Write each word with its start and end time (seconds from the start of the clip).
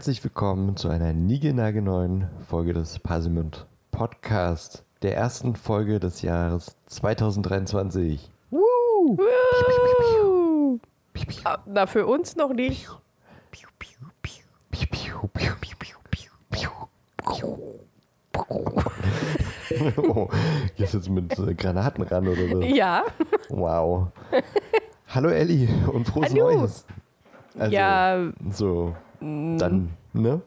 herzlich 0.00 0.24
willkommen 0.24 0.78
zu 0.78 0.88
einer 0.88 1.12
niegelnagelneuen 1.12 2.26
Folge 2.48 2.72
des 2.72 2.98
Parsimund 3.00 3.66
Podcast, 3.90 4.82
der 5.02 5.14
ersten 5.14 5.54
Folge 5.56 6.00
des 6.00 6.22
Jahres 6.22 6.74
2023. 6.86 8.30
Woo! 8.48 9.18
Woo! 9.18 10.80
Ah, 11.44 11.58
Na, 11.66 11.86
für 11.86 12.06
uns 12.06 12.34
noch 12.34 12.54
nicht. 12.54 12.88
oh, 19.98 20.30
gehst 20.78 20.94
jetzt 20.94 21.10
mit 21.10 21.38
äh, 21.38 21.54
Granaten 21.54 22.04
ran 22.04 22.26
oder 22.26 22.48
so? 22.48 22.62
Ja. 22.62 23.04
Wow. 23.50 24.06
Hallo 25.08 25.28
Elli 25.28 25.68
und 25.92 26.06
frohes 26.08 26.30
Hallo. 26.30 26.50
Neues. 26.52 26.86
Also, 27.58 27.74
Ja. 27.74 28.32
So, 28.50 28.94
dann, 29.20 29.90
ne? 30.12 30.40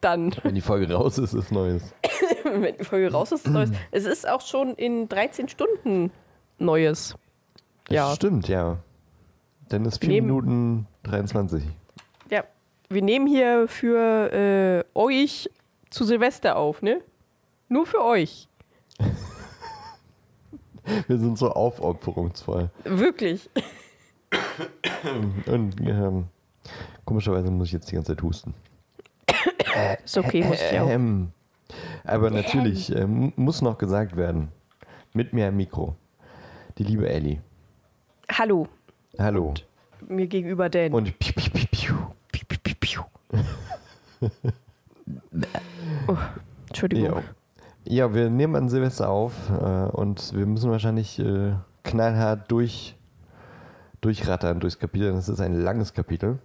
Dann, 0.00 0.34
Wenn 0.42 0.54
die 0.54 0.60
Folge 0.62 0.92
raus 0.94 1.18
ist, 1.18 1.34
ist 1.34 1.52
Neues. 1.52 1.82
wenn 2.44 2.76
die 2.78 2.84
Folge 2.84 3.12
raus 3.12 3.32
ist, 3.32 3.46
Neues. 3.48 3.70
Es 3.90 4.04
ist 4.06 4.26
auch 4.28 4.40
schon 4.40 4.74
in 4.74 5.08
13 5.08 5.48
Stunden 5.48 6.10
Neues. 6.58 7.16
Das 7.84 7.94
Ja. 7.94 8.14
Stimmt, 8.14 8.48
ja. 8.48 8.78
Dann 9.68 9.84
ist 9.84 9.98
4 10.00 10.08
Neben- 10.08 10.26
Minuten 10.26 10.86
23. 11.04 11.62
Ja. 12.30 12.44
Wir 12.88 13.02
nehmen 13.02 13.26
hier 13.26 13.68
für 13.68 14.32
äh, 14.32 14.84
euch 14.98 15.50
zu 15.90 16.04
Silvester 16.04 16.56
auf, 16.56 16.80
ne? 16.82 17.02
Nur 17.68 17.84
für 17.86 18.02
euch. 18.02 18.48
Wir 21.06 21.18
sind 21.18 21.38
so 21.38 21.50
aufopferungsvoll. 21.52 22.70
Wirklich. 22.84 23.48
Und 25.46 25.74
ähm, 25.86 26.24
komischerweise 27.10 27.50
muss 27.50 27.66
ich 27.66 27.72
jetzt 27.72 27.90
die 27.90 27.96
ganze 27.96 28.12
Zeit 28.14 28.22
husten. 28.22 28.54
Ist 30.04 30.16
okay, 30.16 30.44
muss 30.44 30.62
ich 30.62 30.78
auch. 30.78 30.88
Ähm, 30.88 31.32
aber 32.04 32.30
natürlich 32.30 32.94
ähm, 32.94 33.32
muss 33.34 33.62
noch 33.62 33.78
gesagt 33.78 34.16
werden, 34.16 34.52
mit 35.12 35.32
mir 35.32 35.48
am 35.48 35.56
Mikro, 35.56 35.96
die 36.78 36.84
liebe 36.84 37.08
Ellie. 37.08 37.40
Hallo. 38.30 38.68
Hallo. 39.18 39.54
Mir 40.06 40.28
gegenüber 40.28 40.68
Dan. 40.68 40.92
Und 40.92 41.18
piu, 41.18 41.32
piu, 41.32 41.50
piu, 41.50 41.66
piu. 41.72 41.94
Piu, 42.30 42.44
piu, 42.46 42.58
piu, 42.62 42.74
piu. 42.78 43.02
oh, 46.06 46.16
Entschuldigung. 46.68 47.22
Ja. 47.86 48.06
ja, 48.06 48.14
wir 48.14 48.30
nehmen 48.30 48.54
an 48.54 48.68
Silvester 48.68 49.08
auf 49.08 49.34
äh, 49.50 49.88
und 49.96 50.32
wir 50.32 50.46
müssen 50.46 50.70
wahrscheinlich 50.70 51.18
äh, 51.18 51.54
knallhart 51.82 52.48
durch, 52.52 52.94
durchrattern 54.00 54.60
durchs 54.60 54.78
Kapitel. 54.78 55.12
Das 55.12 55.28
ist 55.28 55.40
ein 55.40 55.54
langes 55.54 55.92
Kapitel. 55.92 56.38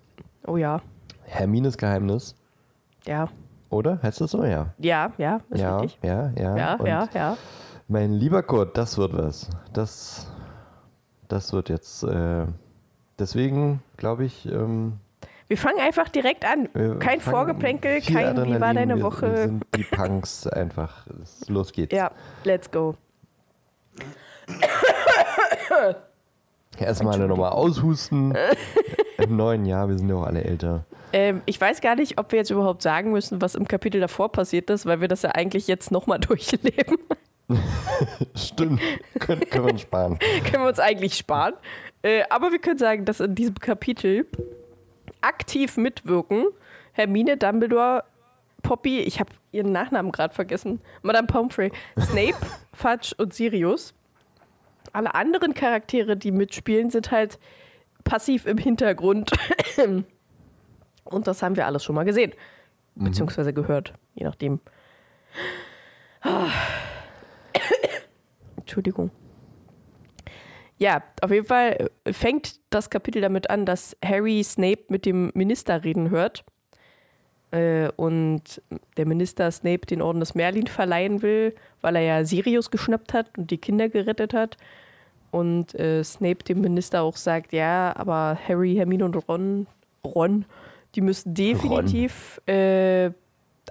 Oh 0.48 0.58
ja. 0.58 0.82
Hermines 1.24 1.78
Geheimnis, 1.78 2.36
Ja. 3.06 3.30
oder? 3.70 4.00
Heißt 4.04 4.22
das 4.22 4.32
so? 4.32 4.44
Ja. 4.44 4.74
Ja, 4.78 5.12
ja, 5.18 5.40
ist 5.50 5.60
ja, 5.62 5.78
richtig. 5.80 6.00
ja, 6.04 6.32
ja, 6.38 6.58
Ja, 6.58 6.74
Und 6.76 6.88
ja, 6.88 7.10
ja. 7.14 7.38
Mein 7.88 8.14
lieber 8.14 8.42
Kurt, 8.44 8.78
das 8.78 8.98
wird 8.98 9.16
was. 9.18 9.50
Das, 9.74 10.28
das 11.28 11.54
wird 11.54 11.70
jetzt. 11.70 12.04
Äh, 12.04 12.46
deswegen 13.20 13.82
glaube 13.98 14.26
ich. 14.26 14.46
Ähm, 14.48 14.94
Wir 15.48 15.58
fangen 15.58 15.80
einfach 15.80 16.10
direkt 16.10 16.46
an. 16.46 16.68
Kein 17.00 17.22
Vorgeplänkel, 17.22 18.02
kein 18.02 18.08
Wie 18.08 18.14
war 18.16 18.26
Adrenalin, 18.30 18.76
deine 18.76 18.96
wir, 18.98 19.04
Woche? 19.04 19.32
Wir 19.32 19.38
sind 19.38 19.66
die 19.76 19.84
Punks 19.84 20.48
einfach. 20.48 21.06
Los 21.48 21.72
geht's. 21.74 21.94
ja, 21.96 22.12
let's 22.44 22.70
go. 22.72 22.96
Erstmal 26.78 27.14
alle 27.16 27.28
nochmal 27.28 27.52
aushusten. 27.52 28.36
Im 29.18 29.36
neuen 29.36 29.66
Jahr, 29.66 29.88
wir 29.88 29.98
sind 29.98 30.10
ja 30.10 30.16
auch 30.16 30.26
alle 30.26 30.44
älter. 30.44 30.86
Ähm, 31.14 31.42
ich 31.46 31.60
weiß 31.60 31.82
gar 31.82 31.96
nicht, 31.96 32.20
ob 32.20 32.32
wir 32.32 32.40
jetzt 32.40 32.50
überhaupt 32.50 32.82
sagen 32.82 33.12
müssen, 33.12 33.42
was 33.42 33.56
im 33.56 33.68
Kapitel 33.68 34.02
davor 34.02 34.32
passiert 34.32 34.70
ist, 34.70 34.86
weil 34.86 35.02
wir 35.02 35.08
das 35.08 35.22
ja 35.22 35.32
eigentlich 35.32 35.68
jetzt 35.68 35.92
nochmal 35.92 36.20
durchleben. 36.20 36.98
Stimmt. 38.36 38.82
können, 39.20 39.42
können 39.50 39.66
wir 39.66 39.72
uns 39.74 39.82
sparen. 39.82 40.20
können 40.44 40.64
wir 40.64 40.68
uns 40.68 40.80
eigentlich 40.80 41.16
sparen. 41.16 41.54
Äh, 42.02 42.24
aber 42.30 42.52
wir 42.52 42.60
können 42.60 42.78
sagen, 42.78 43.06
dass 43.06 43.20
in 43.20 43.36
diesem 43.36 43.56
Kapitel 43.56 44.26
aktiv 45.22 45.78
mitwirken 45.78 46.46
Hermine, 46.92 47.38
Dumbledore, 47.38 48.04
Poppy, 48.62 49.00
ich 49.00 49.20
habe 49.20 49.30
ihren 49.52 49.72
Nachnamen 49.72 50.12
gerade 50.12 50.34
vergessen, 50.34 50.82
Madame 51.02 51.28
Pomfrey, 51.28 51.72
Snape, 52.00 52.36
Fudge 52.74 53.14
und 53.18 53.34
Sirius. 53.34 53.94
Alle 54.92 55.14
anderen 55.14 55.54
Charaktere, 55.54 56.18
die 56.18 56.32
mitspielen, 56.32 56.90
sind 56.90 57.12
halt 57.12 57.38
passiv 58.06 58.46
im 58.46 58.58
Hintergrund. 58.58 59.32
Und 61.04 61.28
das 61.28 61.44
haben 61.44 61.58
wir 61.58 61.66
alles 61.66 61.84
schon 61.84 61.96
mal 61.96 62.06
gesehen. 62.06 62.32
Beziehungsweise 62.96 63.52
gehört, 63.52 63.94
je 64.14 64.24
nachdem. 64.24 64.62
Entschuldigung. 68.58 69.12
Ja, 70.78 71.04
auf 71.22 71.32
jeden 71.32 71.46
Fall 71.46 71.90
fängt 72.10 72.60
das 72.70 72.90
Kapitel 72.90 73.22
damit 73.22 73.50
an, 73.50 73.66
dass 73.66 73.98
Harry 74.04 74.44
Snape 74.44 74.86
mit 74.90 75.06
dem 75.06 75.32
Minister 75.34 75.84
reden 75.84 76.10
hört. 76.10 76.46
Äh, 77.52 77.90
und 77.96 78.62
der 78.98 79.06
Minister 79.06 79.52
Snape 79.52 79.86
den 79.86 80.02
Orden 80.02 80.20
des 80.20 80.36
Merlin 80.36 80.68
verleihen 80.68 81.22
will, 81.22 81.56
weil 81.82 81.96
er 81.96 82.02
ja 82.02 82.26
Sirius 82.26 82.72
geschnappt 82.72 83.14
hat 83.14 83.38
und 83.38 83.52
die 83.52 83.58
Kinder 83.58 83.88
gerettet 83.90 84.34
hat. 84.34 84.58
Und 85.32 85.76
äh, 85.76 86.04
Snape 86.04 86.44
dem 86.44 86.62
Minister 86.62 87.02
auch 87.02 87.18
sagt, 87.18 87.52
ja, 87.52 87.94
aber 87.96 88.38
Harry, 88.48 88.76
Hermine 88.76 89.06
und 89.06 89.16
Ron, 89.28 89.68
Ron, 90.04 90.46
die 90.96 91.02
müssen 91.02 91.34
definitiv 91.34 92.42
äh, 92.46 93.12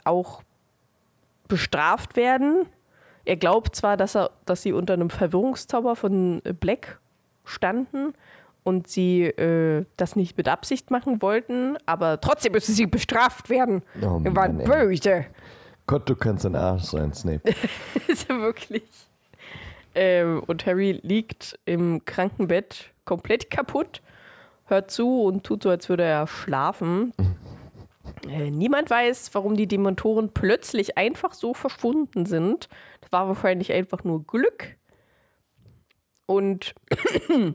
auch 0.05 0.43
bestraft 1.49 2.17
werden. 2.17 2.67
Er 3.25 3.37
glaubt 3.37 3.75
zwar, 3.75 3.97
dass, 3.97 4.15
er, 4.15 4.31
dass 4.45 4.63
sie 4.63 4.73
unter 4.73 4.93
einem 4.93 5.11
Verwirrungszauber 5.11 5.97
von 5.97 6.43
äh, 6.45 6.53
Black 6.53 7.01
standen 7.45 8.15
und 8.65 8.89
sie 8.89 9.23
äh, 9.25 9.85
das 9.97 10.17
nicht 10.17 10.37
mit 10.37 10.49
Absicht 10.49 10.91
machen 10.91 11.23
wollten, 11.23 11.77
aber 11.87 12.21
trotzdem 12.21 12.53
müssen 12.53 12.75
sie 12.75 12.87
bestraft 12.87 13.51
werden. 13.51 13.83
Oh 14.03 14.23
Wir 14.23 14.35
waren 14.35 14.57
Mann, 14.57 14.67
böse. 14.67 15.27
Gott, 15.87 16.09
du 16.09 16.17
kannst 16.17 16.47
ein 16.47 16.57
Arsch 16.57 16.85
sein, 16.85 17.13
Snape. 17.13 17.43
ist 18.09 18.29
ja 18.29 18.39
wirklich. 18.41 18.85
Ähm, 19.95 20.43
und 20.47 20.67
Harry 20.67 21.01
liegt 21.03 21.59
im 21.65 22.05
Krankenbett 22.05 22.93
komplett 23.05 23.51
kaputt, 23.51 24.03
hört 24.67 24.91
zu 24.91 25.23
und 25.23 25.45
tut 25.45 25.63
so, 25.63 25.71
als 25.71 25.89
würde 25.89 26.05
er 26.05 26.27
schlafen. 26.27 27.13
Äh, 28.29 28.51
niemand 28.51 28.91
weiß, 28.91 29.35
warum 29.35 29.57
die 29.57 29.67
Dementoren 29.67 30.31
plötzlich 30.33 30.97
einfach 30.97 31.33
so 31.33 31.55
verschwunden 31.55 32.27
sind. 32.27 32.69
Das 33.01 33.13
war 33.13 33.29
wahrscheinlich 33.29 33.73
einfach 33.73 34.05
nur 34.05 34.27
Glück. 34.27 34.77
Und 36.27 36.75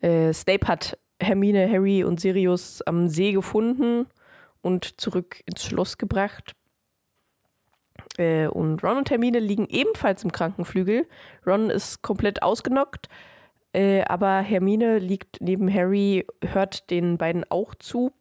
äh, 0.00 0.32
Snape 0.32 0.66
hat 0.68 0.98
Hermine, 1.20 1.70
Harry 1.70 2.04
und 2.04 2.20
Sirius 2.20 2.82
am 2.82 3.08
See 3.08 3.32
gefunden 3.32 4.06
und 4.60 5.00
zurück 5.00 5.42
ins 5.46 5.64
Schloss 5.64 5.98
gebracht. 5.98 6.54
Äh, 8.18 8.46
und 8.46 8.82
Ron 8.82 8.98
und 8.98 9.10
Hermine 9.10 9.38
liegen 9.38 9.66
ebenfalls 9.68 10.24
im 10.24 10.32
Krankenflügel. 10.32 11.06
Ron 11.46 11.70
ist 11.70 12.02
komplett 12.02 12.42
ausgenockt, 12.42 13.08
äh, 13.72 14.02
aber 14.02 14.40
Hermine 14.40 14.98
liegt 14.98 15.40
neben 15.40 15.72
Harry, 15.72 16.26
hört 16.44 16.90
den 16.90 17.18
beiden 17.18 17.44
auch 17.50 17.74
zu. 17.74 18.12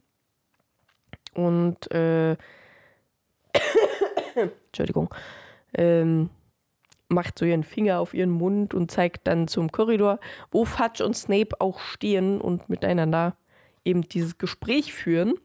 Und 1.33 1.91
äh, 1.91 2.35
Entschuldigung, 4.35 5.13
ähm, 5.73 6.29
macht 7.09 7.37
so 7.37 7.45
ihren 7.45 7.63
Finger 7.63 7.99
auf 7.99 8.13
ihren 8.13 8.31
Mund 8.31 8.73
und 8.73 8.89
zeigt 8.89 9.27
dann 9.27 9.47
zum 9.47 9.71
Korridor, 9.71 10.19
wo 10.49 10.65
Fudge 10.65 11.05
und 11.05 11.15
Snape 11.15 11.59
auch 11.59 11.79
stehen 11.79 12.39
und 12.39 12.69
miteinander 12.69 13.35
eben 13.83 14.01
dieses 14.03 14.37
Gespräch 14.37 14.93
führen. 14.93 15.35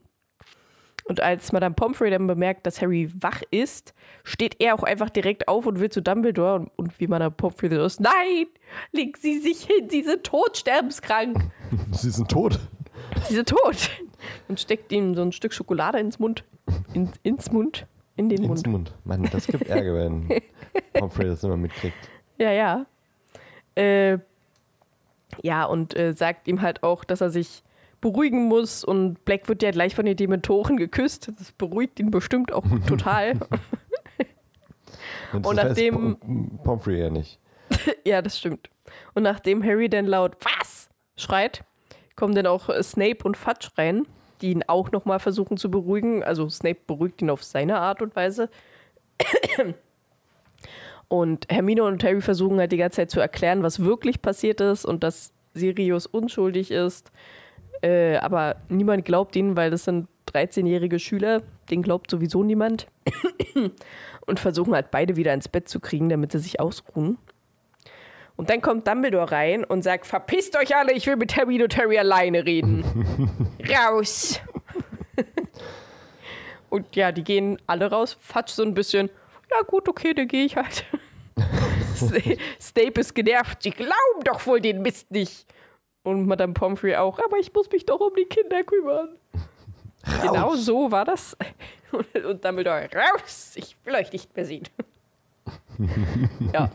Und 1.08 1.22
als 1.22 1.52
Madame 1.52 1.74
Pomfrey 1.74 2.10
dann 2.10 2.26
bemerkt, 2.26 2.66
dass 2.66 2.82
Harry 2.82 3.08
wach 3.20 3.42
ist, 3.50 3.94
steht 4.24 4.60
er 4.60 4.74
auch 4.74 4.82
einfach 4.82 5.08
direkt 5.08 5.46
auf 5.46 5.66
und 5.66 5.78
will 5.78 5.88
zu 5.88 6.02
Dumbledore. 6.02 6.56
Und, 6.56 6.70
und 6.76 7.00
wie 7.00 7.06
Madame 7.06 7.30
Pomfrey 7.30 7.70
so 7.70 7.84
ist, 7.84 8.00
nein, 8.00 8.46
legen 8.92 9.12
Sie 9.16 9.38
sich 9.38 9.64
hin, 9.64 9.88
Sie 9.88 10.02
sind 10.02 10.24
tot, 10.24 10.56
sterbenskrank. 10.56 11.38
Sie 11.92 12.10
sind 12.10 12.28
tot. 12.28 12.58
Sie 13.28 13.34
sind 13.34 13.48
tot. 13.48 13.90
Und 14.48 14.58
steckt 14.58 14.90
ihm 14.90 15.14
so 15.14 15.22
ein 15.22 15.30
Stück 15.30 15.52
Schokolade 15.52 16.00
ins 16.00 16.18
Mund. 16.18 16.44
In, 16.92 17.10
ins 17.22 17.52
Mund. 17.52 17.86
In 18.16 18.28
den 18.28 18.42
Ins 18.42 18.48
Mund. 18.48 18.66
Mund. 18.66 18.94
Mann, 19.04 19.28
das 19.30 19.46
gibt 19.46 19.68
Ärger, 19.68 19.94
wenn 19.94 20.28
Humphrey 21.00 21.26
das 21.26 21.44
immer 21.44 21.56
mitkriegt. 21.56 21.96
Ja, 22.38 22.50
ja. 22.50 22.86
Äh, 23.76 24.18
ja, 25.42 25.64
und 25.64 25.96
äh, 25.96 26.14
sagt 26.14 26.48
ihm 26.48 26.62
halt 26.62 26.82
auch, 26.82 27.04
dass 27.04 27.20
er 27.20 27.30
sich 27.30 27.62
beruhigen 28.00 28.44
muss. 28.44 28.84
Und 28.84 29.24
Black 29.24 29.48
wird 29.48 29.62
ja 29.62 29.70
gleich 29.70 29.94
von 29.94 30.04
den 30.06 30.16
Dementoren 30.16 30.76
geküsst. 30.76 31.32
Das 31.38 31.52
beruhigt 31.52 31.98
ihn 32.00 32.10
bestimmt 32.10 32.52
auch 32.52 32.64
total. 32.86 33.34
Und, 35.32 35.46
Und 35.46 35.56
das 35.56 35.66
nachdem- 35.68 36.16
Pom- 36.18 36.58
Pomfrey 36.62 37.00
ja 37.00 37.10
nicht. 37.10 37.38
ja, 38.04 38.22
das 38.22 38.38
stimmt. 38.38 38.70
Und 39.14 39.22
nachdem 39.24 39.62
Harry 39.64 39.88
dann 39.88 40.06
laut 40.06 40.36
Was 40.44 40.88
schreit, 41.16 41.64
kommen 42.14 42.34
dann 42.34 42.46
auch 42.46 42.68
äh, 42.68 42.82
Snape 42.82 43.24
und 43.24 43.36
Fudge 43.36 43.68
rein. 43.76 44.06
die 44.40 44.50
ihn 44.52 44.62
auch 44.66 44.92
nochmal 44.92 45.18
versuchen 45.18 45.56
zu 45.56 45.70
beruhigen. 45.70 46.22
Also 46.22 46.48
Snape 46.48 46.80
beruhigt 46.86 47.20
ihn 47.22 47.30
auf 47.30 47.42
seine 47.42 47.78
Art 47.78 48.02
und 48.02 48.14
Weise. 48.14 48.48
Und 51.08 51.46
Hermine 51.50 51.84
und 51.84 52.02
Harry 52.02 52.20
versuchen 52.20 52.58
halt 52.58 52.72
die 52.72 52.76
ganze 52.78 52.96
Zeit 52.96 53.10
zu 53.12 53.20
erklären, 53.20 53.62
was 53.62 53.80
wirklich 53.84 54.22
passiert 54.22 54.60
ist 54.60 54.84
und 54.84 55.04
dass 55.04 55.32
Sirius 55.54 56.06
unschuldig 56.06 56.70
ist. 56.72 57.12
Äh, 57.82 58.16
aber 58.16 58.56
niemand 58.68 59.04
glaubt 59.04 59.36
ihnen, 59.36 59.56
weil 59.56 59.70
das 59.70 59.84
sind 59.84 60.08
13-jährige 60.32 60.98
Schüler. 60.98 61.42
Den 61.70 61.82
glaubt 61.82 62.10
sowieso 62.10 62.42
niemand. 62.42 62.86
und 64.26 64.40
versuchen 64.40 64.74
halt 64.74 64.90
beide 64.90 65.16
wieder 65.16 65.32
ins 65.32 65.48
Bett 65.48 65.68
zu 65.68 65.80
kriegen, 65.80 66.08
damit 66.08 66.32
sie 66.32 66.38
sich 66.38 66.60
ausruhen. 66.60 67.18
Und 68.36 68.50
dann 68.50 68.60
kommt 68.60 68.86
Dumbledore 68.86 69.32
rein 69.32 69.64
und 69.64 69.82
sagt: 69.82 70.06
Verpisst 70.06 70.56
euch 70.56 70.76
alle, 70.76 70.92
ich 70.92 71.06
will 71.06 71.16
mit 71.16 71.36
Harry 71.36 71.62
und 71.62 71.76
Harry 71.76 71.98
alleine 71.98 72.44
reden. 72.44 72.84
raus! 73.68 74.40
und 76.70 76.94
ja, 76.94 77.12
die 77.12 77.24
gehen 77.24 77.58
alle 77.66 77.90
raus. 77.90 78.16
Fatsch 78.20 78.50
so 78.50 78.62
ein 78.62 78.74
bisschen: 78.74 79.08
Ja, 79.50 79.62
gut, 79.62 79.88
okay, 79.88 80.12
dann 80.12 80.28
gehe 80.28 80.44
ich 80.44 80.56
halt. 80.56 80.84
Snape 82.60 83.00
ist 83.00 83.14
genervt. 83.14 83.62
Sie 83.62 83.70
glauben 83.70 84.22
doch 84.24 84.46
wohl 84.46 84.60
den 84.60 84.82
Mist 84.82 85.10
nicht. 85.10 85.46
Und 86.06 86.28
Madame 86.28 86.52
Pomfrey 86.52 86.94
auch. 86.94 87.18
Aber 87.18 87.36
ich 87.38 87.52
muss 87.52 87.68
mich 87.72 87.84
doch 87.84 87.98
um 87.98 88.12
die 88.16 88.26
Kinder 88.26 88.62
kümmern. 88.62 89.08
Raus. 90.06 90.22
Genau 90.22 90.54
so 90.54 90.92
war 90.92 91.04
das. 91.04 91.36
Und 91.90 92.44
Dumbledore, 92.44 92.88
raus! 92.94 93.54
Ich 93.56 93.76
will 93.84 93.96
euch 93.96 94.12
nicht 94.12 94.36
mehr 94.36 94.44
sehen. 94.44 94.68
ja. 96.52 96.70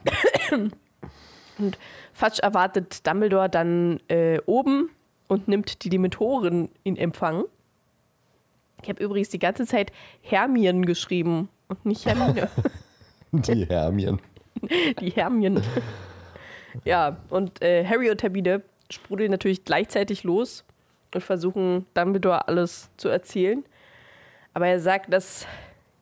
Und 1.57 1.77
Fatsch 2.11 2.39
erwartet 2.39 3.07
Dumbledore 3.07 3.49
dann 3.49 4.01
äh, 4.09 4.39
oben 4.47 4.89
und 5.29 5.47
nimmt 5.47 5.85
die 5.85 5.89
Dementoren 5.89 6.67
in 6.83 6.97
Empfang. 6.97 7.45
Ich 8.83 8.89
habe 8.89 9.01
übrigens 9.01 9.29
die 9.29 9.39
ganze 9.39 9.65
Zeit 9.65 9.93
Hermien 10.21 10.85
geschrieben 10.85 11.47
und 11.69 11.85
nicht 11.85 12.05
Hermine. 12.05 12.49
die 13.31 13.65
Hermien. 13.65 14.19
Die 14.99 15.11
Hermien. 15.11 15.63
Ja, 16.83 17.17
und 17.29 17.61
äh, 17.61 17.85
Harry 17.85 18.09
und 18.11 18.21
Hermine 18.23 18.61
sprudeln 18.91 19.31
natürlich 19.31 19.65
gleichzeitig 19.65 20.23
los 20.23 20.63
und 21.13 21.21
versuchen 21.21 21.85
Dumbledore 21.93 22.47
alles 22.47 22.89
zu 22.97 23.09
erzählen. 23.09 23.63
Aber 24.53 24.67
er 24.67 24.79
sagt, 24.79 25.11
dass 25.13 25.47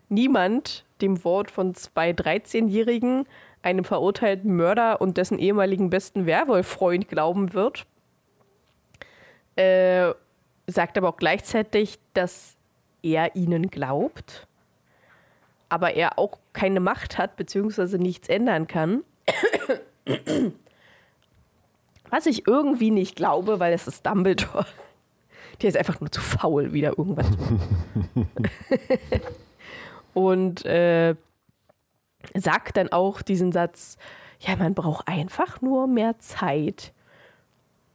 niemand 0.10 0.86
dem 1.02 1.24
Wort 1.24 1.52
von 1.52 1.76
zwei 1.76 2.12
13-Jährigen, 2.12 3.26
einem 3.62 3.84
verurteilten 3.84 4.56
Mörder 4.56 5.02
und 5.02 5.18
dessen 5.18 5.38
ehemaligen 5.38 5.90
besten 5.90 6.26
Werwolf-Freund 6.26 7.08
glauben 7.10 7.54
wird. 7.54 7.86
Äh, 9.56 10.14
sagt 10.68 10.98
aber 10.98 11.10
auch 11.10 11.18
gleichzeitig, 11.18 12.00
dass 12.14 12.56
er 13.02 13.36
ihnen 13.36 13.70
glaubt, 13.70 14.48
aber 15.68 15.94
er 15.94 16.18
auch 16.18 16.40
keine 16.54 16.80
Macht 16.80 17.18
hat, 17.18 17.36
beziehungsweise 17.36 17.98
nichts 17.98 18.30
ändern 18.30 18.68
kann. 18.68 19.04
Was 22.10 22.26
ich 22.26 22.48
irgendwie 22.48 22.92
nicht 22.92 23.16
glaube, 23.16 23.60
weil 23.60 23.74
es 23.74 23.88
ist 23.88 24.06
Dumbledore. 24.06 24.66
Der 25.62 25.70
ist 25.70 25.78
einfach 25.78 26.00
nur 26.00 26.12
zu 26.12 26.22
faul, 26.22 26.74
wieder 26.74 26.98
irgendwas 26.98 27.28
zu 27.32 27.38
machen. 27.38 28.30
Und 30.14 30.66
äh, 30.66 31.16
sagt 32.34 32.78
dann 32.78 32.92
auch 32.92 33.22
diesen 33.22 33.52
Satz, 33.52 33.98
ja, 34.40 34.56
man 34.56 34.74
braucht 34.74 35.08
einfach 35.08 35.62
nur 35.62 35.88
mehr 35.88 36.18
Zeit. 36.20 36.94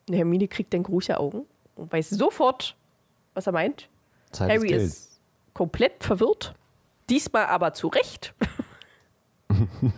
Und 0.09 0.15
Hermine 0.15 0.49
kriegt 0.49 0.75
dann 0.75 0.83
große 0.83 1.19
Augen 1.19 1.47
und 1.75 1.93
weiß 1.93 2.11
sofort, 2.11 2.77
was 3.33 3.47
er 3.47 3.53
meint. 3.53 3.89
Zeit 4.31 4.51
Harry 4.51 4.71
ist, 4.71 4.85
ist 4.85 5.21
komplett 5.55 6.05
verwirrt. 6.05 6.55
Diesmal 7.09 7.47
aber 7.47 7.73
zu 7.73 7.89
Recht. 7.89 8.35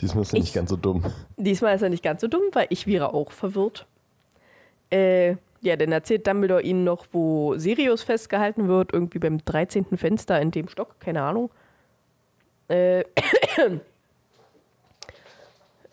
Diesmal 0.00 0.22
ist 0.22 0.32
er 0.32 0.38
nicht 0.38 0.48
Ich- 0.48 0.54
ganz 0.54 0.70
so 0.70 0.76
dumm. 0.76 1.04
Diesmal 1.36 1.74
ist 1.76 1.82
er 1.82 1.88
nicht 1.88 2.02
ganz 2.02 2.20
so 2.20 2.28
dumm, 2.28 2.42
weil 2.52 2.66
ich 2.70 2.86
wäre 2.86 3.14
auch 3.14 3.32
verwirrt. 3.32 3.86
Äh, 4.90 5.36
ja, 5.60 5.76
dann 5.76 5.92
erzählt 5.92 6.26
Dumbledore 6.26 6.62
ihnen 6.62 6.84
noch, 6.84 7.06
wo 7.12 7.56
Sirius 7.56 8.02
festgehalten 8.02 8.66
wird, 8.68 8.92
irgendwie 8.92 9.18
beim 9.20 9.38
13. 9.44 9.96
Fenster 9.96 10.40
in 10.40 10.50
dem 10.50 10.68
Stock, 10.68 10.98
keine 11.00 11.22
Ahnung. 11.22 11.50
Äh, 12.68 13.04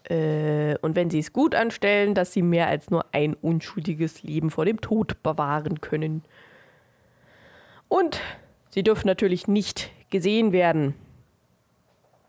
äh, 0.06 0.76
und 0.82 0.96
wenn 0.96 1.10
sie 1.10 1.20
es 1.20 1.34
gut 1.34 1.54
anstellen, 1.56 2.16
dass 2.16 2.34
sie 2.34 2.42
mehr 2.42 2.68
als 2.68 2.90
nur 2.90 3.06
ein 3.12 3.36
unschuldiges 3.36 4.24
Leben 4.24 4.50
vor 4.50 4.66
dem 4.66 4.82
Tod 4.82 5.22
bewahren 5.24 5.82
können. 5.82 6.24
Und 7.88 8.20
sie 8.70 8.84
dürfen 8.84 9.08
natürlich 9.08 9.48
nicht 9.48 9.92
gesehen 10.10 10.52
werden. 10.52 10.96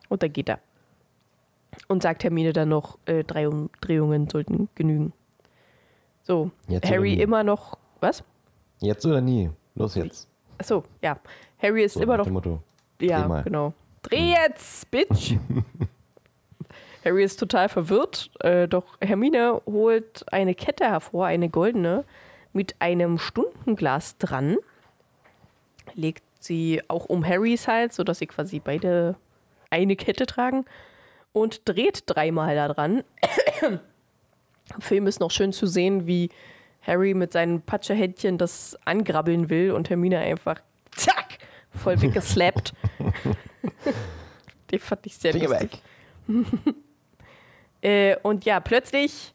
Und 0.09 0.23
da 0.23 0.29
geht 0.29 0.49
er. 0.49 0.59
Und 1.89 2.03
sagt 2.03 2.25
Hermine 2.25 2.53
dann 2.53 2.69
noch, 2.69 2.99
äh, 3.07 3.25
drei 3.25 3.49
Umdrehungen 3.49 4.29
sollten 4.29 4.69
genügen. 4.75 5.13
So, 6.23 6.51
Jetzt 6.69 6.91
Harry 6.91 7.15
immer 7.15 7.43
noch. 7.43 7.79
Was? 8.01 8.23
Jetzt 8.81 9.05
oder 9.07 9.21
nie? 9.21 9.51
Los 9.75 9.95
jetzt. 9.95 10.29
Achso, 10.59 10.85
ja. 11.03 11.19
Harry 11.63 11.85
ist 11.85 11.95
So, 11.95 12.03
immer 12.03 12.17
noch. 12.17 12.27
Motto. 12.29 12.63
Ja, 13.01 13.27
dreh 13.27 13.43
genau. 13.43 13.73
Dreh 14.03 14.31
jetzt, 14.33 14.91
Bitch! 14.91 15.35
Harry 17.05 17.25
ist 17.25 17.39
total 17.39 17.69
verwirrt, 17.69 18.31
äh, 18.41 18.69
doch 18.69 18.85
Hermine 19.01 19.63
holt 19.67 20.25
eine 20.33 20.55
Kette 20.55 20.85
hervor, 20.85 21.27
eine 21.27 21.49
goldene, 21.49 22.05
mit 22.53 22.77
einem 22.79 23.19
Stundenglas 23.19 24.19
dran. 24.19 24.57
Legt 25.95 26.23
sie 26.41 26.83
auch 26.89 27.07
um 27.07 27.27
Harrys 27.27 27.67
Hals, 27.69 27.97
sodass 27.97 28.19
sie 28.19 28.27
quasi 28.27 28.61
beide 28.61 29.17
eine 29.71 29.97
Kette 29.97 30.27
tragen 30.27 30.65
und 31.33 31.69
dreht 31.69 32.05
dreimal 32.07 32.55
daran. 32.55 33.05
Im 33.63 34.81
Film 34.81 35.07
ist 35.07 35.21
noch 35.21 35.31
schön 35.31 35.53
zu 35.53 35.67
sehen, 35.67 36.07
wie 36.07 36.31
Harry 36.83 37.15
mit 37.15 37.33
seinen 37.33 37.63
Patschehändchen 37.63 38.39
das 38.39 38.79
angrabbeln 38.85 39.51
will 39.51 39.73
und 39.73 39.91
Hermine 39.91 40.19
einfach 40.19 40.61
zack 40.93 41.39
voll 41.75 42.01
weggeslappt. 42.03 42.75
Den 44.71 44.79
fand 44.79 45.07
ich 45.07 45.17
sehr 45.17 45.33
Finger 45.33 45.49
lustig. 45.49 45.83
weg. 46.27 46.75
Äh, 47.83 48.17
und 48.23 48.45
ja, 48.45 48.61
plötzlich 48.61 49.33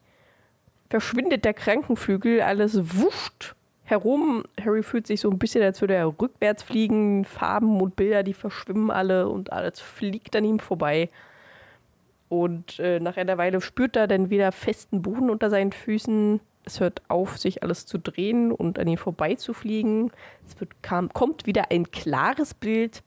verschwindet 0.89 1.45
der 1.45 1.55
Krankenflügel, 1.55 2.41
alles 2.41 2.95
wuscht 2.95 3.55
herum. 3.85 4.43
Harry 4.63 4.83
fühlt 4.83 5.07
sich 5.07 5.21
so 5.21 5.29
ein 5.29 5.39
bisschen, 5.39 5.63
als 5.63 5.81
würde 5.81 5.95
er 5.95 6.07
rückwärts 6.07 6.61
fliegen. 6.63 7.25
Farben 7.25 7.81
und 7.81 7.95
Bilder, 7.95 8.23
die 8.23 8.33
verschwimmen 8.33 8.91
alle 8.91 9.29
und 9.29 9.51
alles 9.51 9.79
fliegt 9.79 10.35
an 10.35 10.45
ihm 10.45 10.59
vorbei. 10.59 11.09
Und 12.29 12.79
äh, 12.79 12.99
nach 12.99 13.17
einer 13.17 13.37
Weile 13.37 13.61
spürt 13.61 13.95
er 13.95 14.07
dann 14.07 14.29
wieder 14.29 14.51
festen 14.51 15.01
Boden 15.01 15.29
unter 15.29 15.49
seinen 15.49 15.71
Füßen. 15.71 16.39
Es 16.63 16.79
hört 16.79 17.03
auf, 17.07 17.37
sich 17.37 17.61
alles 17.61 17.85
zu 17.85 17.99
drehen 17.99 18.51
und 18.51 18.79
an 18.79 18.87
ihm 18.87 18.97
vorbeizufliegen. 18.97 20.11
Es 20.47 20.59
wird, 20.59 20.81
kam, 20.81 21.09
kommt 21.13 21.45
wieder 21.45 21.69
ein 21.69 21.91
klares 21.91 22.55
Bild 22.55 23.03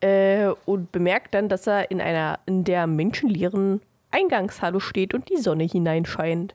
äh, 0.00 0.48
und 0.66 0.92
bemerkt 0.92 1.34
dann, 1.34 1.48
dass 1.48 1.66
er 1.66 1.90
in 1.90 2.00
einer 2.00 2.38
in 2.46 2.64
der 2.64 2.86
menschenleeren 2.86 3.80
Eingangshalle 4.10 4.80
steht 4.80 5.14
und 5.14 5.28
die 5.30 5.38
Sonne 5.38 5.64
hineinscheint. 5.64 6.54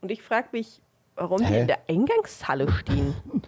Und 0.00 0.10
ich 0.10 0.22
frage 0.22 0.48
mich, 0.52 0.80
warum 1.16 1.38
die 1.38 1.46
Hä? 1.46 1.60
in 1.62 1.66
der 1.66 1.80
Eingangshalle 1.88 2.70
stehen. 2.70 3.14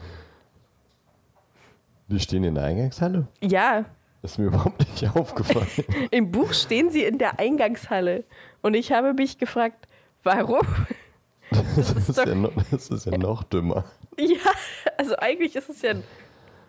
Wir 2.09 2.19
stehen 2.19 2.43
in 2.43 2.57
der 2.57 2.65
Eingangshalle. 2.65 3.29
ja, 3.41 3.85
ist 4.23 4.39
mir 4.39 4.47
überhaupt 4.47 4.79
nicht 4.81 5.09
aufgefallen. 5.17 5.67
im 6.11 6.31
Buch 6.31 6.53
stehen 6.53 6.91
sie 6.91 7.05
in 7.05 7.19
der 7.19 7.39
Eingangshalle. 7.39 8.25
Und 8.63 8.75
ich 8.75 8.93
habe 8.93 9.15
mich 9.15 9.39
gefragt, 9.39 9.87
warum? 10.23 10.61
Das 11.77 11.91
ist, 11.91 12.17
doch- 12.17 12.27
ja 12.27 12.35
noch, 12.37 12.53
das 12.71 12.89
ist 12.91 13.07
ja 13.07 13.19
noch 13.19 13.43
dümmer. 13.43 13.85
Ja, 14.17 14.37
also 14.97 15.17
eigentlich 15.17 15.57
ist 15.57 15.69
es 15.69 15.83
ja. 15.83 15.95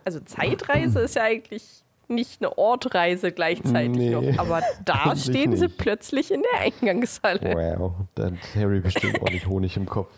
Also 0.04 0.18
Zeitreise 0.18 0.98
ist 1.02 1.14
ja 1.14 1.22
eigentlich 1.22 1.62
nicht 2.08 2.40
eine 2.42 2.58
Ortreise 2.58 3.30
gleichzeitig 3.30 3.90
Nee, 3.96 4.10
noch. 4.10 4.38
Aber 4.38 4.60
da 4.84 5.14
stehen 5.14 5.54
sie 5.56 5.66
nicht. 5.66 5.78
plötzlich 5.78 6.32
in 6.32 6.42
der 6.42 6.62
Eingangshalle. 6.62 7.54
Wow, 7.78 7.92
da 8.16 8.24
hat 8.26 8.32
Harry 8.56 8.80
bestimmt 8.80 9.20
ordentlich 9.20 9.46
Honig 9.46 9.76
im 9.76 9.86
Kopf. 9.86 10.10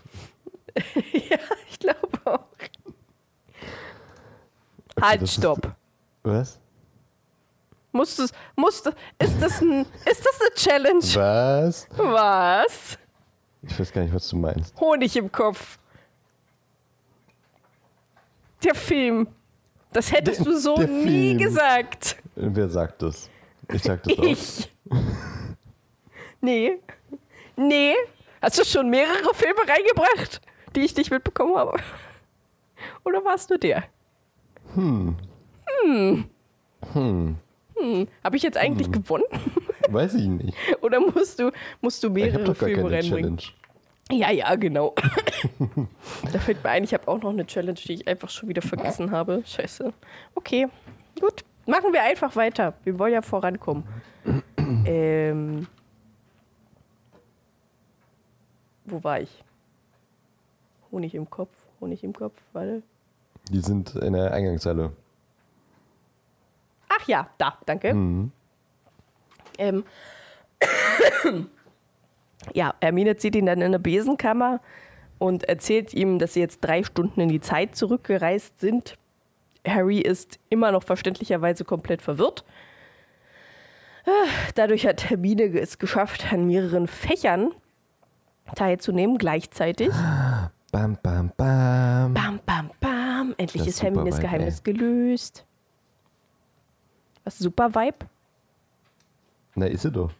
ja, 1.13 1.37
ich 1.71 1.79
glaube 1.79 2.01
auch. 2.25 2.39
Okay, 4.97 5.03
halt, 5.03 5.21
das 5.23 5.31
ist- 5.31 5.37
stopp. 5.37 5.75
Was? 6.23 6.59
Musst 7.95 8.19
du, 8.19 8.27
musst 8.57 8.87
du, 8.87 8.91
ist 9.21 9.41
das 9.41 9.61
ein, 9.61 9.87
ist 10.05 10.27
das 10.27 10.41
eine 10.41 10.51
Challenge? 10.57 11.01
Was? 11.15 11.89
Was? 11.97 12.99
Ich 13.63 13.79
weiß 13.79 13.93
gar 13.93 14.03
nicht, 14.03 14.13
was 14.13 14.29
du 14.29 14.37
meinst. 14.37 14.79
Honig 14.81 15.17
im 15.17 15.31
Kopf. 15.31 15.79
Der 18.65 18.75
Film. 18.75 19.29
Das 19.93 20.11
hättest 20.11 20.41
Der- 20.41 20.47
du 20.47 20.59
so 20.59 20.77
nie 20.77 21.37
Film. 21.37 21.39
gesagt. 21.39 22.17
Wer 22.35 22.69
sagt 22.69 23.01
das? 23.03 23.31
Ich 23.73 23.83
sag 23.83 24.03
das 24.03 24.19
auch. 24.19 24.25
Ich. 24.25 24.71
Nee. 26.41 26.79
Nee. 27.57 27.95
Hast 28.43 28.59
du 28.59 28.65
schon 28.67 28.91
mehrere 28.91 29.33
Filme 29.35 29.61
reingebracht? 29.67 30.43
die 30.77 30.81
ich 30.81 30.95
nicht 30.97 31.11
mitbekommen 31.11 31.57
habe? 31.57 31.79
Oder 33.05 33.25
war 33.25 33.37
es 33.37 33.49
nur 33.49 33.59
der? 33.59 33.85
Hm. 34.75 35.17
Hm. 35.85 36.29
Hm. 36.93 37.37
Hm. 37.77 38.09
Habe 38.23 38.37
ich 38.37 38.43
jetzt 38.43 38.57
eigentlich 38.57 38.91
gewonnen? 38.91 39.25
Weiß 39.89 40.15
ich 40.15 40.27
nicht. 40.27 40.57
Oder 40.81 41.01
musst 41.01 41.39
du, 41.39 41.51
musst 41.81 42.03
du 42.03 42.09
Ich 42.09 42.25
habe 42.25 42.33
mehrere 42.33 42.45
doch 42.45 42.59
gar 42.59 42.69
Filme 42.69 42.83
keine 42.85 42.97
reinbringen? 42.97 43.37
Challenge. 43.39 43.65
Ja, 44.11 44.31
ja, 44.31 44.55
genau. 44.55 44.95
da 46.33 46.39
fällt 46.39 46.63
mir 46.63 46.71
ein, 46.71 46.85
ich 46.85 46.93
habe 46.93 47.09
auch 47.09 47.21
noch 47.23 47.31
eine 47.31 47.47
Challenge, 47.47 47.75
die 47.75 47.95
ich 47.95 48.09
einfach 48.09 48.29
schon 48.29 48.49
wieder 48.49 48.63
vergessen 48.63 49.11
habe. 49.11 49.43
Scheiße. 49.47 49.93
Okay, 50.35 50.69
gut. 51.19 51.43
Machen 51.67 51.93
wir 51.93 52.03
einfach 52.03 52.37
weiter. 52.37 52.75
Wir 52.85 52.99
wollen 52.99 53.15
ja 53.15 53.23
vorankommen. 53.23 53.85
ähm, 54.85 55.67
wo 58.85 59.03
war 59.03 59.21
ich? 59.21 59.43
Honig 60.93 61.15
im 61.15 61.29
Kopf, 61.29 61.57
Honig 61.81 62.05
im 62.05 62.13
Kopf, 62.13 62.35
warte. 62.53 62.83
Die 63.51 63.61
sind 63.61 63.95
in 63.97 64.13
der 64.13 64.33
Eingangshalle. 64.33 64.93
Ach 66.99 67.09
ja, 67.09 67.29
da, 67.39 67.59
danke. 67.67 67.95
Mhm. 67.95 68.33
Ähm, 69.59 69.85
ja, 72.55 72.75
Hermine 72.81 73.17
zieht 73.17 73.37
ihn 73.37 73.47
dann 73.47 73.59
in 73.59 73.67
eine 73.67 73.79
Besenkammer 73.79 74.61
und 75.19 75.45
erzählt 75.45 75.95
ihm, 75.95 76.19
dass 76.19 76.35
sie 76.35 76.41
jetzt 76.41 76.61
drei 76.61 76.83
Stunden 76.83 77.21
in 77.21 77.29
die 77.29 77.41
Zeit 77.41 77.77
zurückgereist 77.77 78.61
sind. 78.61 78.99
Harry 79.67 79.99
ist 79.99 80.39
immer 80.51 80.73
noch 80.73 80.83
verständlicherweise 80.83 81.65
komplett 81.65 82.03
verwirrt. 82.03 82.45
Ah, 84.07 84.29
Dadurch 84.55 84.87
hat 84.87 85.09
Hermine 85.09 85.45
es 85.59 85.79
geschafft, 85.79 86.31
an 86.33 86.47
mehreren 86.47 86.87
Fächern 86.87 87.53
teilzunehmen 88.55 89.17
gleichzeitig. 89.17 89.89
Bam, 90.71 90.99
bam, 91.03 91.33
bam. 91.37 92.13
Bam, 92.13 92.41
bam, 92.45 92.71
bam. 92.81 93.35
Endlich 93.39 93.63
Das 93.63 93.69
ist 93.69 93.83
Hermines 93.83 94.17
Super-Vibe, 94.17 94.23
Geheimnis 94.23 94.63
gelöst. 94.63 95.47
Was, 97.25 97.39
super 97.39 97.75
Vibe? 97.75 98.07
Na, 99.55 99.67
ist 99.67 99.83
sie 99.83 99.91
doch. 99.91 100.13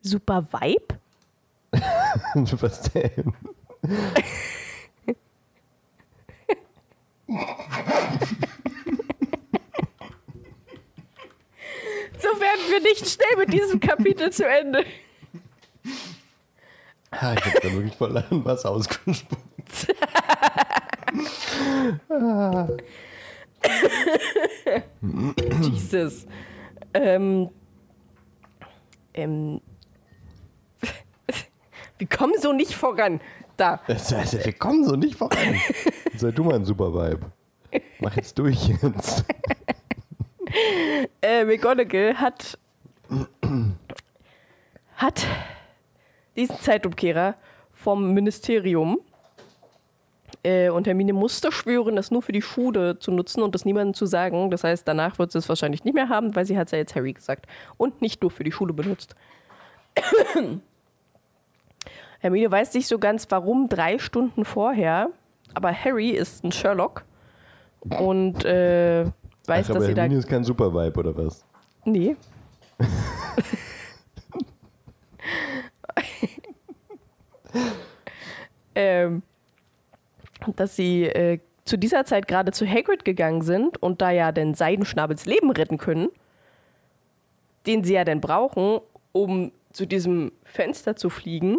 Super 0.00 0.42
Vibe? 0.52 0.98
Was 2.60 2.82
denn? 2.82 3.34
So 12.18 12.28
werden 12.40 12.70
wir 12.70 12.80
nicht 12.80 13.08
schnell 13.08 13.36
mit 13.38 13.52
diesem 13.52 13.78
Kapitel 13.80 14.32
zu 14.32 14.48
Ende. 14.48 14.84
Ah, 17.10 17.34
ich 17.34 17.44
hab 17.44 17.62
da 17.62 17.72
wirklich 17.72 17.94
voll 17.94 18.16
an 18.16 18.44
was 18.44 18.64
ausgespuckt. 18.64 19.40
Jesus. 25.62 26.26
Ähm, 26.94 27.50
ähm, 29.14 29.60
wir 31.98 32.08
kommen 32.08 32.34
so 32.40 32.52
nicht 32.52 32.74
voran. 32.74 33.20
Da. 33.56 33.80
Das 33.86 34.12
heißt, 34.12 34.44
wir 34.44 34.52
kommen 34.54 34.84
so 34.84 34.96
nicht 34.96 35.16
voran. 35.16 35.54
Sei 36.16 36.30
du 36.30 36.44
mal 36.44 36.54
ein 36.54 36.64
super 36.64 36.92
Vibe. 36.94 37.30
Mach 38.00 38.16
jetzt 38.16 38.38
durch 38.38 38.68
jetzt. 38.68 39.24
Äh, 41.22 41.44
McGonagall 41.44 42.14
hat, 42.14 42.58
hat 44.96 45.24
diesen 46.34 46.58
Zeitumkehrer 46.58 47.36
vom 47.72 48.14
Ministerium 48.14 48.98
äh, 50.42 50.70
und 50.70 50.86
Hermine 50.86 51.12
musste 51.12 51.52
schwören, 51.52 51.96
das 51.96 52.10
nur 52.10 52.22
für 52.22 52.32
die 52.32 52.42
Schule 52.42 52.98
zu 52.98 53.12
nutzen 53.12 53.42
und 53.42 53.54
das 53.54 53.64
niemandem 53.64 53.94
zu 53.94 54.06
sagen. 54.06 54.50
Das 54.50 54.64
heißt, 54.64 54.88
danach 54.88 55.18
wird 55.18 55.32
sie 55.32 55.38
es 55.38 55.48
wahrscheinlich 55.48 55.84
nicht 55.84 55.94
mehr 55.94 56.08
haben, 56.08 56.34
weil 56.34 56.44
sie 56.46 56.56
hat 56.56 56.68
es 56.68 56.72
ja 56.72 56.78
jetzt 56.78 56.94
Harry 56.94 57.12
gesagt 57.12 57.46
und 57.76 58.00
nicht 58.00 58.22
nur 58.22 58.30
für 58.30 58.44
die 58.44 58.52
Schule 58.52 58.72
benutzt. 58.72 59.14
Hermine 62.20 62.50
weiß 62.50 62.74
nicht 62.74 62.86
so 62.86 62.98
ganz, 62.98 63.26
warum 63.30 63.68
drei 63.68 63.98
Stunden 63.98 64.44
vorher, 64.44 65.10
aber 65.54 65.72
Harry 65.72 66.10
ist 66.10 66.44
ein 66.44 66.52
Sherlock 66.52 67.04
und 67.98 68.44
äh, 68.44 69.04
weiß, 69.46 69.66
Ach, 69.66 69.70
aber 69.70 69.78
dass 69.78 69.86
sie 69.86 69.94
da 69.94 70.02
Hermine 70.02 70.20
ist 70.20 70.28
kein 70.28 70.44
super 70.44 70.72
Vibe, 70.72 71.00
oder 71.00 71.16
was? 71.16 71.44
Nee. 71.84 72.16
ähm, 78.74 79.22
dass 80.56 80.76
sie 80.76 81.04
äh, 81.04 81.38
zu 81.64 81.76
dieser 81.76 82.04
Zeit 82.04 82.26
gerade 82.28 82.52
zu 82.52 82.66
Hagrid 82.66 83.04
gegangen 83.04 83.42
sind 83.42 83.80
und 83.82 84.00
da 84.00 84.10
ja 84.10 84.32
den 84.32 84.54
Seidenschnabels 84.54 85.26
Leben 85.26 85.50
retten 85.50 85.78
können, 85.78 86.08
den 87.66 87.84
sie 87.84 87.94
ja 87.94 88.04
dann 88.04 88.20
brauchen, 88.20 88.80
um 89.12 89.52
zu 89.72 89.86
diesem 89.86 90.32
Fenster 90.44 90.96
zu 90.96 91.10
fliegen, 91.10 91.58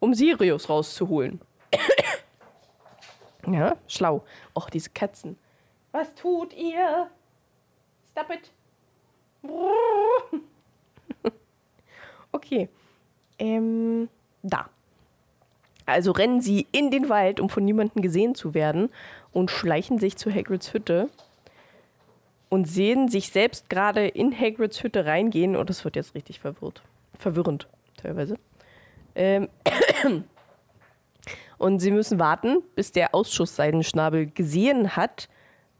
um 0.00 0.14
Sirius 0.14 0.68
rauszuholen. 0.68 1.40
ja, 3.46 3.76
schlau. 3.88 4.24
Och, 4.56 4.70
diese 4.70 4.90
Katzen. 4.90 5.36
Was 5.92 6.14
tut 6.14 6.54
ihr? 6.54 7.08
Stop 8.10 8.30
it. 8.30 8.50
Okay. 12.34 12.68
Ähm, 13.38 14.08
da. 14.42 14.68
Also 15.86 16.12
rennen 16.12 16.40
sie 16.40 16.66
in 16.72 16.90
den 16.90 17.08
Wald, 17.08 17.40
um 17.40 17.50
von 17.50 17.64
niemandem 17.64 18.02
gesehen 18.02 18.34
zu 18.34 18.54
werden 18.54 18.90
und 19.32 19.50
schleichen 19.50 19.98
sich 19.98 20.16
zu 20.16 20.32
Hagrids 20.32 20.72
Hütte 20.72 21.10
und 22.48 22.66
sehen 22.66 23.08
sich 23.08 23.30
selbst 23.30 23.68
gerade 23.68 24.06
in 24.06 24.38
Hagrids 24.38 24.82
Hütte 24.82 25.04
reingehen 25.04 25.56
und 25.56 25.68
es 25.70 25.84
wird 25.84 25.96
jetzt 25.96 26.14
richtig 26.14 26.40
verwirrt. 26.40 26.82
Verwirrend, 27.18 27.68
teilweise. 27.96 28.36
Ähm, 29.14 29.48
und 31.58 31.80
sie 31.80 31.90
müssen 31.90 32.18
warten, 32.18 32.58
bis 32.74 32.92
der 32.92 33.14
Ausschuss-Seidenschnabel 33.14 34.26
gesehen 34.26 34.96
hat, 34.96 35.28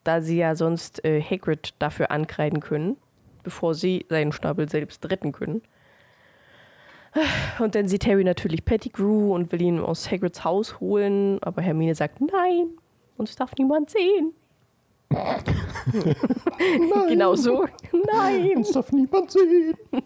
da 0.02 0.20
sie 0.20 0.36
ja 0.36 0.54
sonst 0.54 1.04
äh, 1.04 1.22
Hagrid 1.22 1.74
dafür 1.78 2.10
ankreiden 2.10 2.60
können, 2.60 2.96
bevor 3.42 3.74
sie 3.74 4.04
seinen 4.08 4.32
Schnabel 4.32 4.68
selbst 4.68 5.08
retten 5.10 5.32
können. 5.32 5.62
Und 7.58 7.74
dann 7.74 7.86
sieht 7.86 8.06
Harry 8.06 8.24
natürlich 8.24 8.64
Pettigrew 8.64 9.34
und 9.34 9.52
will 9.52 9.62
ihn 9.62 9.78
aus 9.78 10.10
Hagrids 10.10 10.44
Haus 10.44 10.80
holen, 10.80 11.38
aber 11.42 11.62
Hermine 11.62 11.94
sagt 11.94 12.20
nein, 12.20 12.70
uns 13.16 13.36
darf 13.36 13.52
niemand 13.56 13.90
sehen. 13.90 14.32
genau 17.08 17.36
so. 17.36 17.66
Nein. 18.12 18.56
Uns 18.56 18.72
darf 18.72 18.90
niemand 18.90 19.30
sehen. 19.30 19.76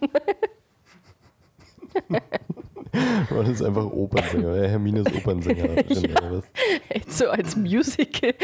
Ron 3.31 3.47
ist 3.47 3.63
einfach 3.63 3.85
Opernsänger. 3.85 4.69
Hermine 4.69 5.01
ist 5.01 5.15
Opernsängerin. 5.15 5.85
Ja. 6.09 6.43
Echt 6.89 7.13
so 7.13 7.29
als 7.29 7.57
Musical 7.57 8.35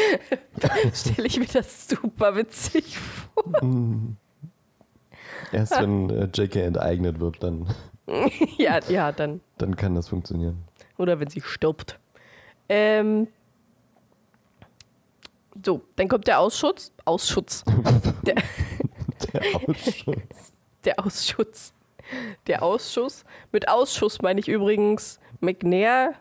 stelle 0.93 1.27
ich 1.27 1.39
mir 1.39 1.47
das 1.47 1.89
super 1.89 2.37
witzig 2.37 2.99
vor. 2.99 3.45
Erst 5.53 5.81
wenn 5.81 6.11
äh, 6.11 6.29
JK 6.35 6.57
enteignet 6.57 7.21
wird, 7.21 7.43
dann, 7.43 7.67
ja, 8.59 8.81
ja, 8.89 9.13
dann. 9.13 9.41
dann 9.59 9.77
kann 9.77 9.95
das 9.95 10.09
funktionieren. 10.09 10.63
Oder 10.99 11.19
wenn 11.21 11.29
sie 11.29 11.41
stirbt. 11.41 11.99
Ähm, 12.69 13.29
so, 15.65 15.83
dann 15.97 16.09
kommt 16.09 16.27
der 16.27 16.41
Ausschuss. 16.41 16.93
Ausschuss. 17.05 17.65
Der, 18.25 18.37
Der 19.33 19.43
Ausschuss. 19.69 20.53
der 20.85 20.99
Ausschuss. 21.05 21.73
Der 22.47 22.63
Ausschuss. 22.63 23.25
Mit 23.53 23.69
Ausschuss 23.69 24.21
meine 24.23 24.41
ich 24.41 24.49
übrigens 24.49 25.19
McNair, 25.41 26.15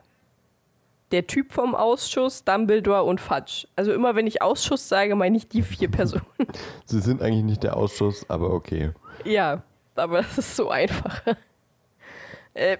der 1.12 1.28
Typ 1.28 1.52
vom 1.52 1.75
Ausschuss, 1.75 2.44
Dumbledore 2.44 3.04
und 3.04 3.20
Fudge. 3.22 3.68
Also 3.75 3.94
immer 3.94 4.16
wenn 4.16 4.25
ich 4.28 4.42
Ausschuss 4.42 4.88
sage, 4.88 5.16
meine 5.16 5.38
ich 5.38 5.48
die 5.48 5.62
vier 5.62 5.90
Personen. 5.90 6.25
Sie 6.86 7.02
sind 7.02 7.22
eigentlich 7.22 7.44
nicht 7.44 7.63
der 7.63 7.78
Ausschuss, 7.78 8.30
aber 8.30 8.52
okay. 8.52 8.92
Ja, 9.25 9.62
aber 9.96 10.22
das 10.22 10.38
ist 10.38 10.56
so 10.56 10.70
einfach. 10.70 11.22
Äh, 12.53 12.77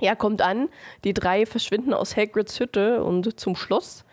ja, 0.00 0.14
kommt 0.16 0.42
an. 0.42 0.68
Die 1.04 1.14
drei 1.14 1.46
verschwinden 1.46 1.94
aus 1.94 2.16
Hagrids 2.16 2.58
Hütte 2.60 3.02
und 3.04 3.38
zum 3.38 3.56
Schloss. 3.56 4.04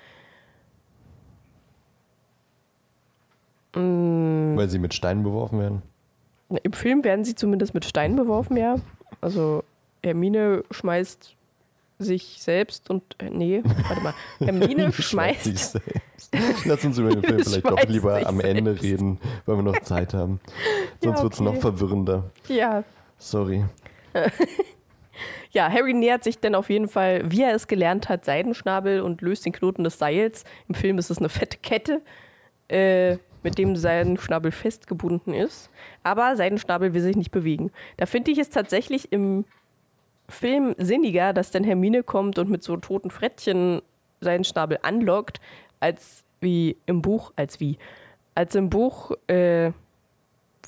Mm, 3.75 4.55
Weil 4.55 4.69
sie 4.69 4.79
mit 4.79 4.93
Steinen 4.93 5.23
beworfen 5.23 5.59
werden. 5.59 5.81
Im 6.63 6.73
Film 6.73 7.03
werden 7.03 7.23
sie 7.25 7.35
zumindest 7.35 7.73
mit 7.73 7.85
Steinen 7.85 8.15
beworfen, 8.15 8.57
ja. 8.57 8.77
Also 9.21 9.63
Hermine 10.03 10.63
schmeißt 10.71 11.35
sich 11.99 12.37
selbst 12.41 12.89
und 12.89 13.03
äh, 13.19 13.29
nee, 13.29 13.61
warte 13.63 14.01
mal. 14.01 14.13
Hermine 14.39 14.91
schmeißt 14.91 15.43
sich 15.43 15.59
selbst. 15.59 16.65
Lass 16.65 16.83
uns 16.85 16.97
über 16.97 17.09
den 17.09 17.21
Film 17.23 17.43
vielleicht 17.43 17.65
doch 17.65 17.71
Schmeißt 17.77 17.89
lieber 17.89 18.25
am 18.25 18.39
Ende 18.39 18.71
selbst. 18.71 18.83
reden, 18.83 19.19
weil 19.45 19.57
wir 19.57 19.63
noch 19.63 19.79
Zeit 19.81 20.13
haben. 20.13 20.39
Ja, 21.01 21.11
Sonst 21.11 21.23
wird 21.23 21.33
es 21.33 21.39
okay. 21.39 21.49
noch 21.53 21.61
verwirrender. 21.61 22.23
ja, 22.49 22.83
Sorry. 23.19 23.65
Ja, 25.51 25.71
Harry 25.71 25.93
nähert 25.93 26.23
sich 26.23 26.39
dann 26.39 26.53
auf 26.53 26.69
jeden 26.69 26.87
Fall, 26.87 27.23
wie 27.29 27.41
er 27.41 27.55
es 27.55 27.67
gelernt 27.67 28.07
hat, 28.07 28.23
Seidenschnabel 28.23 29.01
und 29.01 29.21
löst 29.21 29.45
den 29.45 29.53
Knoten 29.53 29.83
des 29.83 29.97
Seils. 29.97 30.43
Im 30.67 30.75
Film 30.75 30.99
ist 30.99 31.09
es 31.09 31.17
eine 31.17 31.29
fette 31.29 31.57
Kette, 31.57 32.01
äh, 32.67 33.17
mit 33.41 33.57
dem 33.57 33.75
Seidenschnabel 33.75 34.51
festgebunden 34.51 35.33
ist. 35.33 35.71
Aber 36.03 36.35
Seidenschnabel 36.35 36.93
will 36.93 37.01
sich 37.01 37.15
nicht 37.15 37.31
bewegen. 37.31 37.71
Da 37.97 38.05
finde 38.05 38.31
ich 38.31 38.37
es 38.37 38.49
tatsächlich 38.49 39.11
im 39.11 39.45
Film 40.27 40.75
sinniger, 40.77 41.33
dass 41.33 41.49
dann 41.49 41.63
Hermine 41.63 42.03
kommt 42.03 42.37
und 42.37 42.49
mit 42.49 42.63
so 42.63 42.77
toten 42.77 43.09
Frettchen 43.09 43.81
Seidenschnabel 44.21 44.79
anlockt, 44.83 45.39
als 45.79 46.23
wie 46.41 46.77
im 46.85 47.01
Buch, 47.01 47.33
als 47.35 47.59
wie, 47.59 47.79
als 48.35 48.53
im 48.53 48.69
Buch, 48.69 49.11
äh, 49.27 49.71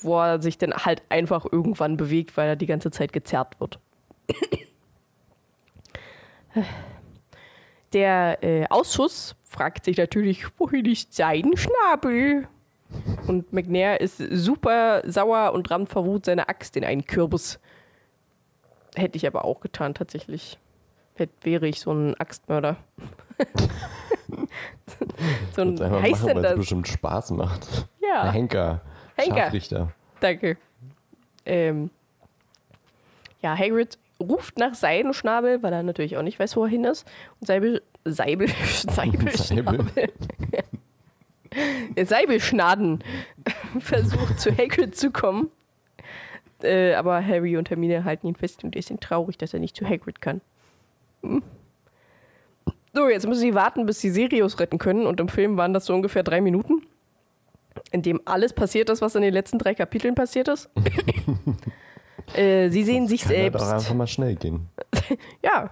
wo 0.04 0.20
er 0.20 0.40
sich 0.42 0.58
dann 0.58 0.72
halt 0.72 1.02
einfach 1.08 1.46
irgendwann 1.50 1.96
bewegt, 1.96 2.36
weil 2.36 2.48
er 2.48 2.56
die 2.56 2.66
ganze 2.66 2.90
Zeit 2.90 3.12
gezerrt 3.12 3.60
wird. 3.60 3.78
Der 7.92 8.42
äh, 8.42 8.66
Ausschuss 8.68 9.36
fragt 9.42 9.84
sich 9.84 9.98
natürlich, 9.98 10.46
wohin 10.58 10.86
ist 10.86 11.14
sein 11.14 11.52
Schnabel? 11.56 12.48
Und 13.26 13.52
McNair 13.52 14.00
ist 14.00 14.18
super 14.18 15.02
sauer 15.06 15.52
und 15.52 15.70
rammt 15.70 15.90
vor 15.90 16.04
Wut 16.04 16.26
seine 16.26 16.48
Axt 16.48 16.76
in 16.76 16.84
einen 16.84 17.04
Kürbis. 17.06 17.58
Hätte 18.94 19.16
ich 19.16 19.26
aber 19.26 19.44
auch 19.44 19.60
getan, 19.60 19.94
tatsächlich. 19.94 20.58
Hätte, 21.14 21.32
wäre 21.42 21.66
ich 21.68 21.80
so 21.80 21.92
ein 21.92 22.14
Axtmörder. 22.18 22.76
so 25.56 25.62
ein, 25.62 25.80
heißt 25.80 26.22
machen, 26.22 26.34
denn 26.34 26.42
das? 26.42 26.56
bestimmt 26.56 26.88
Spaß 26.88 27.30
macht. 27.32 27.88
Ja. 28.00 28.22
Ein 28.22 28.32
Henker. 28.32 28.82
Henker. 29.16 29.36
Scharfrichter. 29.36 29.92
Danke. 30.20 30.56
Ähm, 31.44 31.90
ja, 33.42 33.56
Hagrid 33.56 33.98
ruft 34.20 34.58
nach 34.58 34.74
Seidenschnabel, 34.74 35.62
weil 35.62 35.72
er 35.72 35.82
natürlich 35.82 36.16
auch 36.16 36.22
nicht 36.22 36.38
weiß, 36.38 36.56
wo 36.56 36.64
er 36.64 36.70
hin 36.70 36.84
ist. 36.84 37.06
Und 37.40 37.46
Seibel, 37.46 37.82
Seibel, 38.04 38.48
Seibelschnabel. 38.88 40.12
Seibelschnaden 42.04 43.04
versucht 43.80 44.40
zu 44.40 44.56
Hagrid 44.56 44.96
zu 44.96 45.10
kommen. 45.10 45.50
Äh, 46.62 46.94
aber 46.94 47.24
Harry 47.26 47.56
und 47.56 47.70
Hermine 47.70 48.04
halten 48.04 48.28
ihn 48.28 48.36
fest 48.36 48.62
und 48.64 48.74
die 48.74 48.82
sind 48.82 49.00
traurig, 49.00 49.36
dass 49.36 49.52
er 49.52 49.60
nicht 49.60 49.76
zu 49.76 49.86
Hagrid 49.86 50.20
kann. 50.20 50.40
Hm. 51.22 51.42
So, 52.94 53.08
jetzt 53.08 53.26
müssen 53.26 53.40
sie 53.40 53.54
warten, 53.54 53.86
bis 53.86 54.00
sie 54.00 54.10
Sirius 54.10 54.60
retten 54.60 54.78
können. 54.78 55.06
Und 55.06 55.18
im 55.18 55.28
Film 55.28 55.56
waren 55.56 55.72
das 55.72 55.86
so 55.86 55.94
ungefähr 55.94 56.22
drei 56.22 56.40
Minuten, 56.40 56.82
in 57.90 58.02
dem 58.02 58.20
alles 58.24 58.52
passiert 58.52 58.90
ist, 58.90 59.00
was 59.00 59.14
in 59.14 59.22
den 59.22 59.32
letzten 59.32 59.58
drei 59.58 59.74
Kapiteln 59.74 60.14
passiert 60.14 60.48
ist. 60.48 60.70
Äh, 62.34 62.70
sie 62.70 62.84
sehen 62.84 63.08
sich 63.08 63.22
Kann 63.22 63.30
selbst. 63.30 63.60
Halt 63.60 63.72
auch 63.72 63.78
einfach 63.78 63.94
mal 63.94 64.06
schnell 64.06 64.36
gehen. 64.36 64.68
ja. 65.42 65.70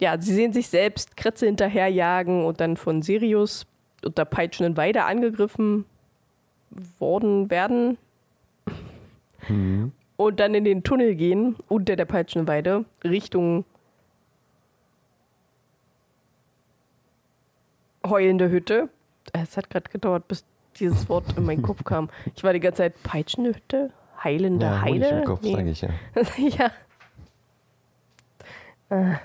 Ja, 0.00 0.20
sie 0.20 0.34
sehen 0.34 0.52
sich 0.52 0.68
selbst 0.68 1.16
Kretze 1.16 1.46
hinterherjagen 1.46 2.44
und 2.44 2.60
dann 2.60 2.76
von 2.76 3.00
Sirius 3.02 3.66
unter 4.04 4.24
peitschenden 4.24 4.76
Weide 4.76 5.04
angegriffen 5.04 5.84
worden 6.98 7.50
werden. 7.50 7.96
Mhm. 9.48 9.92
Und 10.16 10.40
dann 10.40 10.54
in 10.54 10.64
den 10.64 10.82
Tunnel 10.82 11.14
gehen, 11.14 11.56
unter 11.68 11.96
der 11.96 12.04
peitschenden 12.04 12.48
Weide, 12.48 12.84
Richtung 13.04 13.64
heulende 18.06 18.50
Hütte. 18.50 18.88
Es 19.32 19.56
hat 19.56 19.70
gerade 19.70 19.90
gedauert, 19.90 20.28
bis 20.28 20.44
dieses 20.78 21.08
Wort 21.08 21.36
in 21.36 21.44
meinen 21.44 21.62
Kopf 21.62 21.84
kam. 21.84 22.08
Ich 22.34 22.44
war 22.44 22.52
die 22.52 22.60
ganze 22.60 22.78
Zeit 22.78 23.02
peitschende 23.02 23.54
Hütte, 23.54 23.92
heilende 24.22 24.66
ja, 24.66 24.80
Heile. 24.80 25.08
Im 25.08 25.24
Kopf, 25.24 25.42
nee. 25.42 25.52
sage 25.52 25.70
ich 25.70 25.80
ja. 25.80 25.90
ja. 28.90 29.20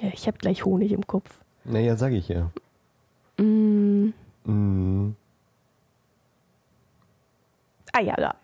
ja. 0.00 0.08
Ich 0.12 0.26
habe 0.26 0.38
gleich 0.38 0.64
Honig 0.64 0.92
im 0.92 1.06
Kopf. 1.06 1.40
Naja, 1.64 1.96
sage 1.96 2.16
ich 2.16 2.28
ja. 2.28 2.50
Mm. 3.38 4.12
Mm. 4.44 5.14
Ah 7.92 8.00
ja, 8.00 8.14
da. 8.16 8.34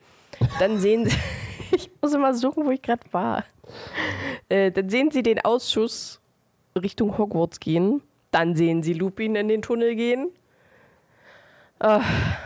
Dann 0.58 0.78
sehen 0.78 1.06
Sie, 1.06 1.16
ich 1.72 1.90
muss 2.00 2.12
immer 2.14 2.34
suchen, 2.34 2.64
wo 2.64 2.70
ich 2.70 2.82
gerade 2.82 3.02
war. 3.12 3.44
Äh, 4.48 4.70
dann 4.70 4.88
sehen 4.88 5.10
Sie 5.10 5.22
den 5.22 5.40
Ausschuss 5.44 6.20
Richtung 6.76 7.16
Hogwarts 7.16 7.60
gehen. 7.60 8.02
Dann 8.36 8.54
sehen 8.54 8.82
Sie 8.82 8.92
Lupin 8.92 9.34
in 9.34 9.48
den 9.48 9.62
Tunnel 9.62 9.94
gehen. 9.94 10.28
Äh, 11.78 12.00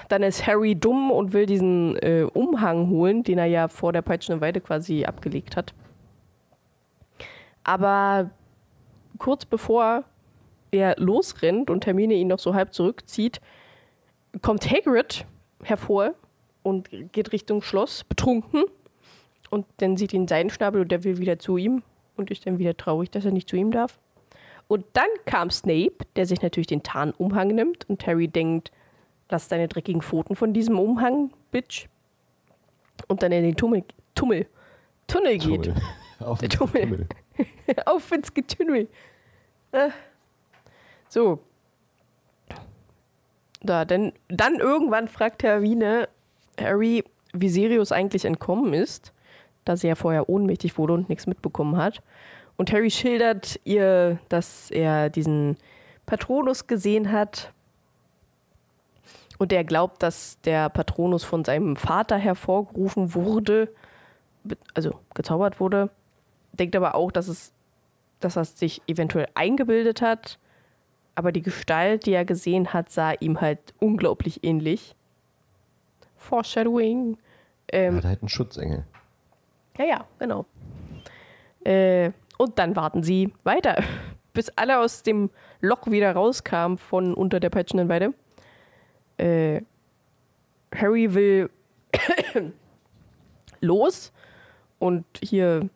dann 0.09 0.23
ist 0.23 0.47
Harry 0.47 0.77
dumm 0.77 1.11
und 1.11 1.33
will 1.33 1.47
diesen 1.47 1.97
äh, 1.97 2.29
Umhang 2.33 2.91
holen, 2.91 3.25
den 3.25 3.39
er 3.39 3.47
ja 3.47 3.67
vor 3.67 3.93
der 3.93 4.01
peitschenden 4.01 4.41
Weide 4.41 4.61
quasi 4.61 5.05
abgelegt 5.05 5.57
hat. 5.57 5.75
Aber 7.65 8.31
kurz 9.19 9.45
bevor 9.45 10.05
er 10.71 10.95
losrennt 10.97 11.71
und 11.71 11.87
Hermine 11.87 12.15
ihn 12.15 12.29
noch 12.29 12.39
so 12.39 12.55
halb 12.55 12.73
zurückzieht, 12.73 13.41
kommt 14.43 14.71
Hagrid 14.71 15.27
hervor 15.65 16.15
und 16.63 16.89
geht 17.11 17.33
Richtung 17.33 17.63
Schloss, 17.63 18.05
betrunken. 18.05 18.63
Und 19.51 19.67
dann 19.79 19.97
sieht 19.97 20.13
ihn 20.13 20.29
seinen 20.29 20.51
Schnabel 20.51 20.83
und 20.83 20.93
der 20.93 21.03
will 21.03 21.19
wieder 21.19 21.41
zu 21.41 21.57
ihm 21.57 21.83
und 22.17 22.31
ist 22.31 22.47
dann 22.47 22.61
wieder 22.61 22.77
traurig, 22.77 23.11
dass 23.11 23.25
er 23.25 23.33
nicht 23.33 23.49
zu 23.49 23.57
ihm 23.57 23.73
darf. 23.73 23.99
Und 24.71 24.85
dann 24.93 25.09
kam 25.27 25.51
Snape, 25.51 25.97
der 26.15 26.27
sich 26.27 26.43
natürlich 26.43 26.69
den 26.69 26.85
Tarnumhang 26.85 27.49
nimmt 27.49 27.89
und 27.91 28.07
Harry 28.07 28.29
denkt, 28.29 28.71
Lass 29.31 29.47
deine 29.47 29.69
dreckigen 29.69 30.03
Pfoten 30.03 30.35
von 30.35 30.53
diesem 30.53 30.79
Umhang, 30.79 31.33
Bitch. 31.53 31.87
Und 33.07 33.23
dann 33.23 33.33
in 33.33 33.45
den 33.45 33.57
Tummel, 33.57 33.85
Tummel, 34.15 34.47
Tunnel 35.07 35.39
geht. 35.39 35.65
Tummel. 35.65 35.83
Auf 36.21 36.43
ins 36.43 36.55
Tummel. 36.55 36.83
Tummel. 36.83 37.09
Auf 37.87 38.13
ins 38.13 38.35
Getümmel. 38.35 38.89
Äh. 39.73 39.91
So. 41.09 41.39
Da, 43.63 43.85
denn 43.85 44.13
dann 44.29 44.57
irgendwann 44.57 45.07
fragt 45.09 45.43
Hermine 45.43 46.09
Harry, 46.59 47.05
wie 47.33 47.49
Sirius 47.49 47.93
eigentlich 47.93 48.25
entkommen 48.25 48.75
ist, 48.75 49.13
da 49.65 49.77
sie 49.77 49.89
ja 49.89 49.95
vorher 49.95 50.29
ohnmächtig 50.29 50.77
wurde 50.77 50.95
und 50.95 51.09
nichts 51.09 51.27
mitbekommen 51.27 51.77
hat. 51.77 52.03
Und 52.61 52.73
Harry 52.73 52.91
schildert 52.91 53.59
ihr, 53.65 54.19
dass 54.29 54.71
er 54.71 55.09
diesen 55.09 55.57
Patronus 56.05 56.67
gesehen 56.67 57.11
hat 57.11 57.55
und 59.39 59.51
er 59.51 59.65
glaubt, 59.65 60.03
dass 60.03 60.39
der 60.43 60.69
Patronus 60.69 61.25
von 61.25 61.43
seinem 61.43 61.77
Vater 61.77 62.19
hervorgerufen 62.19 63.15
wurde, 63.15 63.73
also 64.75 65.01
gezaubert 65.15 65.59
wurde. 65.59 65.89
Denkt 66.53 66.77
aber 66.77 66.97
auch, 66.97 67.11
dass 67.11 67.29
es, 67.29 67.55
dass 68.21 68.37
er 68.37 68.45
sich 68.45 68.83
eventuell 68.87 69.29
eingebildet 69.33 70.03
hat. 70.03 70.39
Aber 71.15 71.33
die 71.33 71.41
Gestalt, 71.41 72.05
die 72.05 72.13
er 72.13 72.27
gesehen 72.27 72.75
hat, 72.75 72.91
sah 72.91 73.13
ihm 73.13 73.41
halt 73.41 73.73
unglaublich 73.79 74.45
ähnlich. 74.45 74.95
Foreshadowing. 76.19 77.17
Ähm, 77.73 77.95
er 77.95 77.97
hat 77.97 78.05
halt 78.05 78.21
einen 78.21 78.29
Schutzengel. 78.29 78.85
Ja, 79.79 79.85
ja, 79.87 80.05
genau. 80.19 80.45
Äh, 81.65 82.11
und 82.41 82.59
dann 82.59 82.75
warten 82.77 83.03
sie 83.03 83.33
weiter, 83.45 83.83
bis 84.33 84.49
alle 84.57 84.79
aus 84.79 85.03
dem 85.03 85.31
Loch 85.61 85.87
wieder 85.87 86.13
rauskamen 86.13 86.79
von 86.79 87.15
unter 87.15 87.41
der 87.41 87.51
peitschenden 87.51 87.89
Weide 87.89 88.15
äh, 89.21 89.63
Harry 90.75 91.13
will 91.13 91.51
los 93.61 94.13
und 94.79 95.05
hier, 95.23 95.69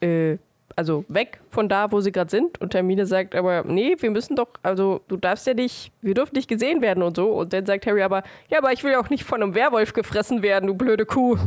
äh, 0.00 0.38
also 0.74 1.04
weg 1.08 1.40
von 1.50 1.68
da, 1.68 1.92
wo 1.92 2.00
sie 2.00 2.12
gerade 2.12 2.30
sind. 2.30 2.60
Und 2.60 2.74
Hermine 2.74 3.04
sagt 3.04 3.34
aber, 3.34 3.64
nee, 3.64 3.94
wir 3.98 4.10
müssen 4.10 4.36
doch, 4.36 4.48
also 4.62 5.02
du 5.08 5.16
darfst 5.16 5.46
ja 5.46 5.54
nicht, 5.54 5.92
wir 6.00 6.14
dürfen 6.14 6.34
nicht 6.34 6.48
gesehen 6.48 6.80
werden 6.80 7.02
und 7.02 7.16
so. 7.16 7.32
Und 7.32 7.52
dann 7.52 7.66
sagt 7.66 7.86
Harry 7.86 8.02
aber, 8.02 8.22
ja, 8.48 8.58
aber 8.58 8.72
ich 8.72 8.82
will 8.82 8.92
ja 8.92 9.00
auch 9.00 9.10
nicht 9.10 9.24
von 9.24 9.42
einem 9.42 9.54
Werwolf 9.54 9.92
gefressen 9.92 10.42
werden, 10.42 10.68
du 10.68 10.74
blöde 10.74 11.04
Kuh. 11.04 11.36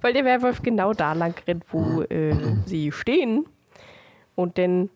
Weil 0.00 0.12
der 0.12 0.24
Werwolf 0.24 0.62
genau 0.62 0.92
da 0.92 1.12
lang 1.12 1.34
rennt, 1.46 1.64
wo 1.70 2.02
äh, 2.02 2.34
sie 2.66 2.92
stehen. 2.92 3.46
Und 4.34 4.58
dann 4.58 4.90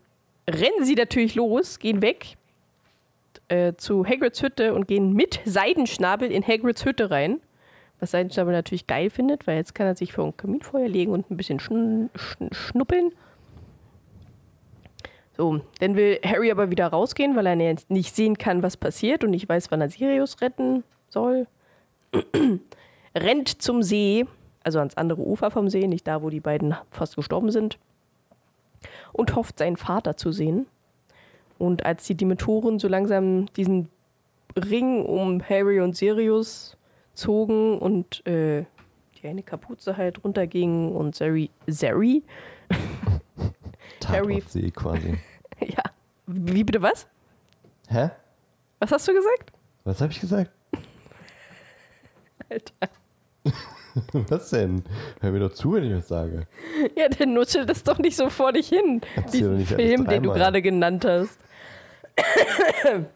rennen 0.49 0.85
sie 0.85 0.95
natürlich 0.95 1.35
los, 1.35 1.79
gehen 1.79 2.03
weg 2.03 2.37
äh, 3.49 3.75
zu 3.77 4.07
Hagrids 4.07 4.43
Hütte 4.43 4.75
und 4.75 4.89
gehen 4.89 5.13
mit 5.13 5.41
Seidenschnabel 5.45 6.31
in 6.31 6.47
Hagrids 6.47 6.85
Hütte 6.85 7.11
rein. 7.11 7.41
Was 8.01 8.11
Seidenschnabel 8.11 8.53
natürlich 8.53 8.87
geil 8.87 9.11
findet, 9.11 9.47
weil 9.47 9.57
jetzt 9.57 9.75
kann 9.75 9.87
er 9.87 9.97
sich 9.97 10.13
vor 10.13 10.27
ein 10.27 10.37
Kaminfeuer 10.37 10.89
legen 10.89 11.13
und 11.13 11.31
ein 11.31 11.37
bisschen 11.37 11.61
schn 11.61 12.11
schn 12.15 12.49
schnuppeln. 12.53 13.13
So, 15.37 15.61
dann 15.81 15.97
will 15.97 16.21
Harry 16.25 16.51
aber 16.51 16.71
wieder 16.71 16.87
rausgehen, 16.87 17.35
weil 17.35 17.47
er 17.47 17.57
nicht 17.89 18.15
sehen 18.15 18.39
kann, 18.39 18.63
was 18.63 18.77
passiert 18.77 19.25
und 19.25 19.31
nicht 19.31 19.49
weiß, 19.49 19.71
wann 19.71 19.81
er 19.81 19.89
Sirius 19.89 20.41
retten 20.41 20.85
soll. 21.09 21.47
Rennt 23.17 23.63
zum 23.63 23.83
See, 23.83 24.27
also 24.65 24.79
ans 24.81 24.97
andere 24.97 25.21
Ufer 25.21 25.51
vom 25.51 25.69
See, 25.69 25.87
nicht 25.87 26.07
da, 26.07 26.23
wo 26.23 26.31
die 26.31 26.41
beiden 26.41 26.75
fast 26.91 27.17
gestorben 27.17 27.51
sind. 27.51 27.79
Und 29.13 29.35
hofft, 29.37 29.59
seinen 29.59 29.77
Vater 29.77 30.17
zu 30.17 30.33
sehen. 30.33 30.67
Und 31.59 31.87
als 31.87 32.05
die 32.07 32.17
Dementoren 32.17 32.79
so 32.79 32.89
langsam 32.89 33.47
diesen 33.55 33.89
Ring 34.57 35.05
um 35.05 35.43
Harry 35.49 35.81
und 35.81 35.97
Sirius 35.97 36.77
zogen 37.15 37.79
und 37.79 38.27
äh, 38.27 38.65
die 39.23 39.29
eine 39.29 39.43
Kapuze 39.43 39.97
halt 39.97 40.23
runterging 40.25 40.93
und 40.95 41.15
Zeri, 41.15 41.51
Zeri, 41.71 42.23
Harry- 44.07 44.35
Tatortsee 44.41 44.71
quasi. 44.71 45.19
ja, 45.61 45.83
wie 46.27 46.65
bitte 46.65 46.83
was? 46.83 47.07
Hä? 47.89 48.11
Was 48.81 48.91
hast 48.93 49.07
du 49.09 49.15
gesagt? 49.15 49.53
Was 49.85 50.01
habe 50.01 50.13
ich 50.13 50.21
gesagt? 50.21 50.51
Alter. 52.51 52.89
Was 54.13 54.51
denn? 54.51 54.83
Hör 55.21 55.31
mir 55.33 55.41
doch 55.41 55.53
zu, 55.53 55.73
wenn 55.75 55.85
ich 55.85 55.95
was 55.97 56.09
sage. 56.09 56.47
Ja, 56.97 57.09
der 57.09 57.27
nuschelt 57.27 57.69
das 57.69 57.83
doch 57.85 57.99
nicht 57.99 58.17
so 58.17 58.29
vor 58.31 58.53
dich 58.53 58.69
hin. 58.69 59.01
Erzähl 59.17 59.41
Diesen 59.41 59.57
nicht 59.59 59.73
Film, 59.73 60.07
den 60.07 60.23
du 60.25 60.33
gerade 60.33 60.61
genannt 60.63 61.05
hast. 61.05 61.39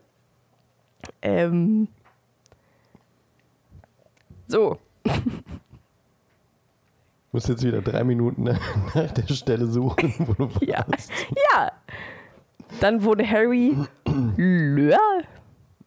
ähm. 1.22 1.88
So, 4.46 4.78
Muss 7.32 7.46
jetzt 7.48 7.62
wieder 7.62 7.82
drei 7.82 8.02
Minuten 8.02 8.44
nach 8.44 8.58
der 9.12 9.34
Stelle 9.34 9.66
suchen, 9.66 10.14
wo 10.20 10.32
du 10.32 10.48
Ja. 10.64 10.84
warst. 10.88 11.10
ja. 11.52 11.70
Dann 12.80 13.02
wurde 13.02 13.28
Harry 13.28 13.76
Lör. 14.36 14.98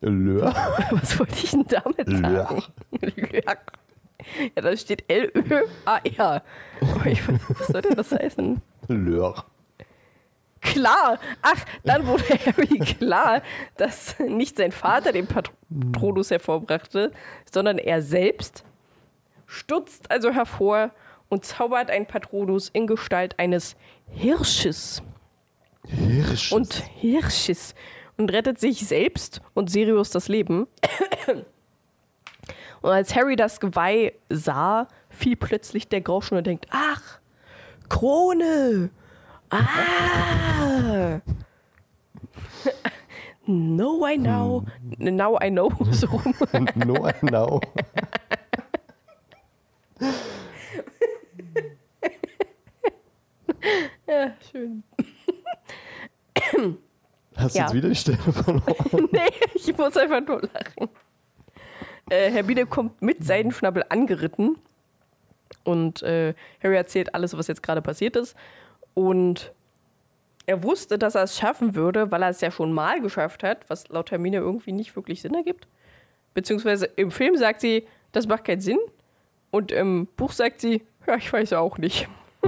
Lör? 0.02 0.54
Was 0.92 1.18
wollte 1.20 1.34
ich 1.44 1.52
denn 1.52 1.66
damit 1.68 2.08
Lör. 2.08 2.20
sagen? 2.48 2.64
Lör. 3.02 3.58
Ja, 4.56 4.62
da 4.62 4.76
steht 4.78 5.04
L-Ö-A-R. 5.10 6.44
Weiß, 6.82 7.20
was 7.58 7.68
soll 7.68 7.82
denn 7.82 7.96
das 7.96 8.12
heißen? 8.12 8.62
Lör. 8.88 9.46
Klar. 10.62 11.20
Ach, 11.42 11.66
dann 11.84 12.06
wurde 12.06 12.24
Harry 12.46 12.80
klar, 12.80 13.42
dass 13.78 14.18
nicht 14.20 14.58
sein 14.58 14.72
Vater 14.72 15.12
den 15.12 15.28
Patronus 15.28 16.32
hervorbrachte, 16.32 17.12
sondern 17.52 17.78
er 17.78 18.02
selbst 18.02 18.64
stutzt 19.48 20.10
also 20.10 20.32
hervor 20.32 20.92
und 21.30 21.46
zaubert 21.46 21.90
einen 21.90 22.06
Patronus 22.06 22.70
in 22.70 22.88
Gestalt 22.88 23.38
eines 23.40 23.76
Hirsches 24.10 25.02
Hirsch. 25.88 26.52
und 26.52 26.74
Hirsches 27.00 27.74
und 28.18 28.32
rettet 28.32 28.60
sich 28.60 28.86
selbst 28.88 29.42
und 29.54 29.70
Sirius 29.70 30.12
das 30.12 30.28
Leben. 30.28 30.68
Und 32.82 32.90
als 32.92 33.16
Harry 33.16 33.36
das 33.36 33.60
Geweih 33.60 34.14
sah, 34.30 34.88
fiel 35.10 35.36
plötzlich 35.36 35.88
der 35.88 36.02
Groschen 36.02 36.38
und 36.38 36.48
denkt, 36.48 36.66
ach, 36.72 37.20
Krone! 37.90 38.90
Ah! 39.50 41.20
No, 43.46 44.08
I 44.08 44.18
know. 44.18 44.66
Now 44.98 45.38
I 45.44 45.50
know. 45.50 45.70
So 45.92 46.08
rum. 46.08 46.34
no, 46.76 47.08
I 47.08 47.14
know. 47.22 47.60
Ja, 54.08 54.32
schön. 54.52 54.84
Hast 57.36 57.56
du 57.56 57.60
Ja. 57.60 57.66
jetzt 57.66 57.74
wieder 57.74 57.90
die 57.90 57.96
Stelle 57.96 58.18
verloren? 58.18 59.10
Nee, 59.12 59.20
ich 59.54 59.76
muss 59.78 59.96
einfach 59.98 60.22
nur 60.26 60.42
lachen. 60.42 60.90
Äh, 62.10 62.32
Hermine 62.32 62.66
kommt 62.66 63.02
mit 63.02 63.24
Seidenschnabel 63.24 63.84
angeritten 63.90 64.58
und 65.64 66.02
äh, 66.04 66.34
Harry 66.64 66.76
erzählt 66.76 67.14
alles, 67.14 67.38
was 67.38 67.48
jetzt 67.48 67.64
gerade 67.64 67.82
passiert 67.82 68.16
ist. 68.16 68.36
Und 68.94 69.52
er 70.46 70.64
wusste, 70.64 70.98
dass 70.98 71.16
er 71.16 71.24
es 71.24 71.38
schaffen 71.38 71.76
würde, 71.76 72.12
weil 72.12 72.24
er 72.24 72.30
es 72.30 72.42
ja 72.42 72.52
schon 72.52 72.74
mal 72.74 73.02
geschafft 73.02 73.44
hat, 73.44 73.70
was 73.70 73.88
laut 73.90 74.12
Hermine 74.12 74.38
irgendwie 74.38 74.72
nicht 74.72 74.96
wirklich 74.96 75.22
Sinn 75.22 75.34
ergibt. 75.34 75.68
Beziehungsweise 76.34 76.86
im 76.96 77.12
Film 77.12 77.36
sagt 77.38 77.62
sie, 77.62 77.88
das 78.12 78.28
macht 78.28 78.46
keinen 78.46 78.62
Sinn. 78.62 78.80
Und 79.52 79.72
im 79.72 80.08
Buch 80.18 80.32
sagt 80.32 80.62
sie, 80.62 80.84
ja, 81.06 81.16
ich 81.16 81.32
weiß 81.32 81.54
auch 81.54 81.78
nicht. 81.78 82.08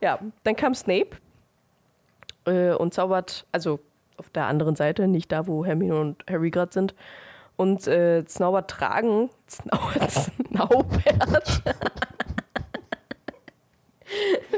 ja, 0.00 0.18
dann 0.44 0.56
kam 0.56 0.74
Snape 0.74 1.10
äh, 2.44 2.72
und 2.72 2.94
zaubert, 2.94 3.46
also 3.50 3.80
auf 4.16 4.30
der 4.30 4.46
anderen 4.46 4.76
Seite, 4.76 5.08
nicht 5.08 5.32
da, 5.32 5.46
wo 5.46 5.64
Hermine 5.64 6.00
und 6.00 6.24
Harry 6.28 6.50
gerade 6.50 6.72
sind. 6.72 6.94
Und 7.56 7.86
äh, 7.86 8.24
Snaubert 8.26 8.70
tragen, 8.70 9.30
Snaubert. 9.48 10.32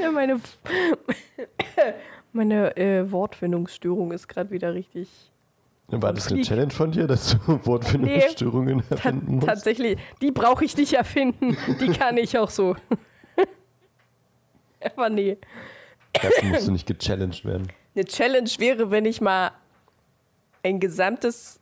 Ja, 0.01 0.11
meine 0.11 0.41
meine 2.37 2.77
äh, 2.77 3.11
Wortfindungsstörung 3.11 4.13
ist 4.13 4.29
gerade 4.29 4.51
wieder 4.51 4.75
richtig. 4.75 5.09
War 5.89 6.13
das 6.13 6.31
eine. 6.31 6.43
Challenge 6.43 6.73
von 6.73 6.93
dir, 6.93 7.07
dass 7.07 7.31
du 7.31 7.65
Wortfindungsstörungen 7.65 8.83
Ta 8.83 8.97
erfinden 8.97 9.37
musst? 9.37 9.47
tatsächlich, 9.47 9.99
die 10.21 10.33
brauche 10.33 10.65
ich 10.65 10.77
nicht 10.77 10.93
erfinden. 10.93 11.57
Die 11.81 11.89
kann 11.89 12.17
ich 12.17 12.37
auch 12.39 12.51
so. 12.51 12.77
Aber 14.97 15.09
nee. 15.09 15.39
Dafür 16.13 16.49
musst 16.51 16.69
du 16.69 16.73
nicht 16.73 16.87
gechallenged 16.87 17.45
werden. 17.45 17.69
Eine 17.97 18.05
Challenge 18.05 18.51
wäre, 18.59 18.91
wenn 18.91 19.07
ich 19.07 19.21
mal 19.21 19.53
ein 20.63 20.79
gesamtes 20.81 21.59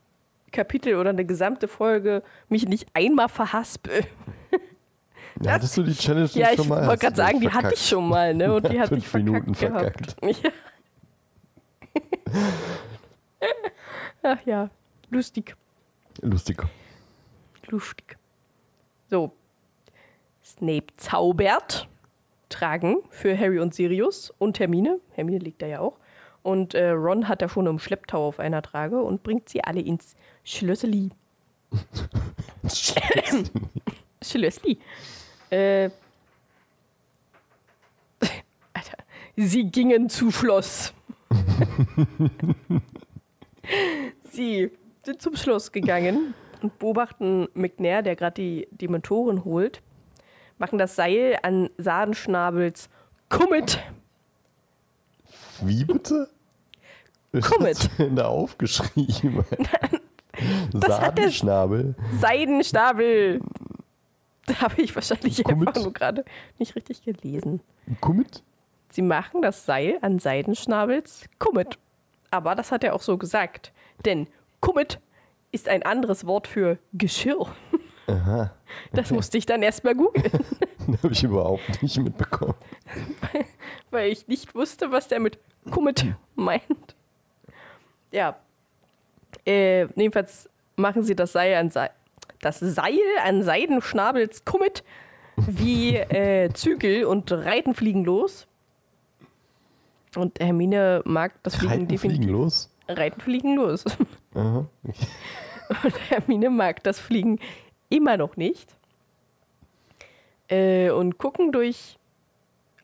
Kapitel 0.51 0.97
oder 0.97 1.11
eine 1.11 1.25
gesamte 1.25 1.69
Folge 1.69 2.23
mich 2.49 2.67
nicht 2.69 2.89
einmal 2.93 3.29
verhaspel. 3.29 4.05
Ja, 5.43 5.53
hattest 5.53 5.77
du 5.77 5.83
die 5.85 5.95
Challenge 5.95 6.29
Ja, 6.33 6.51
ich 6.51 6.57
schon 6.57 6.69
mal? 6.69 6.79
wollte 6.89 6.91
Hast 6.93 7.01
gerade 7.01 7.17
sagen, 7.17 7.41
die 7.41 7.47
verkackt? 7.47 7.65
hatte 7.67 7.75
ich 7.75 7.89
schon 7.89 8.09
mal, 8.09 8.35
ne? 8.35 8.53
Und 8.53 8.69
die 8.69 8.81
hat 8.81 8.89
Fünf 8.89 9.15
Minuten 9.15 9.55
verkackt. 9.55 10.17
Ja. 10.25 10.51
Ach 14.23 14.39
ja, 14.47 14.71
lustig, 15.11 15.55
Lustig. 16.23 16.61
lustig. 17.69 18.17
So, 19.11 19.33
Snape 20.45 20.87
zaubert, 20.97 21.89
tragen 22.49 22.97
für 23.11 23.39
Harry 23.39 23.61
und 23.61 23.75
Sirius 23.75 24.31
und 24.39 24.59
Hermine. 24.59 24.99
Hermine 25.13 25.39
liegt 25.39 25.63
da 25.63 25.67
ja 25.67 25.81
auch. 25.81 25.99
Und 26.45 26.75
äh, 26.75 26.91
Ron 26.91 27.27
hat 27.27 27.41
er 27.41 27.49
schon 27.49 27.67
im 27.67 27.79
Schlepptau 27.79 28.29
auf 28.29 28.39
einer 28.39 28.61
Trage 28.61 29.03
und 29.03 29.23
bringt 29.23 29.49
sie 29.49 29.65
alle 29.65 29.81
ins 29.81 30.15
Schlössli. 30.45 31.09
Schlössli. 34.23 34.79
Äh, 35.49 35.85
Alter, 38.75 38.99
sie 39.37 39.71
gingen 39.71 40.11
zu 40.11 40.31
Schloss. 40.31 40.93
sie 44.31 44.71
sind 45.03 45.23
zum 45.23 45.37
Schloss 45.37 45.73
gegangen 45.73 46.35
und 46.61 46.79
beobachten 46.79 47.49
McNair, 47.55 48.03
der 48.03 48.17
gerade 48.17 48.35
die 48.35 48.69
Dementoren 48.71 49.47
holt, 49.47 49.81
machen 50.59 50.79
das 50.79 50.95
Seil 50.95 51.39
an 51.43 51.71
Sadenschnabels 51.79 52.91
Comet. 53.31 53.79
Wie 55.63 55.87
bitte? 55.87 56.29
Denn 57.99 58.17
da 58.17 58.27
aufgeschrieben? 58.29 59.45
Der- 60.73 60.81
Sadenschnabel. 60.91 61.95
Seidenschnabel. 62.21 63.41
Da 64.47 64.61
habe 64.61 64.83
ich 64.83 64.95
wahrscheinlich 64.95 65.43
Comet? 65.45 65.69
einfach 65.69 65.83
nur 65.83 65.93
gerade 65.93 66.25
nicht 66.59 66.75
richtig 66.77 67.03
gelesen. 67.03 67.61
Kummet? 68.01 68.43
Sie 68.91 69.03
machen 69.03 69.43
das 69.43 69.65
Seil 69.65 69.99
an 70.03 70.19
Seidenschnabels 70.19 71.25
Kummet. 71.39 71.79
Aber 72.31 72.55
das 72.55 72.73
hat 72.73 72.85
er 72.85 72.95
auch 72.95 73.01
so 73.03 73.17
gesagt. 73.17 73.73
Denn 74.05 74.27
Kummet 74.61 75.01
ist 75.53 75.69
ein 75.69 75.83
anderes 75.85 76.27
Wort 76.27 76.47
für 76.49 76.79
Geschirr. 76.93 77.47
Aha. 78.09 78.53
Das 78.93 79.11
musste 79.13 79.39
ich 79.39 79.47
dann 79.47 79.63
erstmal 79.63 79.95
googeln, 79.95 80.31
Habe 81.03 81.13
ich 81.13 81.23
überhaupt 81.23 81.81
nicht 81.83 81.97
mitbekommen. 81.99 82.55
weil 83.91 84.11
ich 84.11 84.27
nicht 84.29 84.55
wusste, 84.55 84.91
was 84.91 85.09
der 85.09 85.21
mit 85.21 85.39
Kummet 85.71 86.05
meint. 86.35 86.97
Ja. 88.15 88.37
Äh, 89.45 89.87
jedenfalls 89.97 90.49
machen 90.77 91.03
sie 91.03 91.17
das 91.17 91.33
Seil 91.33 91.57
an 91.57 91.71
Seil. 91.71 91.91
Das 92.41 92.61
Seil 92.61 92.99
an 93.25 93.43
Seidenschnabels 93.43 94.45
Kummet 94.45 94.85
wie 95.37 95.97
äh, 95.97 96.53
Zügel 96.53 97.05
und 97.05 97.33
reiten 97.33 97.75
fliegen 97.75 98.05
los. 98.05 98.47
Und 100.15 100.39
Hermine 100.39 101.03
mag 101.05 101.33
das 101.43 101.57
Fliegen 101.57 101.73
Reiten 101.73 101.89
definitiv. 101.89 102.21
fliegen 102.21 102.33
los. 102.33 102.71
Reiten 102.87 103.21
fliegen 103.21 103.57
los. 103.57 103.85
Aha. 104.35 104.67
Und 105.83 106.11
Hermine 106.11 106.51
mag 106.51 106.83
das 106.85 107.01
Fliegen 107.01 107.41
immer 107.89 108.17
noch 108.19 108.37
nicht. 108.37 108.77
Äh, 110.49 110.91
und 110.91 111.17
gucken 111.17 111.51
durch 111.53 111.99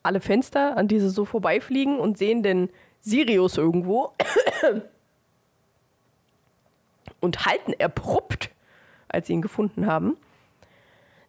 alle 0.02 0.20
Fenster, 0.20 0.78
an 0.78 0.88
die 0.88 0.98
sie 0.98 1.10
so 1.10 1.26
vorbeifliegen 1.26 2.00
und 2.00 2.16
sehen 2.16 2.42
den 2.42 2.70
Sirius 3.00 3.58
irgendwo. 3.58 4.14
Und 7.20 7.46
halten 7.46 7.74
abrupt, 7.80 8.50
als 9.08 9.26
sie 9.26 9.34
ihn 9.34 9.42
gefunden 9.42 9.86
haben. 9.86 10.16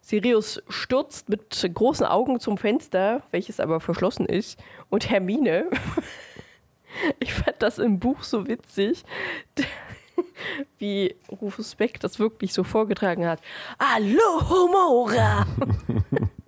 Sirius 0.00 0.60
stürzt 0.68 1.28
mit 1.28 1.70
großen 1.74 2.04
Augen 2.04 2.40
zum 2.40 2.58
Fenster, 2.58 3.22
welches 3.30 3.60
aber 3.60 3.78
verschlossen 3.78 4.26
ist. 4.26 4.58
Und 4.90 5.08
Hermine, 5.08 5.70
ich 7.20 7.32
fand 7.32 7.62
das 7.62 7.78
im 7.78 8.00
Buch 8.00 8.24
so 8.24 8.48
witzig, 8.48 9.04
wie 10.78 11.14
Rufus 11.30 11.76
Beck 11.76 12.00
das 12.00 12.18
wirklich 12.18 12.52
so 12.52 12.64
vorgetragen 12.64 13.26
hat. 13.26 13.40
Alohomora! 13.78 15.46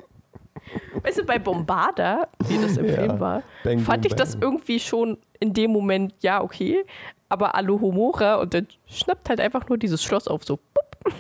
weißt 1.03 1.19
du, 1.19 1.25
bei 1.25 1.39
Bombarda, 1.39 2.29
wie 2.47 2.59
das 2.59 2.77
im 2.77 2.87
Ja. 2.87 2.95
Film 2.95 3.21
war, 3.21 3.43
Bang, 3.63 3.79
fand 3.81 4.03
boom, 4.03 4.11
ich 4.11 4.15
das 4.17 4.33
bang. 4.35 4.43
irgendwie 4.43 4.81
schon 4.81 5.19
in 5.41 5.53
dem 5.53 5.71
Moment, 5.73 6.15
ja, 6.21 6.43
okay. 6.43 6.85
Aber 7.29 7.55
Alohomora 7.55 8.37
und 8.37 8.55
dann 8.55 8.67
schnappt 8.87 9.29
halt 9.29 9.41
einfach 9.41 9.69
nur 9.69 9.79
dieses 9.79 10.03
Schloss 10.03 10.29
auf, 10.29 10.45
so. 10.45 10.57
Bupp. 10.57 11.13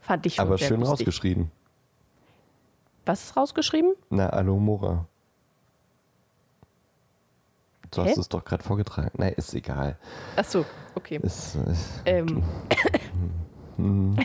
fand 0.00 0.24
ich 0.26 0.34
schon 0.36 0.46
Aber 0.46 0.58
schön 0.58 0.80
lustig. 0.80 0.90
rausgeschrieben. 1.06 1.50
Was 3.04 3.24
ist 3.24 3.36
rausgeschrieben? 3.36 3.94
Na, 4.10 4.28
Alomora. 4.30 5.06
Du 7.92 8.02
Hä? 8.02 8.08
hast 8.10 8.18
es 8.18 8.28
doch 8.28 8.44
gerade 8.44 8.62
vorgetragen. 8.64 9.10
Nein, 9.16 9.32
ist 9.36 9.54
egal. 9.54 9.96
Ach 10.36 10.44
so, 10.44 10.64
okay. 10.96 11.20
Ist, 11.22 11.54
ist, 11.54 12.02
Ähm, 12.04 12.42
mm, 13.78 14.16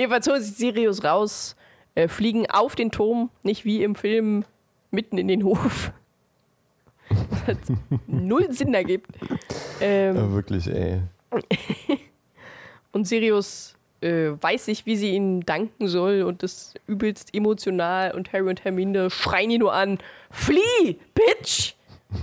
Jedenfalls 0.00 0.26
holen 0.28 0.40
sie 0.40 0.52
Sirius 0.52 1.04
raus, 1.04 1.56
äh, 1.94 2.08
fliegen 2.08 2.48
auf 2.48 2.74
den 2.74 2.90
Turm, 2.90 3.28
nicht 3.42 3.66
wie 3.66 3.82
im 3.82 3.94
Film 3.94 4.46
mitten 4.90 5.18
in 5.18 5.28
den 5.28 5.44
Hof. 5.44 5.92
Was 7.46 7.58
null 8.06 8.50
Sinn 8.50 8.72
ergibt. 8.72 9.10
Ähm, 9.78 10.16
ja, 10.16 10.32
wirklich, 10.32 10.68
ey. 10.68 11.02
und 12.92 13.06
Sirius 13.08 13.76
äh, 14.00 14.30
weiß 14.40 14.68
nicht, 14.68 14.86
wie 14.86 14.96
sie 14.96 15.10
ihnen 15.10 15.42
danken 15.42 15.86
soll 15.86 16.22
und 16.22 16.42
ist 16.42 16.80
übelst 16.86 17.34
emotional 17.34 18.12
und 18.12 18.32
Harry 18.32 18.48
und 18.48 18.64
Hermine 18.64 19.10
schreien 19.10 19.50
ihn 19.50 19.60
nur 19.60 19.74
an: 19.74 19.98
Flieh, 20.30 20.98
Bitch! 21.12 21.74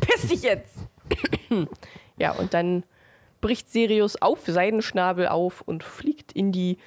Piss 0.02 0.28
dich 0.28 0.42
jetzt! 0.42 0.80
ja, 2.18 2.32
und 2.32 2.56
dann 2.56 2.86
bricht 3.40 3.70
Sirius 3.70 4.20
auf 4.20 4.48
seinen 4.48 4.82
Schnabel 4.82 5.28
auf 5.28 5.62
und 5.62 5.84
fliegt 5.84 6.32
in 6.32 6.52
die 6.52 6.80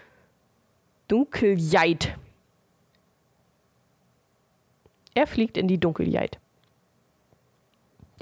Dunkelheit. 1.11 2.17
Er 5.15 5.27
fliegt 5.27 5.57
in 5.57 5.67
die 5.67 5.79
Dunkelheit. 5.79 6.39